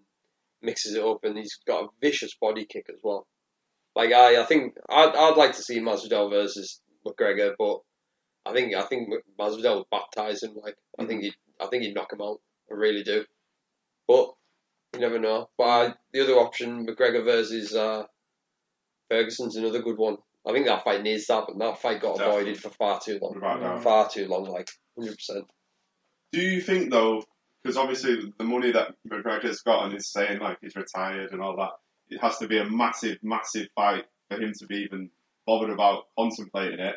[0.62, 3.28] mixes it up, and he's got a vicious body kick as well.
[3.96, 7.80] Like I, I think I'd, I'd like to see Masvidal versus McGregor, but
[8.46, 9.10] I think I think
[9.40, 10.56] Masvidal would baptize him.
[10.62, 12.40] Like I think he, I think he'd knock him out.
[12.72, 13.26] I really do.
[14.08, 14.30] But
[14.94, 15.50] you never know.
[15.58, 18.04] But I, the other option, McGregor versus uh,
[19.10, 20.18] Ferguson's another good one.
[20.48, 22.42] I think that fight needs that, but that fight got Definitely.
[22.42, 23.40] avoided for far too long.
[23.40, 23.84] Doubt.
[23.84, 25.46] Far too long, like hundred percent.
[26.32, 27.24] Do you think though,
[27.64, 31.56] because obviously the money that McGregor's got and is saying like he's retired and all
[31.58, 31.72] that,
[32.10, 35.10] it has to be a massive, massive fight for him to be even
[35.46, 36.96] bothered about contemplating it.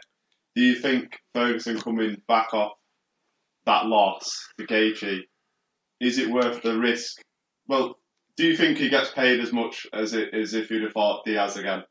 [0.54, 2.72] Do you think Ferguson coming back off
[3.64, 5.20] that loss to Gaethje,
[6.00, 7.22] is it worth the risk?
[7.68, 7.96] Well,
[8.36, 11.24] do you think he gets paid as much as it as if he'd have fought
[11.24, 11.84] Diaz again?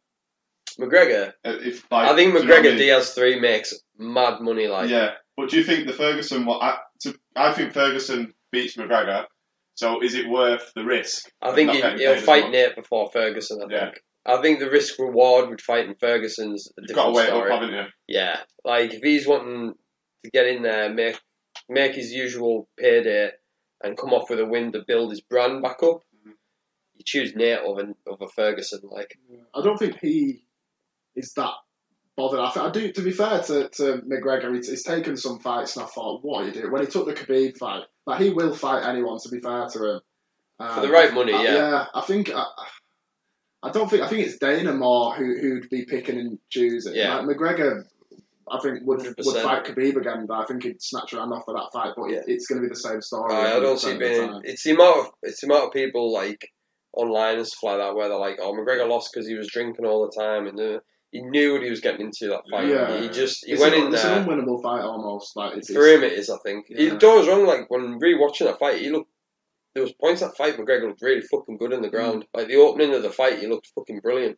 [0.79, 2.77] McGregor, Uh, If like, I think do you know I McGregor mean?
[2.77, 4.67] Diaz three makes mad money.
[4.67, 6.45] Like yeah, but do you think the Ferguson?
[6.45, 9.25] What I, to, I think Ferguson beats McGregor.
[9.75, 11.31] So is it worth the risk?
[11.41, 12.51] I think he, he'll fight much?
[12.51, 13.61] Nate before Ferguson.
[13.61, 13.83] I Yeah.
[13.85, 14.01] think.
[14.23, 17.51] I think the risk reward with fighting Ferguson's a You've got to different wait story.
[17.51, 17.85] up, haven't you?
[18.07, 19.73] Yeah, like if he's wanting
[20.23, 21.19] to get in there, make
[21.67, 23.31] make his usual payday,
[23.83, 26.33] and come off with a win to build his brand back up, Mhm.
[26.93, 28.81] you choose Nate over over Ferguson.
[28.83, 29.17] Like
[29.55, 30.43] I don't think he
[31.15, 31.53] is that
[32.21, 32.39] bothered.
[32.39, 32.91] I, think, I do.
[32.93, 36.43] To be fair to, to McGregor, he's, he's taken some fights, and I thought, what
[36.43, 36.71] are you doing?
[36.71, 39.19] When he took the Khabib fight, like he will fight anyone.
[39.19, 40.01] To be fair to him,
[40.59, 41.53] um, For the right money, I- yeah.
[41.55, 42.29] yeah, I think.
[42.33, 42.45] I,
[43.63, 44.01] I don't think.
[44.03, 46.95] I think it's Dana more who who'd be picking and choosing.
[46.95, 47.19] Yeah.
[47.19, 47.83] Like, McGregor.
[48.51, 49.43] I think would would 100%.
[49.43, 51.93] fight Khabib again, but I think he'd snatch around off for that fight.
[51.95, 52.21] But Yeah.
[52.27, 53.33] it's going to be the same story.
[53.33, 54.41] I, I don't see 100% of it the being.
[54.43, 56.49] It's the amount of it's the amount of people like
[56.93, 59.85] online and stuff like that where they're like, "Oh, McGregor lost because he was drinking
[59.85, 60.79] all the time and uh,
[61.11, 62.67] he knew what he was getting into that fight.
[62.67, 63.01] Yeah.
[63.01, 65.35] He just he It's, went an, in it's there." an unwinnable fight almost.
[65.35, 66.29] Like it's, For him, it is.
[66.29, 66.67] I think.
[66.67, 66.95] He, Yeah.
[66.95, 67.45] don't get us wrong.
[67.45, 69.09] Like when re-watching that fight, he looked.
[69.73, 71.91] There was points that fight McGregor looked really fucking good in the mm.
[71.91, 72.25] ground.
[72.33, 74.37] Like the opening of the fight, he looked fucking brilliant.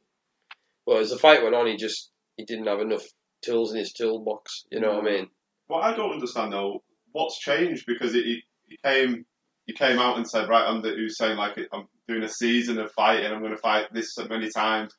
[0.86, 3.04] But as the fight went on, he just he didn't have enough
[3.44, 4.66] tools in his toolbox.
[4.72, 5.16] You know what I mm.
[5.18, 5.28] mean?
[5.68, 9.26] What I don't understand though, what's changed because he, he came
[9.66, 12.30] he came out and said right, I'm the, he was saying like I'm doing a
[12.30, 14.94] season of fighting, I'm going to fight this so many times.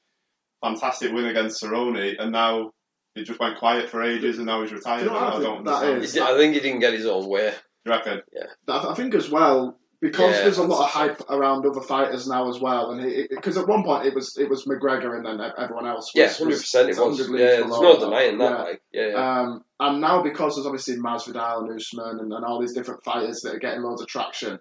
[0.64, 2.72] Fantastic win against Cerrone, and now
[3.14, 5.00] he just went quiet for ages, and now he's retired.
[5.00, 6.02] Do you know what I I don't think understand.
[6.02, 6.12] is?
[6.14, 7.52] He did- I think he didn't get his own way.
[7.84, 8.22] You reckon?
[8.68, 11.80] I I think as well because Yeah, there's a lot of that's- hype around other
[11.82, 15.24] fighters now as well, and because at one point it was it was McGregor and
[15.26, 16.12] then everyone else.
[16.14, 16.88] Was, Yeah, hundred percent.
[16.88, 17.18] It was.
[17.18, 18.50] 100 leagues Yeah, there's below no denying that.
[18.50, 18.62] Yeah.
[18.64, 19.40] Like, yeah, yeah.
[19.40, 23.42] Um, and now because there's obviously Masvidal and Usman and, and all these different fighters
[23.42, 24.58] that are getting loads of traction,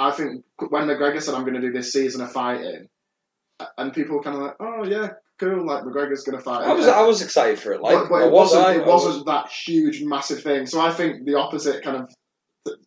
[0.00, 2.88] I think when McGregor said I'm going to do this season of fighting,
[3.76, 6.62] and people were kind of like, oh yeah, cool, like McGregor's going to fight.
[6.64, 7.80] I was I was excited for it.
[7.80, 8.66] Like, but, but it was wasn't.
[8.66, 10.66] I, it I was- wasn't that huge, massive thing.
[10.66, 12.14] So I think the opposite kind of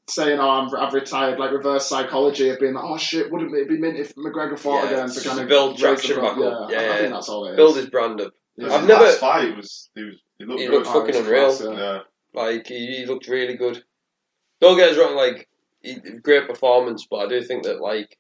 [0.08, 3.68] saying, "Oh, I'm, I've retired," like reverse psychology of being like, "Oh shit, wouldn't it
[3.70, 6.34] be mint if McGregor fought Yeah, again?" it's To kind of build raise traction back
[6.36, 6.72] pro- up.
[6.72, 7.56] Yeah, Yeah, I, I think that's all it is.
[7.56, 8.34] Build his brand up.
[8.58, 11.46] His I've last never- fight was he was he looked He looked Oh, fucking unreal.
[11.56, 11.72] class, yeah.
[11.80, 12.00] yeah.
[12.34, 13.84] Like he, he looked really good.
[14.60, 15.48] Don't get us wrong, like
[15.82, 18.18] he, great performance, but I do think that like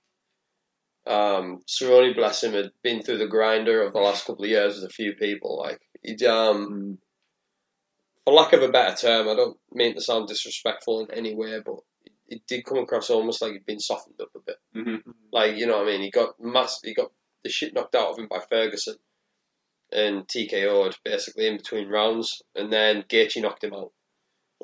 [1.08, 4.76] um Cerrone, bless him, had been through the grinder of the last couple of years
[4.76, 5.58] with a few people.
[5.58, 6.98] Like he um Mm.
[8.26, 11.60] for lack of a better term, I don't mean to sound disrespectful in any way,
[11.66, 11.76] but
[12.28, 14.58] it, did come across almost like he'd been softened up a bit.
[14.76, 15.02] Mhm.
[15.32, 16.02] Like you know what I mean?
[16.02, 17.12] He got mass, he got
[17.44, 18.96] the shit knocked out of him by Ferguson
[19.92, 23.92] and TKO'd basically in between rounds, and then Gaethje knocked him out.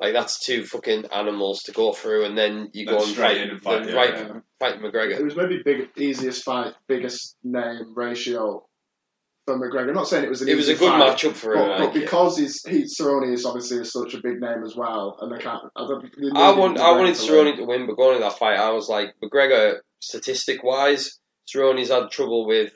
[0.00, 3.50] Like that's two fucking animals to go through, and then you go and straight fight,
[3.50, 4.40] and fight, yeah, right, yeah.
[4.60, 5.18] fight McGregor.
[5.18, 8.64] It was maybe big, easiest fight, biggest name ratio
[9.44, 9.88] for McGregor.
[9.88, 11.58] I'm not saying it was an It was a good fight, matchup for him.
[11.58, 15.16] But, like, but because he's he Cerrone is obviously such a big name as well,
[15.20, 15.64] and they can't.
[15.74, 17.56] I, don't, they I needed want, I wanted to Cerrone win.
[17.56, 21.18] to win, but going into that fight, I was like, McGregor, statistic wise,
[21.52, 22.72] Cerrone's had trouble with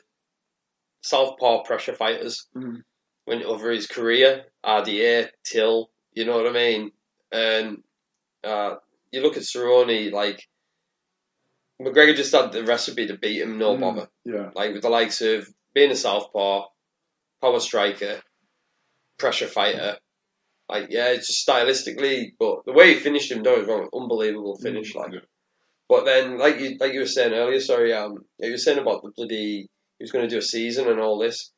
[1.03, 2.81] southpaw pressure fighters Mhm.
[3.25, 6.91] when over his career, RDA, Till, you know what I mean?
[7.33, 7.83] And
[8.43, 8.75] uh,
[9.11, 10.47] you look at Cerrone, like
[11.81, 13.81] McGregor just had the recipe to beat him, no Mm.
[13.81, 14.07] bother.
[14.23, 16.67] Yeah, Like with the likes of being a southpaw,
[17.41, 18.21] power striker,
[19.17, 19.97] pressure fighter.
[20.69, 24.95] Like yeah, it's just stylistically, but the way he finished him, don't wrong, unbelievable finish.
[24.95, 25.19] Like, yeah.
[25.89, 29.01] but then like you like you were saying earlier, sorry, um, you were saying about
[29.03, 29.67] the bloody
[29.99, 31.51] he was going to do a season and all this.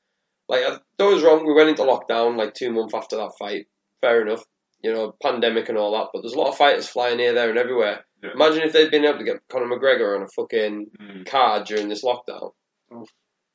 [0.49, 3.67] Like I, get us wrong, we went into lockdown like two months after that fight.
[4.01, 4.43] Fair enough,
[4.85, 6.09] you know, pandemic and all that.
[6.13, 8.05] But there's a lot of fighters flying here, there, and everywhere.
[8.23, 8.31] Yeah.
[8.35, 11.25] Imagine if they'd been able to get Conor McGregor on a fucking Mm.
[11.27, 12.51] card during this lockdown.
[12.91, 13.05] Oh.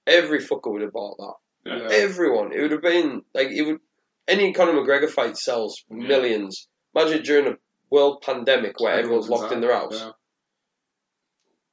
[0.07, 1.35] Every fucker would have bought that.
[1.71, 1.89] Yeah.
[2.05, 2.53] Everyone.
[2.53, 3.79] It would have been like it would.
[4.27, 6.69] Any Conor McGregor fight sells millions.
[6.95, 7.57] Imagine during a
[7.91, 9.99] world pandemic where everyone's locked in their house.
[10.01, 10.11] Yeah.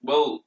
[0.01, 0.43] Well,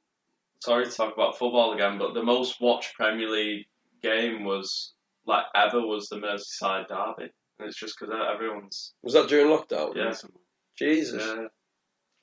[0.61, 3.65] sorry to talk about football again, but the most watched Premier League
[4.01, 4.93] game was
[5.25, 7.31] like ever was the Merseyside derby,
[7.61, 9.95] and it's just because uh, everyone's Was that during lockdown?
[9.95, 10.13] yeah.
[10.77, 11.23] Jesus.
[11.23, 11.45] yeah.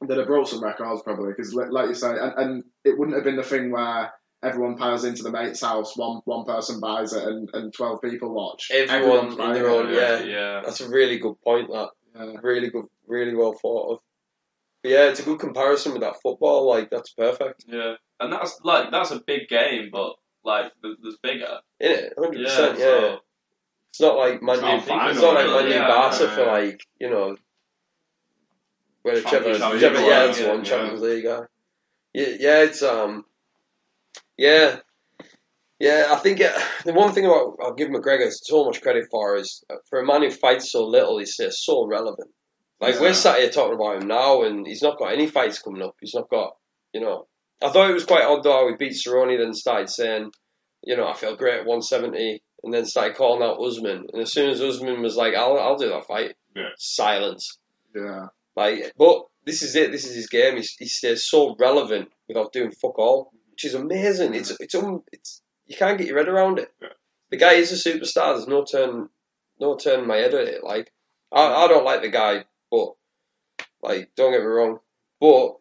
[0.07, 3.25] They'd have broke some records probably because, like you say, and, and it wouldn't have
[3.25, 4.13] been the thing where
[4.45, 8.33] everyone piles into the mate's house, one one person buys it, and, and twelve people
[8.33, 8.71] watch.
[8.73, 10.23] Everyone Everyone's in buying their own- yeah.
[10.23, 10.63] yeah.
[10.65, 11.69] That's a really good point.
[11.73, 12.33] That Yeah.
[12.43, 13.99] really good, really well thought of.
[14.85, 16.69] But yeah, it's a good comparison with that football.
[16.69, 21.59] Like that's perfect, Yeah, and that's like that's a big game, but like there's bigger.
[21.81, 22.13] isn't it?
[22.17, 22.79] Hundred Yeah, percent.
[22.79, 22.85] Yeah.
[22.85, 23.19] so
[23.99, 24.79] It's not like Man It's not U.
[24.79, 25.71] a final, It's not like it?
[25.73, 27.37] Yeah, Barca yeah, for like you know.
[29.25, 30.63] Champions whichever, League, yeah, that's the one yeah.
[30.65, 31.25] Champions League.
[31.25, 31.41] Yeah,
[32.15, 33.25] yeah, it's um,
[34.37, 34.77] yeah,
[35.81, 36.07] yeah.
[36.11, 36.53] I think it,
[36.85, 40.07] the one thing about I'll give McGregor so much credit for is uh, for a
[40.07, 42.31] man who fights so little, he's uh, so relevant.
[42.81, 43.01] Like Yeah.
[43.01, 45.97] we're sat here talking about him now, and he's not got any fights coming up.
[46.01, 46.53] He's not got,
[46.95, 47.27] you know.
[47.61, 48.53] I thought it was quite odd though.
[48.53, 50.31] how He beat Cerrone, then started saying,
[50.85, 54.07] you know, I feel great at 170, and then started calling out Usman.
[54.13, 56.71] And as soon as Usman was like, "I'll, I'll do that fight," Yeah.
[56.77, 57.59] silence.
[57.95, 58.27] Yeah.
[58.57, 59.93] Like, but this is it.
[59.93, 60.57] This is his game.
[60.57, 64.35] He's, he stays so relevant without doing fuck all, which is amazing.
[64.35, 66.71] It's it's um, it's you can't get your head around it.
[66.83, 66.89] Yeah.
[67.31, 68.35] The guy is a superstar.
[68.35, 69.09] There's no turn,
[69.61, 70.65] no turn my head at it.
[70.65, 70.91] Like,
[71.31, 72.95] I, I don't like the guy, but
[73.83, 74.79] like, don't get me wrong,
[75.21, 75.57] but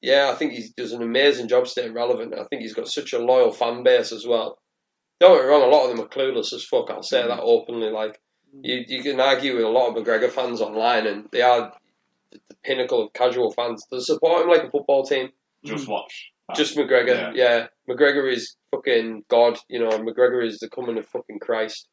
[0.00, 2.34] yeah, I think he does an amazing job staying relevant.
[2.38, 4.58] I think he's got such a loyal fan base as well.
[5.18, 6.90] Don't get me wrong, a lot of them are clueless as fuck.
[6.90, 7.28] I'll say mm.
[7.28, 7.90] that openly.
[7.90, 8.20] Like,
[8.54, 8.60] mm.
[8.62, 11.72] you you can argue with a lot of McGregor fans online, and they are
[12.32, 13.84] the pinnacle of casual fans.
[13.90, 15.30] They support him like a football team.
[15.64, 15.92] Just mm.
[15.92, 16.32] watch.
[16.48, 16.56] that.
[16.56, 17.42] Just McGregor, Yeah.
[17.58, 17.66] yeah.
[17.88, 19.58] McGregor is fucking God.
[19.68, 21.88] You know, McGregor is the coming of fucking Christ.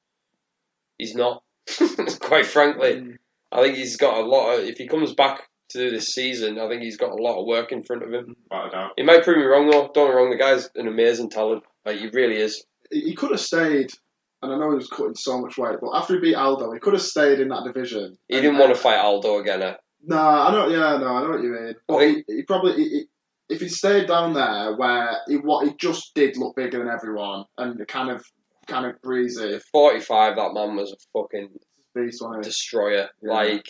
[0.97, 1.43] He's not.
[2.19, 3.15] Quite frankly,
[3.51, 4.65] I think he's got a lot of.
[4.65, 7.47] If he comes back to do this season, I think he's got a lot of
[7.47, 8.35] work in front of him.
[8.49, 8.91] Without a doubt.
[8.97, 9.89] He might prove me wrong though.
[9.93, 10.29] Don't get me wrong.
[10.29, 11.63] The guy's an amazing talent.
[11.85, 12.65] Like he really is.
[12.93, 13.89] He could have stayed,
[14.41, 16.79] and I know he was cutting so much weight, but after he beat Aldo, he
[16.79, 18.17] could have stayed in that division.
[18.27, 19.61] He didn't want to fight Aldo again.
[19.61, 19.73] Eh?
[20.05, 20.67] Nah, I know.
[20.67, 21.75] Yeah, no, I know what you mean.
[21.87, 23.05] But he, he probably, he, he-
[23.49, 27.43] if he stayed down there where he what he just did look bigger than everyone
[27.57, 28.25] and kind of,
[28.67, 30.37] kind of breezy, Forty-five.
[30.37, 31.49] That man was a fucking
[31.93, 33.09] beast destroyer.
[33.21, 33.33] Yeah.
[33.33, 33.65] Like,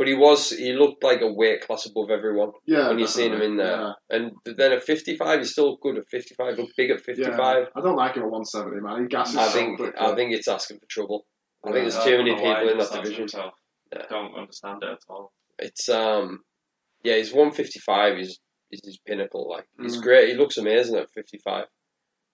[0.00, 0.48] but he was.
[0.48, 2.52] He looked like a weight class above everyone.
[2.64, 3.76] Yeah, when you seen him in there.
[3.76, 3.92] Yeah.
[4.08, 7.36] And then at 55, he's still good at 55, look big at 55.
[7.36, 7.64] Yeah.
[7.76, 9.02] I don't like him at 170, man.
[9.02, 10.00] He gasses I so think quickly.
[10.00, 11.26] I think it's asking for trouble.
[11.66, 13.18] I think there's too many people in that division.
[13.18, 13.52] himself.
[13.92, 14.06] Yeah.
[14.08, 15.32] Don't understand it at all.
[15.58, 16.38] It's um,
[17.04, 18.16] yeah, he's 155.
[18.16, 18.38] He's
[18.70, 19.50] is his pinnacle.
[19.50, 20.02] Like he's Mm.
[20.02, 20.28] great.
[20.30, 21.66] He looks amazing at 55.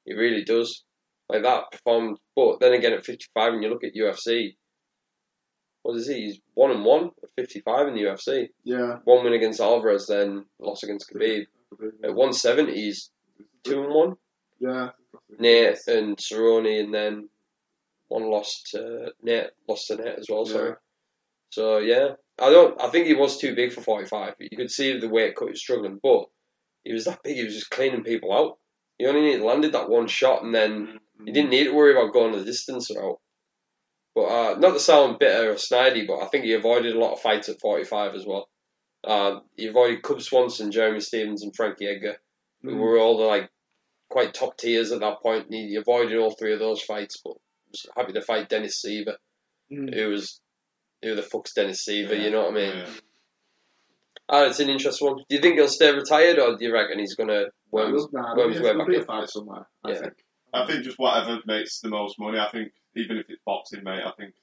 [0.05, 0.85] He really does.
[1.29, 2.19] Like that performed.
[2.37, 4.55] But then again, at 55, when you look at UFC,
[5.87, 6.23] what is he?
[6.23, 8.49] He's one and one at 55 in the UFC.
[8.65, 8.99] Yeah.
[9.05, 11.47] One win against Alvarez, then loss against Khabib.
[12.03, 13.11] At 170, he's
[13.63, 14.15] two and one.
[14.59, 14.91] Yeah.
[15.39, 17.29] Nate and Cerrone, and then
[18.09, 20.45] one lost to Nate, lost to Nate as well.
[20.45, 20.71] Sorry.
[20.71, 20.75] Yeah.
[21.51, 22.09] So yeah,
[22.41, 22.81] I don't.
[22.83, 24.35] I think he was too big for 45.
[24.41, 26.25] You could see the weight cut he was struggling, but
[26.83, 27.37] he was that big.
[27.37, 28.59] He was just cleaning people out.
[28.99, 31.27] He only needed, landed that one shot, and then mm-hmm.
[31.27, 33.21] he didn't need to worry about going the distance or out.
[34.17, 37.13] But uh, not to sound bitter or snidey, but I think he avoided a lot
[37.13, 38.49] of fights at 45 as well.
[39.05, 42.17] Uh, he avoided Cub Swanson, Jeremy Stephens, and Frankie Edgar,
[42.63, 42.79] who Mm.
[42.81, 43.51] were all the like
[44.09, 45.45] quite top tiers at that point.
[45.45, 47.35] And he avoided all three of those fights, but
[47.71, 49.17] was happy to fight Dennis Siver,
[49.71, 49.95] Mm.
[49.95, 50.41] who was
[51.03, 52.13] who the fuck's Dennis Siver?
[52.17, 52.25] Yeah.
[52.25, 52.77] You know what I mean?
[52.79, 52.91] Yeah.
[54.31, 55.19] Ah, it's an interesting one.
[55.29, 58.63] Do you think he'll stay retired, or do you reckon he's gonna worm, worm his
[58.63, 59.05] way back in?
[59.05, 59.69] fight somewhere.
[59.85, 59.99] I Yeah.
[60.01, 60.15] think.
[60.63, 62.39] I think just whatever makes the most money.
[62.39, 64.35] I think even if it's boxing, mate, I think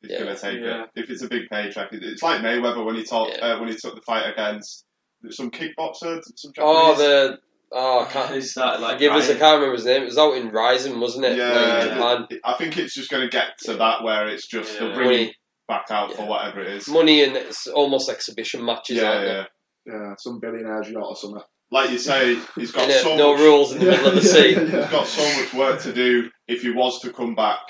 [0.00, 0.18] he's Yeah.
[0.20, 0.84] gonna take Yeah.
[0.84, 0.90] it.
[0.96, 3.54] If it's a big paycheck, it- it's like Mayweather when he talked Yeah.
[3.54, 4.84] uh, when he took the fight against
[5.30, 6.58] some kickboxer, some Japanese.
[6.58, 7.38] Oh, the
[7.72, 8.34] oh, I can't.
[8.34, 9.38] He started like Give us, I crying.
[9.40, 10.02] can't remember his name.
[10.02, 11.36] It was out in Rizin, wasn't it?
[11.36, 12.26] yeah, Like Japan.
[12.30, 14.80] it- I think it's just gonna get to that where it's just Yeah.
[14.86, 15.34] they'll bring Money,
[15.66, 16.88] back out for whatever it is.
[16.88, 18.96] money, and it's almost exhibition matches.
[18.96, 19.32] Yeah, aren't they?
[19.32, 19.44] yeah.
[19.86, 21.42] Yeah, some billionaire's yacht or something.
[21.70, 23.40] Like you say, he's got so no much.
[23.42, 24.54] rules in the middle of the sea.
[24.54, 26.30] He's got so much work to do.
[26.46, 27.60] If he was to come back,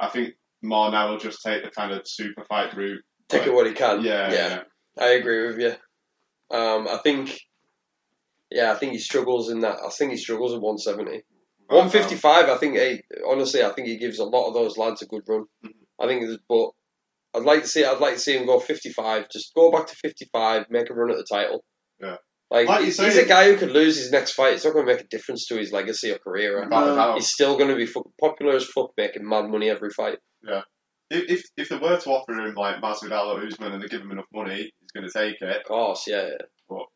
[0.00, 3.00] I think more now will just take the kind of super fight route.
[3.28, 4.02] Take it what he can.
[4.02, 4.60] Yeah, yeah.
[4.98, 5.74] I agree with you.
[6.56, 7.38] Um, I think,
[8.50, 9.76] yeah, I think he struggles in that.
[9.86, 11.22] I think he struggles at 170.
[11.68, 15.06] 155, I think, hey, honestly, I think he gives a lot of those lads a
[15.06, 15.44] good run.
[15.64, 15.72] Mhm.
[16.00, 16.70] I think, but
[17.34, 19.28] I'd like to see, I'd like to see him go 55.
[19.30, 21.62] Just go back to 55, make a run at the title.
[22.00, 22.16] Yeah.
[22.50, 24.54] Like, Like he's, say- he's a guy who could lose his next fight.
[24.54, 26.62] It's not going to make a difference to his legacy or career.
[26.62, 26.68] A.
[27.16, 27.88] He's still going to be
[28.20, 30.18] popular as fuck, making mad money every fight.
[31.10, 34.02] If, if if they were to offer him like Masvidal or Usman and they give
[34.02, 35.56] him enough money, he's going to take it.
[35.56, 36.26] Of course, yeah.
[36.28, 36.34] yeah.
[36.68, 36.86] But-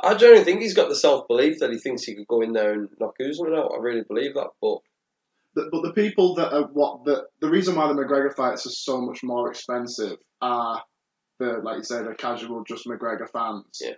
[0.00, 2.52] I generally think he's got the self belief that he thinks he could go in
[2.52, 3.72] there and knock Usman out.
[3.74, 4.78] I really believe that, but
[5.54, 8.70] The, but the people that are what the the reason why the McGregor fights are
[8.70, 10.82] so much more expensive are
[11.40, 13.64] the like you say the casual just McGregor fans.
[13.82, 13.94] Yeah.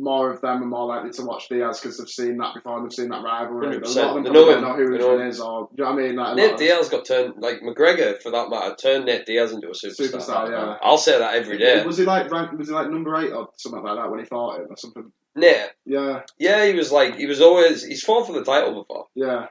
[0.00, 2.86] More of them are more likely to watch Diaz because they've seen that before and
[2.86, 3.66] they've seen that rivalry.
[3.76, 3.96] A 100%.
[3.96, 4.64] lot of them They know don't him.
[4.64, 6.16] know who They know is or do you know what I mean?
[6.16, 9.50] Like, a Nate of- Diaz got turned like McGregor for that matter turned Nate Diaz
[9.52, 10.12] into a superstar.
[10.12, 10.76] Superstar, yeah.
[10.82, 11.84] I'll say that every day.
[11.84, 14.24] Was he like rank, was he like number eight or something like that when he
[14.26, 15.10] fought him or something?
[15.34, 19.06] Nate, Yeah, yeah, he was like he was always he's fought for the title before.
[19.14, 19.46] yeah,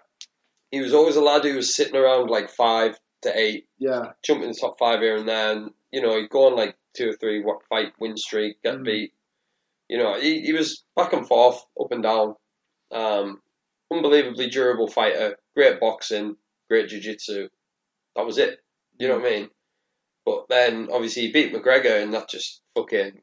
[0.71, 4.11] He was always a lad who was sitting around like five to eight, yeah.
[4.23, 5.51] jumping in the top five here and there.
[5.53, 8.83] And, you know, he'd go on like two or three fight win streak, get Mm.
[8.85, 9.13] beat.
[9.89, 12.35] You know, he, he was back and forth, up and down.
[12.91, 13.41] Um,
[13.91, 16.35] unbelievably durable fighter, great boxing,
[16.69, 17.47] great jiu-jitsu.
[18.15, 18.59] That was it.
[18.99, 19.49] You know what I mean?
[20.25, 23.21] But then obviously he beat McGregor and that just fucking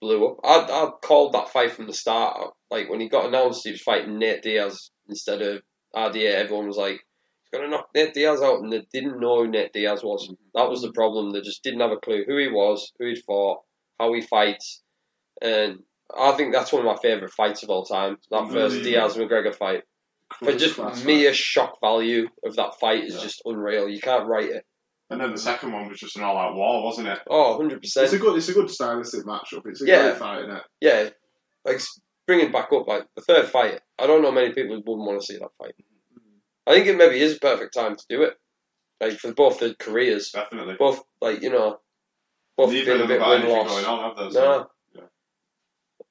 [0.00, 0.40] blew up.
[0.44, 2.52] I I called that fight from the start.
[2.70, 5.62] Like when he got announced he was fighting Nate Diaz instead of
[5.94, 9.50] RDA, everyone was like, he's gonna knock Nate Diaz out and they didn't know who
[9.50, 10.30] Nate Diaz was.
[10.54, 11.30] That was the problem.
[11.30, 13.60] They just didn't have a clue who he was, who he'd fought,
[13.98, 14.82] how he fights.
[15.40, 15.78] And
[16.18, 18.16] I think that's one of my favourite fights of all time.
[18.30, 18.52] That mm.
[18.52, 18.90] first Really?
[18.92, 19.82] Diaz McGregor fight.
[20.40, 23.20] But just Class mere shock value of that fight is Yeah.
[23.22, 23.88] just unreal.
[23.88, 24.64] You can't write it.
[25.10, 27.18] And then the second one was just an all-out war, wasn't it?
[27.28, 27.82] Oh, 100%.
[28.04, 29.66] It's a good, it's a good stylistic matchup.
[29.66, 30.02] It's a Yeah.
[30.02, 30.62] great fight, isn't it?
[30.80, 31.10] yeah,
[31.66, 31.80] like
[32.26, 33.80] bringing back up like the third fight.
[33.98, 35.74] I don't know many people who wouldn't want to see that fight.
[36.14, 36.38] Mm.
[36.66, 38.34] I think it maybe is a perfect time to do it,
[39.02, 40.76] like for both the careers, Definitely.
[40.78, 41.78] both like you know,
[42.56, 43.68] both Neither been of a them bit got win anything loss.
[43.70, 44.34] going on, have they?
[44.34, 44.56] So- No.
[44.56, 44.64] yeah.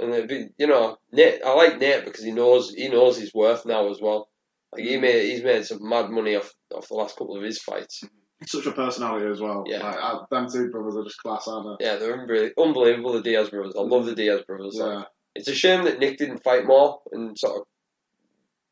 [0.02, 1.42] And it'd be, you know, Nate.
[1.46, 4.30] I like Nate because he knows he knows his worth now as well.
[4.74, 7.60] Like he made he's made some mad money off off the last couple of his
[7.62, 8.04] fights.
[8.48, 9.64] Such a personality as well.
[9.68, 9.84] Yeah.
[9.84, 11.86] Like, uh, them two brothers are just class, aren't they?
[11.86, 13.14] Yeah, they're unbelievable, unbelievable.
[13.14, 13.76] The Diaz brothers.
[13.78, 14.76] I love the Diaz brothers.
[14.78, 14.84] they?
[14.84, 15.04] Like, Yeah.
[15.36, 17.64] It's a shame that Nick didn't fight more and sort of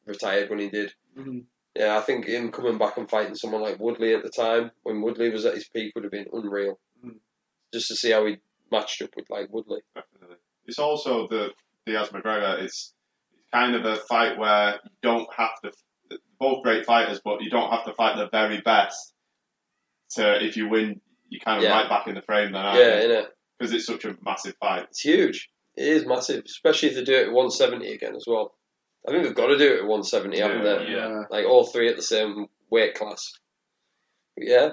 [0.06, 0.92] retired when he did.
[1.16, 1.46] Mhm.
[1.76, 5.02] Yeah, I think him coming back and fighting someone like Woodley at the time, when
[5.02, 6.80] Woodley was at his peak, would have been unreal.
[7.06, 7.20] Mhm.
[7.72, 8.38] Just to see how he
[8.72, 9.82] matched up with like Woodley.
[9.96, 10.38] Definitely.
[10.70, 11.50] It's also the
[11.88, 12.62] Diaz McGregor.
[12.62, 12.94] It's
[13.52, 15.72] kind of a fight where you don't have to.
[16.40, 19.14] Both great fighters, but you don't have to fight the very best.
[20.12, 21.72] To if you win, you're kind of Yeah.
[21.72, 23.08] right back in the frame then, aren't Yeah, you?
[23.10, 23.26] innit?
[23.58, 24.84] Because it's such a massive fight.
[24.90, 25.50] It's huge.
[25.76, 28.54] It is massive, especially if they do it at 170 again as well.
[29.08, 30.92] I think they've got to do it at 170, haven't they?
[30.94, 31.24] Yeah.
[31.32, 33.34] Like all three at the same weight class.
[34.38, 34.70] But yeah,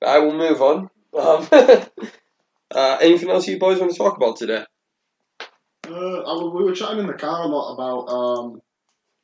[0.00, 0.88] but I will move on.
[1.18, 1.48] Um,
[2.70, 4.64] uh, anything else you boys want to talk about today?
[5.88, 8.60] Uh, I, we were chatting in the car a lot about um,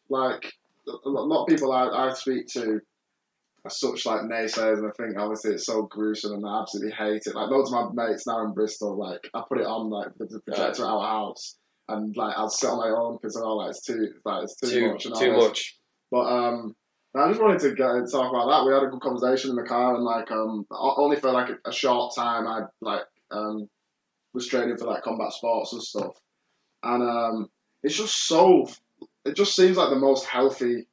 [0.09, 0.53] like
[0.87, 2.81] a lot of people I, I speak to
[3.65, 7.23] are such like naysayers, and I think obviously it's so gruesome, and I absolutely hate
[7.27, 7.35] it.
[7.35, 10.41] Like loads of my mates now in Bristol, like I put it on like the,
[10.41, 11.57] projector at our house,
[11.89, 14.69] and like I'll sit on my own because all like it's too like it's too,
[14.69, 15.79] Too much and too much.
[16.11, 16.75] But um,
[17.15, 18.67] I just wanted to get and talk about that.
[18.67, 21.69] We had a good conversation in the car, and like um, only for like a,
[21.69, 23.69] a short time, I like um
[24.35, 26.17] was training for like combat sports and stuff,
[26.83, 27.51] and um,
[27.83, 28.69] it's just so.
[29.25, 30.87] It just seems like the most healthy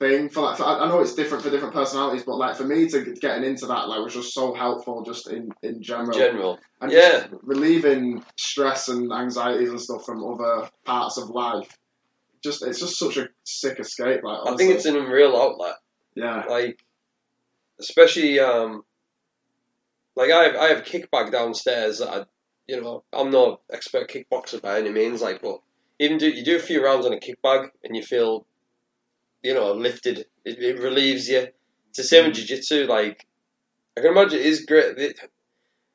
[0.00, 0.56] thing for like.
[0.56, 3.44] For, I know it's different for different personalities, but like for me to get getting
[3.44, 6.18] into that like was just so helpful, just in in general.
[6.18, 6.58] General.
[6.80, 7.26] and yeah.
[7.42, 11.78] relieving stress and anxieties and stuff from other parts of life.
[12.42, 14.22] Just it's just such a sick escape.
[14.22, 15.76] Like I think it's an unreal outlet.
[16.14, 16.44] yeah.
[16.48, 16.82] Like,
[17.78, 18.82] especially um,
[20.16, 22.24] like I have I have a kick bag downstairs that I,
[22.66, 25.22] you know, I'm not expert kickboxer by any means.
[25.22, 25.60] Like, but
[25.98, 28.46] even do you do a few rounds on a kick bag and you feel,
[29.42, 30.26] you know, lifted.
[30.44, 31.48] It, it relieves you.
[31.90, 32.36] It's the same with mm.
[32.38, 32.86] jiu-jitsu.
[32.86, 33.26] Like,
[33.96, 34.98] I can imagine it is great.
[34.98, 35.20] It,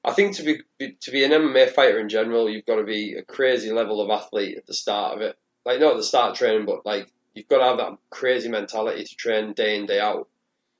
[0.03, 0.61] I think to be
[1.01, 4.09] to be an MMA fighter in general, you've got to be a crazy level of
[4.09, 5.35] athlete at the start of it.
[5.65, 8.47] Like not at the start of training, but like you've got to have that crazy
[8.47, 10.29] mentality to train day in day out.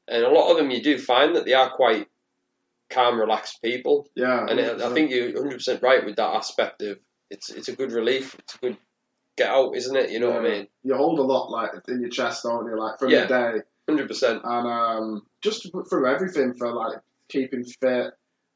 [0.07, 2.07] And a lot of them, you do find that they are quite
[2.89, 4.07] calm, relaxed people.
[4.15, 4.45] Yeah.
[4.47, 6.99] And it, I think you're 100 percent right with that aspect of
[7.30, 8.35] it's it's a good relief.
[8.39, 8.77] It's a good
[9.38, 10.11] get out, isn't it?
[10.11, 10.68] You know what I mean?
[10.84, 12.77] you hold a lot like in your chest, don't you?
[12.77, 13.26] Like from Yeah.
[13.26, 14.41] the day, 100 percent.
[14.43, 16.99] and um, just through everything for like
[17.30, 18.14] keeping fit.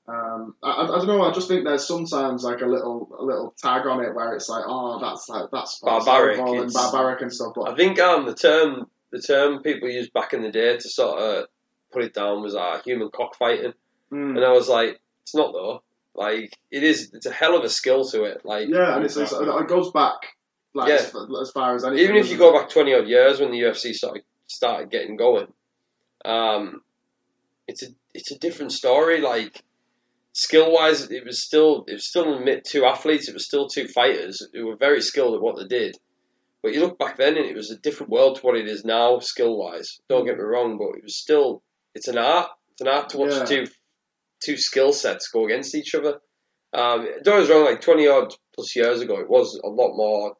[0.07, 1.21] Um, I, I, don't know.
[1.21, 4.49] I just think there's sometimes like a little a little tag on it where it's
[4.49, 7.53] like, oh, that's like that's that's Barbaric, and barbaric and stuff.
[7.55, 10.89] But I think um the term the term people used back in the day to
[10.89, 11.45] sort of
[11.93, 13.73] put it down was uh, human cockfighting,
[14.11, 15.83] mm, and I was like, it's not though.
[16.13, 17.11] Like it is.
[17.13, 18.41] It's a hell of a skill to it.
[18.43, 20.17] Like yeah, and it's, it's it goes back
[20.73, 20.95] like Yeah.
[20.95, 22.03] as, as far as anything.
[22.03, 25.47] even if you go back 20 odd years when the UFC started started getting going,
[26.25, 26.81] um,
[27.67, 29.21] it's a it's a different story.
[29.21, 29.63] Like
[30.33, 33.27] skill wise, it was still it was still two athletes.
[33.29, 35.97] It was still two fighters who were very skilled at what they did.
[36.61, 38.85] But you look back then, and it was a different world to what it is
[38.85, 39.99] now, skill wise.
[40.09, 41.63] Don't get me wrong, but it was still
[41.95, 42.49] it's an art.
[42.73, 43.45] It's an art to watch Yeah.
[43.45, 43.67] two
[44.43, 46.19] two skill sets go against each other.
[46.73, 47.65] Um, don't get us wrong.
[47.65, 50.35] Like 20 odd plus years ago, it was a lot more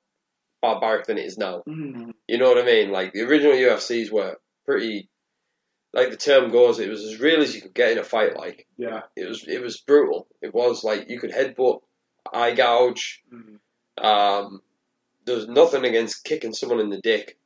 [0.61, 1.63] barbaric than it is now.
[1.67, 2.11] Mm.
[2.27, 2.91] You know what I mean?
[2.91, 5.09] Like the original UFCs were pretty,
[5.93, 8.37] like the term goes, it was as real as you could get in a fight.
[8.37, 10.27] Like yeah, it was, it was brutal.
[10.41, 11.81] It was like you could headbutt,
[12.31, 13.21] eye gouge.
[13.33, 13.57] Mhm.
[14.03, 14.61] Um,
[15.25, 17.37] there was nothing against kicking someone in the dick.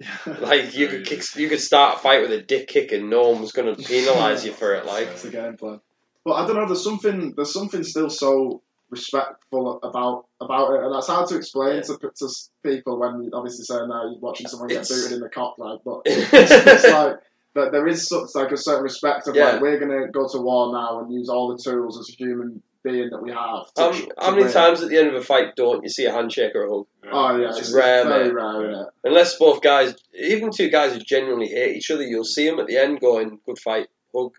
[0.26, 3.30] Like you could kick, you could start a fight with a dick kick, and no
[3.30, 4.86] one was going to penalise you for it.
[4.86, 5.80] Like That's the game plan.
[6.24, 6.66] But I don't know.
[6.66, 7.34] There's something.
[7.36, 11.82] There's something still so respectful about about it, and that's hard to explain Yeah.
[11.82, 12.28] to, to
[12.62, 15.80] people when you obviously saying now you're watching someone get booted in the cock, like.
[15.84, 17.16] But it's, it's like
[17.54, 17.72] that.
[17.72, 19.52] There is such like a certain respect of Yeah.
[19.52, 22.62] like we're gonna go to war now and use all the tools as a human
[22.82, 23.72] being that we have.
[23.74, 24.52] To, um, how, to how many win.
[24.52, 26.86] times at the end of a fight don't you see a handshake or a hug?
[27.10, 28.34] Oh yeah, It's it's, rare, very mate.
[28.34, 28.88] rare, isn't it?
[29.04, 32.66] Unless both guys, even two guys who genuinely hate each other, you'll see them at
[32.66, 34.32] the end going, "Good fight, hug,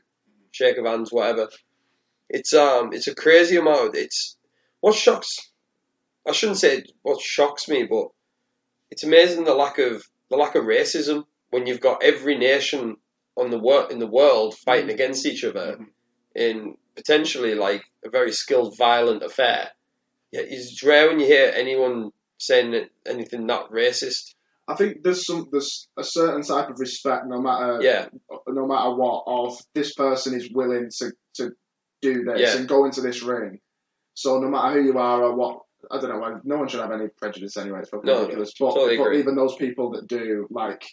[0.52, 1.50] shake of hands, whatever."
[2.30, 3.96] It's um, it's a crazy amount.
[3.96, 4.38] It's
[4.82, 5.38] what shocks.
[6.28, 8.08] I shouldn't say what shocks me, but
[8.90, 12.98] it's amazing the lack of the lack of racism when you've got every nation
[13.38, 15.78] on the wor- in the world fighting against each other
[16.34, 19.70] in potentially like a very skilled, violent affair.
[20.32, 24.34] Yeah, it's rare when you hear anyone saying anything that racist.
[24.68, 28.08] I think there's some there's a certain type of respect, no matter Yeah,
[28.48, 31.52] no matter what, of this person is willing to, to
[32.14, 32.58] do this Yeah.
[32.58, 33.60] and go into this ring.
[34.14, 35.60] So no matter who you are or what,
[35.92, 36.20] I don't know.
[36.20, 37.80] Why no one should have any prejudice anyway.
[37.82, 38.54] It's fucking No, ridiculous.
[38.60, 40.84] But, totally but even those people that do, like,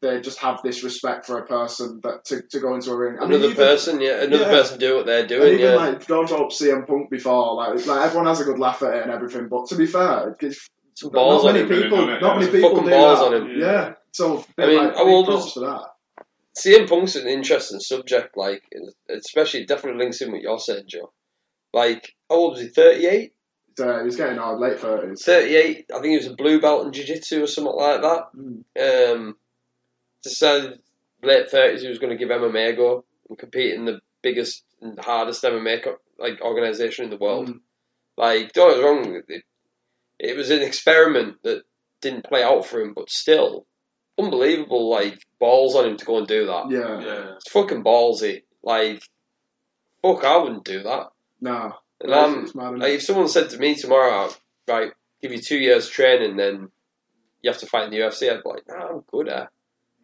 [0.00, 3.18] they just have this respect for a person that to, to go into a ring.
[3.18, 4.50] I mean, another even- person, yeah, another Yeah.
[4.50, 5.74] person do what they're and doing, even yeah.
[5.76, 9.02] like George Hope CM Punk before, like, like everyone has a good laugh at it
[9.04, 9.46] and everything.
[9.48, 10.66] But to be fair, it's,
[11.12, 11.82] balls not many him.
[11.82, 12.50] people, doesn't many Yeah.
[12.50, 13.18] people do that.
[13.18, 13.58] on him.
[13.60, 13.92] Yeah.
[14.12, 15.84] So I mean, like, how big old for that?
[16.58, 18.62] CM Punk's an interesting subject, like,
[19.08, 21.12] especially definitely links in with your saying, Joe.
[21.72, 22.68] Like, how old was he?
[22.68, 23.32] 38?
[23.80, 25.24] Uh, he was getting old, late thirties.
[25.24, 28.24] 38, I think he was a blue belt in Jiu Jitsu or something like that.
[28.36, 29.12] Mm.
[29.14, 29.36] Um,
[30.22, 30.78] decided
[31.22, 34.64] late 30s he was going to give MMA a go and compete in the biggest
[34.80, 37.48] and hardest MMA co- like organisation in the world.
[37.48, 37.60] Mm.
[38.16, 39.42] Like, don't get me wrong, it,
[40.18, 41.62] it was an experiment that
[42.02, 43.66] didn't play out for him, but still,
[44.22, 46.70] unbelievable, like, balls on him to go and do that.
[46.70, 47.00] Yeah.
[47.00, 47.34] Yeah.
[47.36, 48.42] It's fucking ballsy.
[48.62, 49.02] Like,
[50.02, 51.08] fuck, I wouldn't do that.
[51.40, 51.74] No.
[52.00, 54.30] And I'm, mad, like, if someone said to me tomorrow,
[54.68, 56.68] right, give you two years training, then
[57.42, 59.48] you have to fight in the UFC, I'd be like, nah, I'm good at.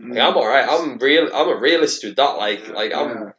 [0.00, 0.68] Like, I'm alright.
[0.68, 1.28] I'm real.
[1.34, 2.36] I'm a realist with that.
[2.38, 3.08] Like, like I'm.
[3.10, 3.30] Yeah.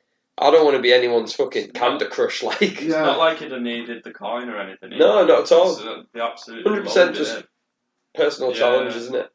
[0.42, 2.44] I don't want to be anyone's fucking Candy Crush.
[2.44, 3.02] Like, It's Yeah.
[3.04, 4.92] not like he'd have needed the coin or anything.
[4.98, 5.28] No, either.
[5.28, 5.72] not at all.
[5.74, 7.48] It's, uh, They absolutely 100% just- it.
[8.16, 8.58] personal Yeah.
[8.58, 9.30] challenge, isn't it?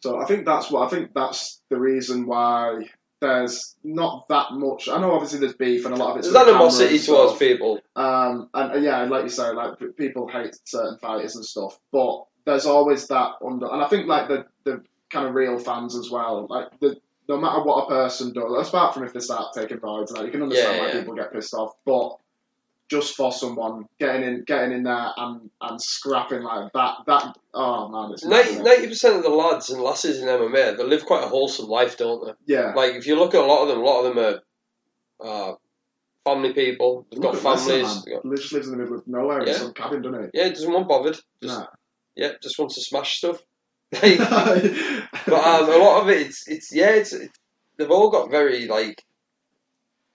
[0.00, 2.88] So I think that's what I think that's the reason why
[3.20, 4.88] there's not that much.
[4.88, 7.80] I know obviously there's beef and a lot of it's There's animosity towards people.
[7.96, 12.66] Um, and yeah, like you say, like people hate certain fighters and stuff, but there's
[12.66, 16.46] always that under, and I think like the the kind of real fans as well.
[16.48, 16.96] Like the
[17.28, 20.32] no matter what a person does, apart from if they start taking rides, like you
[20.32, 20.98] can understand Yeah, why yeah.
[21.00, 22.16] people get pissed off, but
[22.90, 27.88] just for someone getting in, getting in there and and scrapping like that, that oh
[27.88, 31.28] man, it's Ninety percent of the lads and lasses in MMA, they live quite a
[31.28, 32.54] wholesome life, don't they?
[32.54, 32.72] yeah.
[32.74, 34.24] Like if you look at a lot of them, a lot of them
[35.20, 35.54] are uh,
[36.24, 37.06] family people.
[37.10, 38.04] They've got Look Lesnar, families.
[38.04, 39.54] they've got- lives in the middle of nowhere in Yeah.
[39.54, 41.18] some cabin, doesn't yeah, doesn't want bothered.
[41.42, 41.66] Just Nah.
[42.16, 43.38] yeah, just wants to smash stuff.
[43.90, 47.38] but um, a lot of it, it's it's yeah, it's, it's
[47.78, 49.02] they've all got very like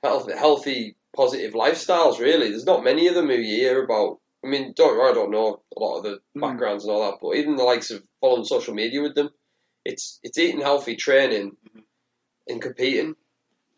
[0.04, 2.20] healthy, healthy, positive lifestyles.
[2.20, 4.20] Really, there's not many of them who you hear about.
[4.44, 6.42] I mean, don't I don't know a lot of the Mm.
[6.42, 9.30] backgrounds and all that, but even the likes of following social media with them,
[9.86, 11.56] it's it's eating healthy, training,
[12.48, 13.16] and competing.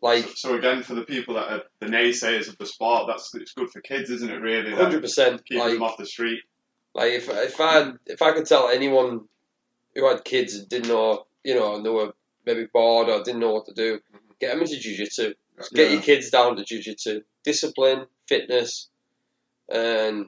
[0.02, 3.52] Like So again, for the people that are the naysayers of the sport, that's it's
[3.52, 4.40] good for kids, isn't it?
[4.40, 5.44] Really, hundred percent.
[5.46, 6.40] Keep Like them off the street.
[6.94, 9.28] Like if if I if I could tell anyone
[9.94, 12.12] who had kids and didn't know, you know, and they were
[12.44, 14.00] maybe bored or didn't know what to do,
[14.40, 15.34] get them into jiu-jitsu.
[15.72, 15.94] Get Yeah.
[15.94, 17.22] your kids down to jiu-jitsu.
[17.44, 18.88] Discipline, fitness,
[19.68, 20.26] and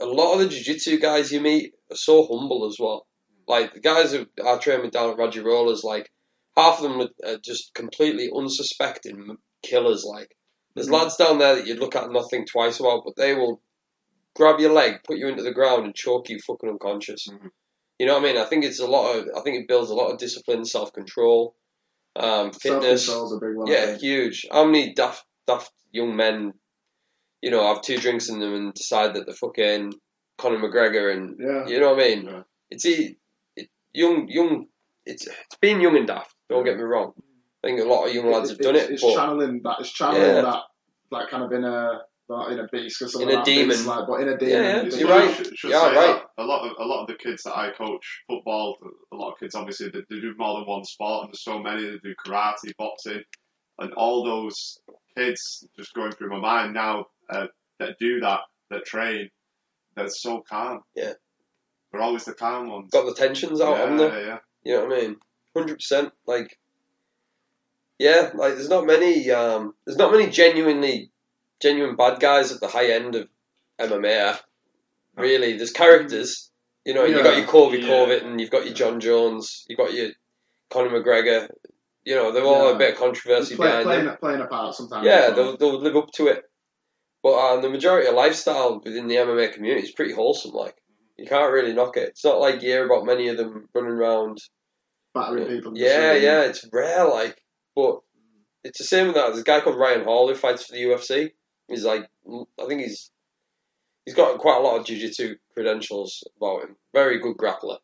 [0.00, 3.06] a lot of the jiu-jitsu guys you meet are so humble as well.
[3.46, 6.10] Like the guys who are training down at Raji Rollers, like
[6.56, 10.04] half of them are- just completely unsuspecting killers.
[10.04, 10.36] Like
[10.74, 10.92] there's Mhm.
[10.92, 13.60] lads down there that you'd look at and not think twice about, but they will
[14.34, 17.28] grab your leg, put you into the ground, and choke you fucking unconscious.
[17.28, 17.50] Mhm.
[17.98, 18.36] You know what I mean?
[18.36, 19.28] I think it's a lot of.
[19.36, 21.54] I think it builds a lot of discipline, self control,
[22.16, 23.06] um, fitness.
[23.06, 23.66] Self-control's a big one.
[23.66, 24.46] Yeah, huge.
[24.50, 26.52] How many daft, daft young men,
[27.42, 29.92] you know, have two drinks in them and decide that they're fucking
[30.38, 31.66] Conor McGregor and Yeah.
[31.66, 32.24] you know what I mean?
[32.26, 32.42] Yeah.
[32.70, 33.16] It's it,
[33.92, 34.66] young, young.
[35.06, 36.34] It's it's being young and daft.
[36.48, 37.12] Don't get me wrong.
[37.62, 39.76] I think a lot of young lads have done it, It's but channeling that.
[39.80, 40.40] It's channeling Yeah.
[40.42, 40.62] that,
[41.10, 41.64] like kind of in
[42.28, 43.28] a not in a beast, or something.
[43.28, 43.68] In a that demon.
[43.68, 44.52] beast, like, but in a demon.
[44.52, 45.36] Yeah, yeah, you're right.
[45.36, 46.22] Should, should Yeah, right.
[46.38, 48.78] A lot of a lot of the kids that I coach football,
[49.12, 51.58] a lot of kids obviously they, they do more than one sport, and there's so
[51.58, 53.22] many that do karate, boxing,
[53.78, 54.78] and all those
[55.16, 57.46] kids just going through my mind now uh,
[57.78, 58.40] that do that,
[58.70, 59.28] that train,
[59.96, 60.80] they're so calm.
[60.94, 61.12] Yeah.
[61.92, 62.90] they're always the calm ones.
[62.90, 64.26] got the tensions out, haven't yeah, they?
[64.26, 64.38] yeah.
[64.64, 65.16] You know what I mean?
[65.56, 66.12] Hundred percent.
[66.26, 66.58] Like,
[67.98, 69.30] yeah, like there's not many.
[69.30, 71.10] Um, there's not many genuinely
[71.64, 73.28] genuine bad guys at the high end of
[73.80, 74.38] MMA.
[75.16, 76.50] Really, there's characters.
[76.84, 77.88] You know, you've got your Colby Yeah.
[77.88, 80.10] Corbett, you've got your Jon Jones, you've got your
[80.70, 81.48] Conor McGregor.
[82.04, 82.74] You know, they're all Yeah.
[82.74, 84.16] a bit of controversy Play, behind playing, them.
[84.20, 85.06] playing a part sometimes.
[85.06, 86.42] Yeah, they'll, they'll live up to it.
[87.22, 90.50] But um, the majority of lifestyle within the MMA community is pretty wholesome.
[90.52, 90.76] Like,
[91.16, 92.10] you can't really knock it.
[92.10, 94.36] It's not like you hear about many of them running around
[95.14, 95.72] battering people.
[95.74, 97.40] yeah, yeah, it's rare, like,
[97.74, 98.00] but
[98.64, 99.28] it's the same with that.
[99.28, 101.30] There's a guy called Ryan Hall who fights for the UFC.
[101.68, 103.10] He's like, I think he's
[104.04, 106.76] he's got quite a lot of jiu-jitsu credentials about him.
[106.92, 107.78] Very good grappler.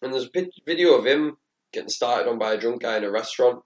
[0.00, 1.36] And there's a video of him
[1.72, 3.62] getting started on by a drunk guy in a restaurant.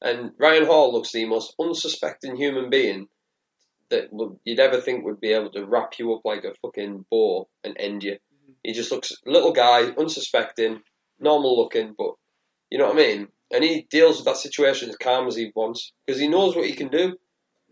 [0.00, 3.08] And Ryan Hall looks the most unsuspecting human being
[3.88, 4.08] that
[4.44, 7.76] you'd ever think would be able to wrap you up like a fucking boar and
[7.78, 8.12] end you.
[8.12, 8.52] Mm-hmm.
[8.64, 10.80] He just looks little guy, unsuspecting,
[11.20, 12.14] normal looking, but
[12.70, 13.28] you know what I mean.
[13.52, 16.66] And he deals with that situation as calm as he wants because he knows what
[16.66, 17.16] he can do.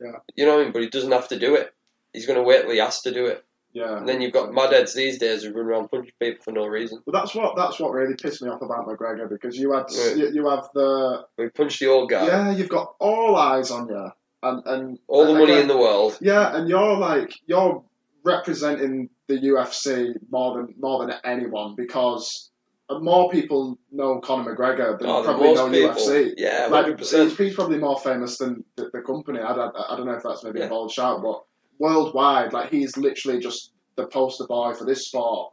[0.05, 0.19] Yeah.
[0.37, 0.73] You know what I mean?
[0.73, 1.73] But he doesn't have to do it.
[2.13, 3.45] He's going to wait till he has to do it.
[3.73, 3.97] Yeah.
[3.99, 6.67] And then you've got mad madheads these days who run around punching people for no
[6.67, 7.03] reason.
[7.05, 10.17] But that's what that's what really pissed me off about McGregor because you had Right.
[10.17, 12.27] you, you have the We punched the old guy.
[12.27, 14.11] yeah you've got all eyes on you
[14.45, 16.19] and and All the money again, in the world.
[16.21, 17.83] Yeah, and you're like you're
[18.23, 22.51] representing the UFC more than more than anyone because
[22.90, 25.94] more people know Conor McGregor than Oh, probably know people.
[25.97, 26.35] UFC.
[26.36, 26.98] Yeah, Like, 100%.
[27.24, 29.40] he's, he's probably more famous than the, the company.
[29.40, 30.66] I, I, I don't know if that's maybe Yeah.
[30.66, 31.43] a bold shout, but
[31.78, 35.52] worldwide, like he's literally just the poster boy for this sport.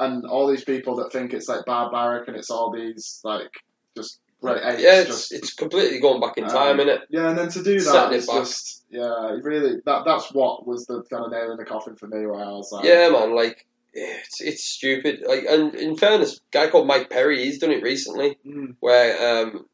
[0.00, 3.50] And all these people that think it's like barbaric and it's all these like
[3.96, 4.82] just great apes.
[4.82, 7.02] Yeah, it's, just, it's completely going back in Um, time, innit?
[7.10, 8.36] yeah, and then to do that it back.
[8.40, 12.08] just yeah, really that that's what was the kind of nail in the coffin for
[12.08, 12.26] me.
[12.26, 13.36] Where I was like, Yeah, man.
[13.36, 13.64] Like
[13.94, 15.22] it's it's stupid.
[15.26, 19.42] Like, and in fairness, a guy called Mike Perry, he's done it recently, mm, where
[19.42, 19.66] um,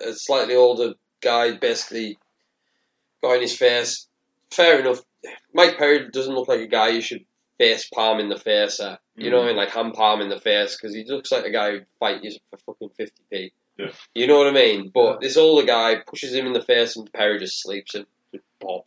[0.00, 2.18] a slightly older guy basically
[3.22, 4.06] got in his face.
[4.50, 5.00] Fair enough.
[5.52, 7.24] Mike Perry doesn't look like a guy you should
[7.58, 9.00] face palm in the face at.
[9.16, 9.56] You know what I mean?
[9.56, 12.30] Like hand palm in the face because he looks like a guy who'd fight you
[12.50, 13.52] for fucking fifty p.
[13.76, 13.90] Yeah.
[14.14, 14.90] You know what I mean?
[14.94, 18.42] But this older guy pushes him in the face and Perry just sleeps him with
[18.60, 18.84] Bob.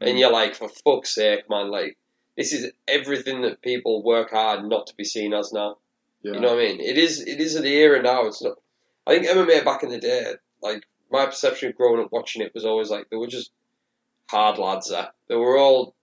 [0.00, 1.96] And you're like, for fuck's sake, man, like,
[2.36, 5.78] this is everything that people work hard not to be seen as now.
[6.22, 6.34] Yeah.
[6.34, 6.80] You know what I mean?
[6.80, 8.26] It is it is an era now.
[8.26, 8.58] It's not.
[9.06, 12.52] I think MMA back in the day, like my perception of growing up watching it
[12.54, 13.52] was always like they were just
[14.30, 14.90] hard lads.
[14.90, 15.94] There, they were all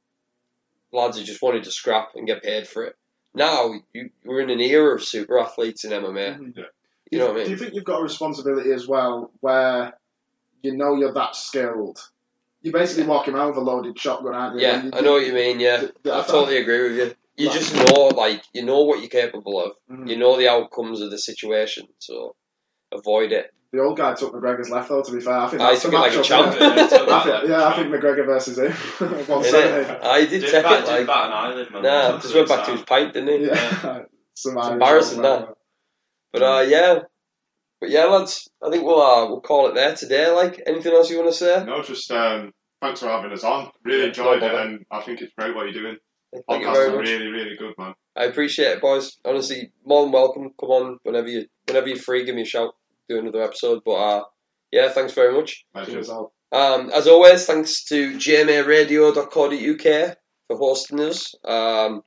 [0.91, 2.95] lads who just wanted to scrap and get paid for it.
[3.35, 6.37] Now you we're in an era of super athletes in MMA.
[6.39, 6.57] Mhm.
[6.57, 6.63] Yeah.
[7.11, 7.45] You know what I mean?
[7.45, 9.93] Do you think you've got a responsibility as well where
[10.63, 11.99] you know you're that skilled?
[12.63, 14.65] You're basically walking around with a loaded shotgun, aren't you?
[14.65, 15.59] Yeah, you I know what you mean.
[15.59, 17.15] Yeah, d- d- I totally agree with you.
[17.35, 19.73] You Like- just know, like, you know what you're capable of.
[19.91, 20.07] Mhm.
[20.09, 22.35] You know the outcomes of the situation, so
[22.91, 23.51] avoid it.
[23.73, 25.01] The old guy took McGregor's left though.
[25.01, 26.55] To be fair, I think I that's the took it like a matchup, champ.
[26.59, 26.67] Yeah,
[27.17, 28.71] I think- yeah, I a think McGregor versus him.
[29.27, 30.03] One Innit?
[30.03, 31.81] I did Did take bat, it did like bat an eyelid, man.
[31.83, 33.47] nah, just went back to his pint, didn't he?
[33.47, 34.03] Yeah,
[34.35, 35.55] Some Irish embarrassing, old that.
[36.31, 36.99] But uh, yeah,
[37.83, 40.31] but yeah, lads, I think we'll uh, we'll call it there today.
[40.31, 41.65] Like, anything else you want to say?
[41.65, 43.71] No, just um, thanks for having us on.
[43.83, 45.97] Really enjoyed no it, and I think it's great what you're doing.
[46.31, 47.93] Thank you Podcasts very are really, really good, man.
[48.15, 49.17] I appreciate it, boys.
[49.25, 50.51] Honestly, more than welcome.
[50.57, 52.73] Come on, whenever you whenever you're free, give me a shout.
[53.09, 53.81] Do another episode.
[53.83, 54.23] But uh,
[54.71, 55.65] yeah, thanks very much.
[55.73, 55.91] Pleasure.
[55.91, 56.31] Cheers, all.
[56.53, 61.35] Um, as always, thanks to gmaradio.co.uk for hosting us.
[61.43, 62.03] Um,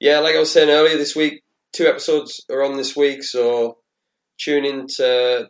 [0.00, 1.42] yeah, like I was saying earlier, this week,
[1.74, 3.76] two episodes are on this week, so
[4.38, 5.48] tune in to.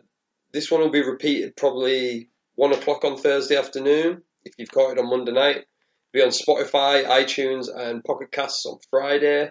[0.53, 4.21] This one will be repeated probably one o'clock on Thursday afternoon.
[4.45, 5.65] If you've caught it on Monday night, it'll
[6.13, 9.49] be on Spotify, iTunes, and Pocket Casts on Friday.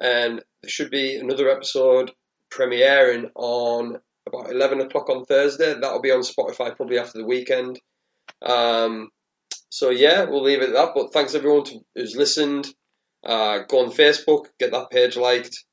[0.00, 2.12] And there should be another episode
[2.52, 5.74] premiering on about 11 o'clock on Thursday.
[5.74, 7.80] That'll be on Spotify probably after the weekend.
[8.42, 9.10] Um,
[9.70, 10.92] so yeah, we'll leave it at that.
[10.94, 12.66] But thanks everyone to, who's listened.
[13.24, 15.64] Uh, go on Facebook, get that page liked.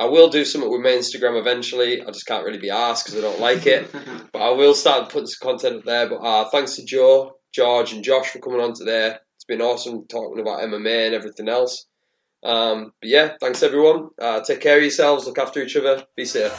[0.00, 2.00] I will do something with my Instagram eventually.
[2.00, 3.92] I just can't really be asked because I don't like it.
[4.32, 6.08] but I will start putting some content up there.
[6.08, 9.16] But uh, thanks to Joe, George, and Josh for coming on today.
[9.36, 11.84] It's been awesome talking about MMA and everything else.
[12.42, 14.08] Um, but yeah, thanks everyone.
[14.18, 15.26] Uh, take care of yourselves.
[15.26, 16.02] Look after each other.
[16.16, 16.58] Be safe.